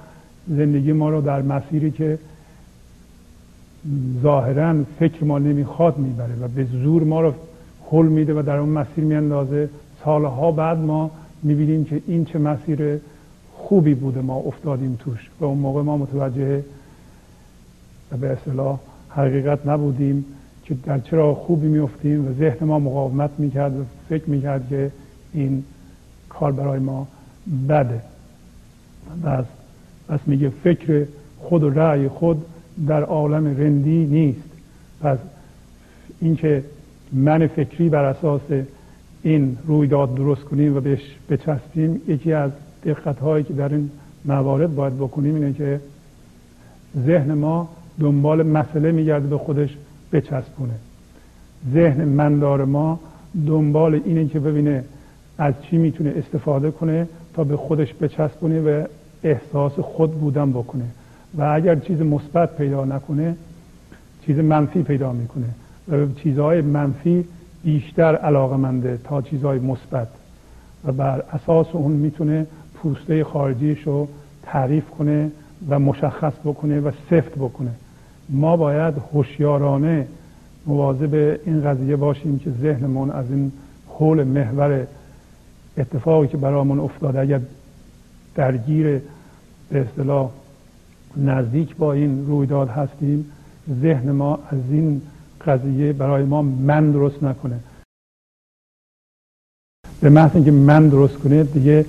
زندگی 0.49 0.93
ما 0.93 1.11
رو 1.11 1.21
در 1.21 1.43
مسیری 1.43 1.91
که 1.91 2.19
ظاهرا 4.23 4.85
فکر 4.99 5.25
ما 5.25 5.39
نمی‌خواد 5.39 5.99
می‌بره 5.99 6.35
و 6.41 6.49
به 6.49 6.65
زور 6.65 7.05
ما 7.05 7.21
رو 7.21 7.33
حل 7.91 8.07
میده 8.07 8.39
و 8.39 8.43
در 8.43 8.57
اون 8.57 8.69
مسیر 8.69 9.05
میاندازه. 9.05 9.69
سالها 10.05 10.53
بعد 10.53 10.79
ما 10.79 11.11
می‌بینیم 11.43 11.85
که 11.85 12.03
این 12.07 12.25
چه 12.25 12.39
مسیر 12.39 13.01
خوبی 13.55 13.95
بوده 13.95 14.21
ما 14.21 14.37
افتادیم 14.37 14.97
توش 15.01 15.31
و 15.41 15.45
اون 15.45 15.59
موقع 15.59 15.83
ما 15.83 15.97
متوجه 15.97 16.65
به 18.21 18.29
اصطلاح 18.29 18.79
حقیقت 19.09 19.67
نبودیم 19.67 20.25
که 20.65 20.77
در 20.85 20.99
چرا 20.99 21.35
خوبی 21.35 21.67
میفتیم 21.67 22.29
و 22.29 22.33
ذهن 22.33 22.67
ما 22.67 22.79
مقاومت 22.79 23.31
می‌کرد 23.39 23.81
و 23.81 23.85
فکر 24.09 24.31
می‌کرد 24.31 24.69
که 24.69 24.91
این 25.33 25.65
کار 26.41 26.53
برای 26.53 26.79
ما 26.79 27.07
بده. 27.69 28.01
بس, 29.25 29.45
بس 30.09 30.21
میگه 30.27 30.49
فکر 30.49 31.07
خود 31.39 31.63
و 31.63 31.71
رأی 31.71 32.09
خود 32.09 32.45
در 32.87 33.03
عالم 33.03 33.47
رندی 33.47 34.07
نیست. 34.07 34.49
پس 35.01 35.19
اینکه 36.21 36.65
من 37.13 37.47
فکری 37.47 37.89
بر 37.89 38.05
اساس 38.05 38.41
این 39.23 39.59
رویداد 39.67 40.15
درست 40.15 40.43
کنیم 40.43 40.77
و 40.77 40.81
بهش 40.81 41.01
بچسبیم 41.31 42.01
یکی 42.09 42.33
از 42.33 42.51
دقت 42.85 43.19
هایی 43.19 43.45
که 43.45 43.55
در 43.55 43.69
این 43.69 43.91
موارد 44.25 44.75
باید 44.75 44.97
بکنیم 44.97 45.35
اینه 45.35 45.53
که 45.53 45.81
ذهن 47.07 47.35
ما 47.35 47.69
دنبال 48.01 48.43
مسئله 48.43 48.93
میگرده 48.93 49.27
به 49.27 49.39
خودش 49.39 49.77
بچسبونه. 50.13 50.75
ذهن 51.73 52.05
مندار 52.05 52.65
ما 52.65 53.01
دنبال 53.47 54.01
اینه 54.05 54.29
که 54.29 54.41
ببینه 54.41 54.85
از 55.39 55.55
چی 55.63 55.77
می‌تونه 55.79 56.13
استفاده 56.17 56.71
کنه 56.71 57.09
تا 57.35 57.45
به 57.45 57.57
خودش 57.57 57.95
بچسبونه 57.95 58.61
و 58.61 58.85
احساس 59.23 59.73
خود 59.73 60.21
بودن 60.21 60.51
بکنه. 60.51 60.85
و 61.39 61.43
اگر 61.43 61.75
چیز 61.75 62.01
مثبت 62.01 62.57
پیدا 62.57 62.85
نکنه 62.85 63.37
چیز 64.27 64.39
منفی 64.39 64.83
پیدا 64.83 65.13
می‌کنه. 65.13 65.47
و 65.89 66.07
به 66.07 66.21
چیزهای 66.23 66.61
منفی 66.61 67.25
بیشتر 67.65 68.17
علاقه 68.17 68.57
منده 68.57 68.99
تا 69.05 69.23
چیزهای 69.23 69.59
مثبت. 69.59 70.09
و 70.85 70.93
بر 70.93 71.25
اساس 71.33 71.67
اون 71.73 71.93
می‌تونه 71.93 72.47
پوسته 72.75 73.25
خارجیش 73.25 73.83
رو 73.83 74.09
تعریف 74.43 74.91
کنه 74.91 75.31
و 75.69 75.79
مشخص 75.79 76.33
بکنه 76.45 76.81
و 76.81 76.91
سفت 77.11 77.35
بکنه. 77.35 77.71
ما 78.29 78.57
باید 78.57 78.95
هوشیارانه 79.13 80.07
مواظب 80.67 81.39
این 81.47 81.65
قضیه 81.65 81.97
باشیم 81.97 82.39
که 82.39 82.51
ذهنمون 82.51 83.11
از 83.11 83.31
این 83.31 83.53
حول 83.89 84.25
محور 84.25 84.87
اتفاقی 85.79 86.29
که 86.29 86.37
برامون 86.37 86.81
افتاده 86.81 87.21
اگر 87.21 87.41
درگیر 88.35 89.01
به 89.71 89.81
اصطلاح 89.81 90.31
نزدیک 91.17 91.77
با 91.77 91.93
این 91.93 92.27
رویداد 92.27 92.69
هستیم 92.69 93.25
ذهن 93.83 94.11
ما 94.11 94.39
از 94.51 94.59
این 94.71 95.03
قضیه 95.47 95.93
برای 95.93 96.25
ما 96.25 96.43
من 96.43 96.91
درست 96.91 97.23
نکنه. 97.23 97.61
به 100.01 100.11
محض 100.11 100.31
اینکه 100.35 100.51
من 100.51 100.89
درست 100.89 101.15
کنه 101.15 101.43
دیگه 101.43 101.87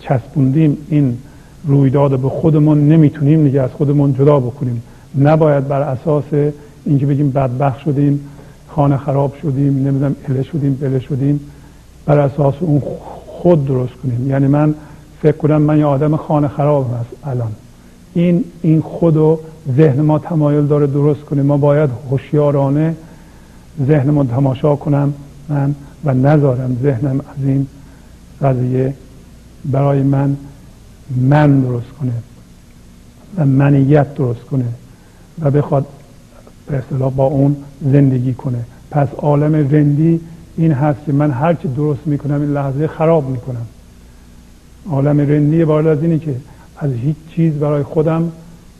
چسبوندیم 0.00 0.86
این 0.88 1.18
رویداد 1.64 2.20
به 2.20 2.28
خودمون 2.28 2.88
نمی‌تونیم 2.88 3.44
دیگه 3.44 3.62
از 3.62 3.70
خودمون 3.70 4.14
جدا 4.14 4.40
بکنیم. 4.40 4.82
نباید 5.18 5.68
بر 5.68 5.82
اساس 5.82 6.52
اینکه 6.84 7.06
بگیم 7.06 7.30
بدبخت 7.30 7.78
شدیم 7.78 8.28
خانه 8.68 8.96
خراب 8.96 9.36
شدیم 9.42 9.88
نمی‌دونم 9.88 10.16
اله 10.28 10.42
شدیم 10.42 10.78
بله 10.80 11.00
شدیم 11.00 11.40
بر 12.06 12.18
اساس 12.18 12.54
اون 12.60 12.82
خود 13.42 13.66
درست 13.66 13.92
کنیم. 14.02 14.30
یعنی 14.30 14.46
من 14.46 14.74
فکر 15.22 15.36
کنم 15.36 15.62
من 15.62 15.78
یه 15.78 15.84
آدم 15.84 16.16
خانه 16.16 16.48
خراب 16.48 16.90
هست 17.00 17.26
الان. 17.26 17.52
این 18.14 18.44
این 18.62 18.80
خود 18.80 19.16
و 19.16 19.40
ذهن 19.76 20.00
ما 20.00 20.18
تمایل 20.18 20.66
داره 20.66 20.86
درست 20.86 21.20
کنیم. 21.20 21.46
ما 21.46 21.56
باید 21.56 21.90
هوشیارانه 22.10 22.96
ذهنمون 23.86 24.26
تماشا 24.26 24.76
کنم 24.76 25.14
من 25.48 25.74
و 26.04 26.14
نذارم 26.14 26.76
ذهنم 26.82 27.20
از 27.20 27.44
این 27.46 27.66
قضیه 28.42 28.94
برای 29.64 30.02
من 30.02 30.36
من 31.16 31.60
درست 31.60 31.92
کنه 32.00 32.12
و 33.36 33.46
منیت 33.46 34.14
درست 34.14 34.40
کنه 34.40 34.64
و 35.42 35.50
بخواد 35.50 35.86
به 36.66 36.76
اصطلاح 36.76 37.12
با 37.12 37.24
اون 37.24 37.56
زندگی 37.92 38.34
کنه. 38.34 38.58
پس 38.90 39.08
عالم 39.16 39.54
رندی 39.54 40.20
این 40.56 40.72
هست 40.72 40.98
که 41.06 41.12
من 41.12 41.30
هر 41.30 41.54
چی 41.54 41.68
درست 41.68 42.06
می‌کنم 42.06 42.40
این 42.40 42.52
لحظه 42.52 42.86
خراب 42.86 43.28
می‌کنم. 43.28 43.66
عالم 44.90 45.20
رندی 45.20 45.64
بالا 45.64 45.90
از 45.90 46.02
اینه 46.02 46.18
که 46.18 46.34
از 46.78 46.92
هیچ 46.92 47.16
چیز 47.34 47.52
برای 47.52 47.82
خودم 47.82 48.32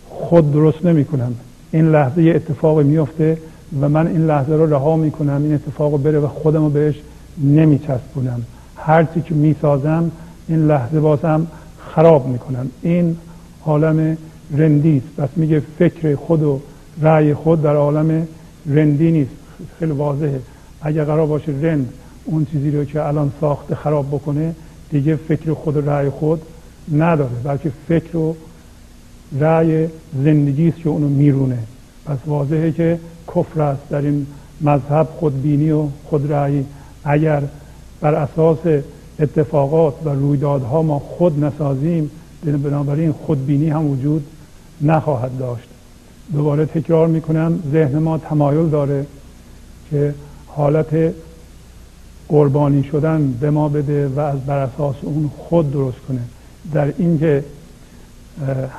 خود 0.08 0.52
درست 0.52 0.86
نمی‌کنم. 0.86 1.34
این 1.72 1.90
لحظه 1.90 2.22
یه 2.22 2.34
اتفاقی 2.34 2.84
میفته 2.84 3.38
و 3.80 3.88
من 3.88 4.06
این 4.06 4.26
لحظه 4.26 4.52
رو 4.52 4.74
رها 4.74 4.96
می‌کنم 4.96 5.42
این 5.42 5.54
اتفاق 5.54 6.02
بره 6.02 6.18
و 6.18 6.26
خودم 6.26 6.64
رو 6.64 6.70
بهش 6.70 6.94
نمیچسبونم. 7.38 8.42
هر 8.76 9.04
چی 9.04 9.22
که 9.22 9.34
می‌سازم 9.34 10.10
این 10.48 10.66
لحظه 10.66 11.00
بازم 11.00 11.46
خراب 11.94 12.28
می‌کنم. 12.28 12.70
این 12.82 13.16
عالم 13.66 14.16
رندی 14.56 14.96
است. 14.96 15.16
پس 15.16 15.28
میگه 15.36 15.62
فکر 15.78 16.14
خود 16.14 16.42
و 16.42 16.60
رأی 17.02 17.34
خود 17.34 17.62
در 17.62 17.74
عالم 17.74 18.28
رندی 18.66 19.10
نیست. 19.10 19.30
خیلی 19.78 19.92
واضحه. 19.92 20.40
اگر 20.82 21.04
قرار 21.04 21.26
باشه 21.26 21.52
رند 21.62 21.92
اون 22.24 22.46
چیزی 22.52 22.70
رو 22.70 22.84
که 22.84 23.02
الان 23.02 23.32
ساخته 23.40 23.74
خراب 23.74 24.08
بکنه 24.08 24.54
دیگه 24.90 25.16
فکر 25.16 25.54
خود 25.54 25.76
و 25.76 25.90
رأی 25.90 26.10
خود 26.10 26.42
نداره 26.92 27.30
بلکه 27.44 27.72
فکر 27.88 28.16
و 28.16 28.36
رأی 29.40 29.88
زندگی 30.24 30.68
است 30.68 30.78
که 30.78 30.88
اونو 30.88 31.08
میرونه. 31.08 31.58
پس 32.06 32.18
واضحه 32.26 32.72
که 32.72 32.98
کفر 33.28 33.62
است 33.62 33.88
در 33.90 34.00
این 34.00 34.26
مذهب 34.60 35.08
خودبینی 35.18 35.70
و 35.70 35.86
خود 36.04 36.32
رأی 36.32 36.64
اگر 37.04 37.42
بر 38.00 38.14
اساس 38.14 38.58
اتفاقات 39.18 39.94
و 40.04 40.08
رویدادها 40.08 40.82
ما 40.82 40.98
خود 40.98 41.44
نسازیم 41.44 42.10
بنابراین 42.44 43.12
خودبینی 43.12 43.68
هم 43.68 43.86
وجود 43.86 44.26
نخواهد 44.80 45.38
داشت. 45.38 45.68
دوباره 46.32 46.66
تکرار 46.66 47.08
می‌کنم 47.08 47.62
ذهن 47.72 47.98
ما 47.98 48.18
تمایل 48.18 48.68
داره 48.68 49.06
که 49.90 50.14
حالت 50.56 51.14
قربانی 52.28 52.84
شدن 52.84 53.32
به 53.40 53.50
ما 53.50 53.68
بده 53.68 54.08
و 54.08 54.20
از 54.20 54.40
بر 54.46 54.58
اساس 54.58 54.96
اون 55.02 55.30
خود 55.38 55.72
درست 55.72 55.98
کنه. 56.08 56.20
در 56.72 56.92
اینکه 56.98 57.44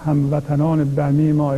هموطنان 0.05 0.95
بمی 0.95 1.31
ما 1.31 1.53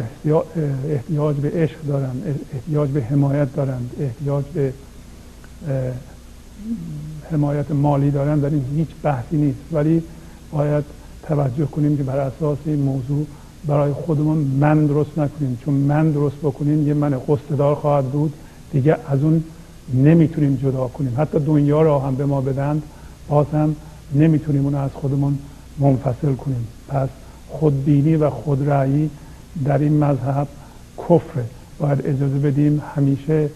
احتیاج 0.89 1.35
به 1.35 1.51
عشق 1.55 1.81
دارند 1.87 2.39
احتیاج 2.53 2.89
به 2.89 3.01
حمایت 3.01 3.55
دارند 3.55 3.91
احتیاج 3.99 4.45
به 4.53 4.73
حمایت 7.31 7.71
مالی 7.71 8.11
دارند 8.11 8.41
در 8.41 8.49
این 8.49 8.65
هیچ 8.75 8.89
بحثی 9.03 9.37
نیست. 9.37 9.59
ولی 9.71 10.03
باید 10.51 10.83
توجه 11.27 11.65
کنیم 11.65 11.97
که 11.97 12.03
بر 12.03 12.17
اساس 12.17 12.57
این 12.65 12.79
موضوع 12.79 13.25
برای 13.67 13.93
خودمون 13.93 14.37
من 14.37 14.85
درست 14.85 15.19
نکنیم. 15.19 15.57
چون 15.65 15.73
من 15.73 16.11
درست 16.11 16.35
بکنیم 16.35 16.87
یه 16.87 16.93
من 16.93 17.21
قصدار 17.27 17.75
خواهد 17.75 18.05
بود. 18.05 18.33
دیگه 18.71 18.97
از 19.09 19.23
اون 19.23 19.43
نمی‌تونیم 19.93 20.55
جدا 20.55 20.87
کنیم. 20.87 21.13
حتی 21.17 21.39
دنیا 21.39 21.81
را 21.81 21.99
هم 21.99 22.15
به 22.15 22.25
ما 22.25 22.41
بدند 22.41 22.83
باز 23.27 23.45
هم 23.53 23.75
نمی‌تونیم 24.15 24.63
اون 24.63 24.75
از 24.75 24.91
خودمون 24.93 25.39
منفصل 25.79 26.33
کنیم. 26.33 26.67
پس 26.87 27.09
خودبینی 27.49 28.15
و 28.15 28.29
خودرأیی 28.29 29.09
در 29.65 29.77
این 29.77 30.03
مذهب 30.03 30.47
کفره. 30.97 31.45
باید 31.79 31.99
اجازه 32.05 32.39
بدیم 32.39 32.81
همیشه 32.95 33.49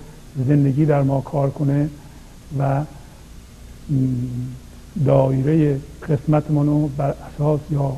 زندگی 0.48 0.86
در 0.86 1.02
ما 1.02 1.22
کار 1.22 1.50
کنه 1.50 1.90
و 2.60 2.82
دایره 5.06 5.80
قسمتمون 6.10 6.66
رو 6.66 6.88
بر 6.88 7.14
اساس 7.34 7.60
یا 7.72 7.92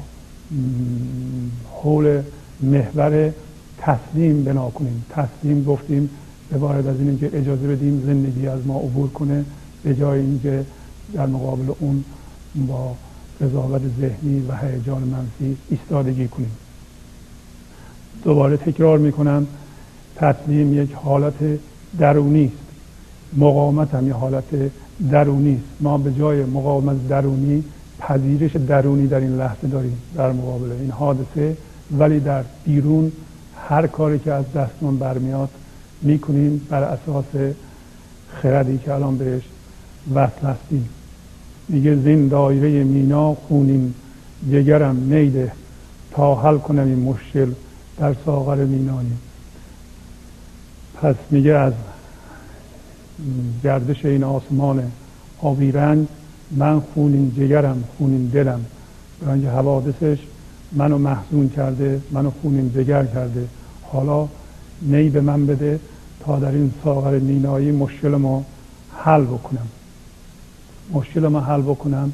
حول 1.74 2.22
محور 2.62 3.32
تسلیم 3.78 4.44
بنا 4.44 4.70
کنیم. 4.70 5.06
تسلیم 5.10 5.64
گفتیم 5.64 6.10
عبارت 6.54 6.86
از 6.86 7.00
اینه 7.00 7.18
که 7.18 7.30
اجازه 7.34 7.68
بدیم 7.68 8.04
زندگی 8.06 8.48
از 8.48 8.68
ما 8.68 8.80
عبور 8.80 9.10
کنه 9.10 9.46
به 9.84 9.96
جای 9.96 10.20
اینکه 10.20 10.66
در 11.14 11.26
مقابل 11.26 11.74
اون 11.80 12.04
با 12.68 12.96
قضاوت 13.42 13.82
ذهنی 14.00 14.46
و 14.48 14.56
هیجان 14.56 15.02
منفی 15.02 15.58
ایستادگی 15.70 16.28
کنیم. 16.28 16.52
دوباره 18.24 18.58
تکرار 18.58 18.98
می‌کنم 18.98 19.48
تسلیم 20.16 20.84
یک 20.84 20.94
حالت 20.94 21.60
درونی 22.00 22.46
است. 22.46 22.56
مقاومت 23.38 23.96
هم 23.96 24.08
یک 24.08 24.14
حالت 24.14 24.72
درونی 25.12 25.54
است. 25.54 25.82
ما 25.82 25.98
به 25.98 26.14
جای 26.14 26.46
مقاومت 26.46 27.08
درونی 27.08 27.64
پذیرش 28.00 28.56
درونی 28.56 29.08
در 29.08 29.20
این 29.20 29.38
لحظه 29.38 29.68
داریم 29.68 29.98
در 30.16 30.32
مقابل 30.32 30.72
این 30.72 30.92
حادثه 30.92 31.58
ولی 31.92 32.20
در 32.20 32.44
بیرون 32.66 33.12
هر 33.70 33.88
کاری 33.88 34.20
که 34.20 34.34
از 34.34 34.46
دستمون 34.54 34.98
برمیاد 34.98 35.50
می‌کنیم 36.06 36.62
بر 36.70 36.84
اساس 36.84 37.56
خردی 38.42 38.78
که 38.78 38.94
الان 38.94 39.18
بهش 39.18 39.44
وصل 40.14 40.48
هستیم. 40.48 40.90
میگه 41.70 41.96
زین 41.96 42.28
دایره 42.28 42.84
مینا 42.84 43.34
خونین 43.34 43.94
جگرم 44.52 44.96
میده 44.96 45.52
تا 46.12 46.36
حل 46.36 46.58
کنم 46.58 46.86
این 46.86 47.00
مشکل 47.00 47.52
در 47.98 48.16
ساغر 48.26 48.56
مینانی. 48.56 49.18
پس 51.02 51.16
میگه 51.32 51.52
از 51.52 51.74
گردش 53.64 54.06
این 54.06 54.24
آسمان 54.24 54.92
آبی 55.42 55.72
رنگ 55.72 56.08
من 56.52 56.80
خونین 56.80 57.32
جگرم 57.38 57.84
خونین 57.98 58.26
دلم. 58.26 58.66
برای 59.22 59.46
حوادثش 59.46 60.18
منو 60.72 60.98
محزون 60.98 61.50
کرده 61.50 62.02
منو 62.12 62.32
خونین 62.42 62.72
جگر 62.76 63.06
کرده. 63.06 63.48
حالا 63.84 64.28
نی 64.82 65.10
به 65.10 65.22
من 65.22 65.46
بده 65.46 65.80
تا 66.26 66.40
در 66.40 66.52
این 66.52 66.72
ساغر 66.84 67.20
مینایی 67.20 67.72
مشکل 67.72 68.10
ما 68.10 68.46
حل 68.98 69.24
بکنم. 69.24 69.68
مشکل 70.94 71.28
ما 71.28 71.40
حل 71.40 71.62
بکنم 71.62 72.14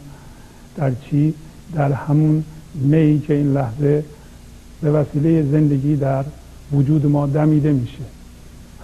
در 0.75 0.91
چی؟ 0.91 1.33
در 1.73 1.91
همون 1.91 2.43
می 2.73 3.23
که 3.27 3.33
این 3.33 3.53
لحظه 3.53 4.03
به 4.81 4.91
وسیله 4.91 5.51
زندگی 5.51 5.95
در 5.95 6.23
وجود 6.71 7.05
ما 7.05 7.27
دمیده 7.27 7.71
میشه. 7.71 8.03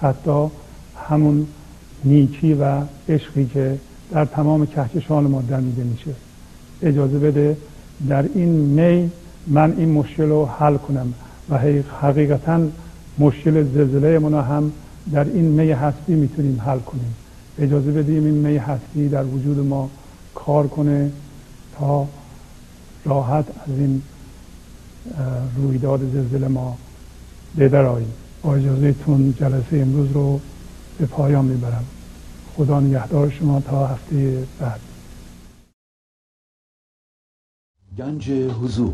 حتی 0.01 0.47
همون 1.09 1.47
نیکی 2.03 2.53
و 2.53 2.81
عشقی 3.09 3.45
که 3.45 3.77
در 4.11 4.25
تمام 4.25 4.65
کهکشان 4.65 5.23
ما 5.23 5.41
دمیده 5.41 5.83
میشه. 5.83 6.11
اجازه 6.81 7.19
بده 7.19 7.57
در 8.09 8.25
این 8.35 8.49
می 8.49 9.11
من 9.47 9.73
این 9.77 9.91
مشکل 9.91 10.23
رو 10.23 10.45
حل 10.45 10.77
کنم 10.77 11.13
و 11.49 11.57
حقیقتا 12.01 12.59
مشکل 13.19 13.63
زلزله 13.63 14.19
منا 14.19 14.41
هم 14.41 14.71
در 15.11 15.23
این 15.23 15.45
می 15.45 15.71
هستی 15.71 16.15
می‌تونیم 16.15 16.61
حل 16.61 16.79
کنیم. 16.79 17.15
اجازه 17.59 17.91
بدیم 17.91 18.25
این 18.25 18.33
می 18.33 18.57
هستی 18.57 19.09
در 19.09 19.25
وجود 19.25 19.59
ما 19.59 19.89
کار 20.35 20.67
کنه 20.67 21.11
تا 21.75 22.07
راحت 23.05 23.45
از 23.49 23.79
این 23.79 24.01
رویداد 25.55 25.99
زلزله 25.99 26.47
ما 26.47 26.77
بدراییم 27.57 28.13
با 28.41 28.55
اجازه 28.55 28.93
تون 28.93 29.33
جلسه 29.39 29.77
امروز 29.77 30.11
رو 30.11 30.39
به 30.99 31.05
پایان 31.05 31.45
می‌برم. 31.45 31.85
خدا 32.55 32.79
نگهدار 32.79 33.29
شما 33.29 33.61
تا 33.61 33.87
هفته 33.87 34.43
بعد. 34.59 34.79
گنج 37.97 38.31
حضور 38.31 38.93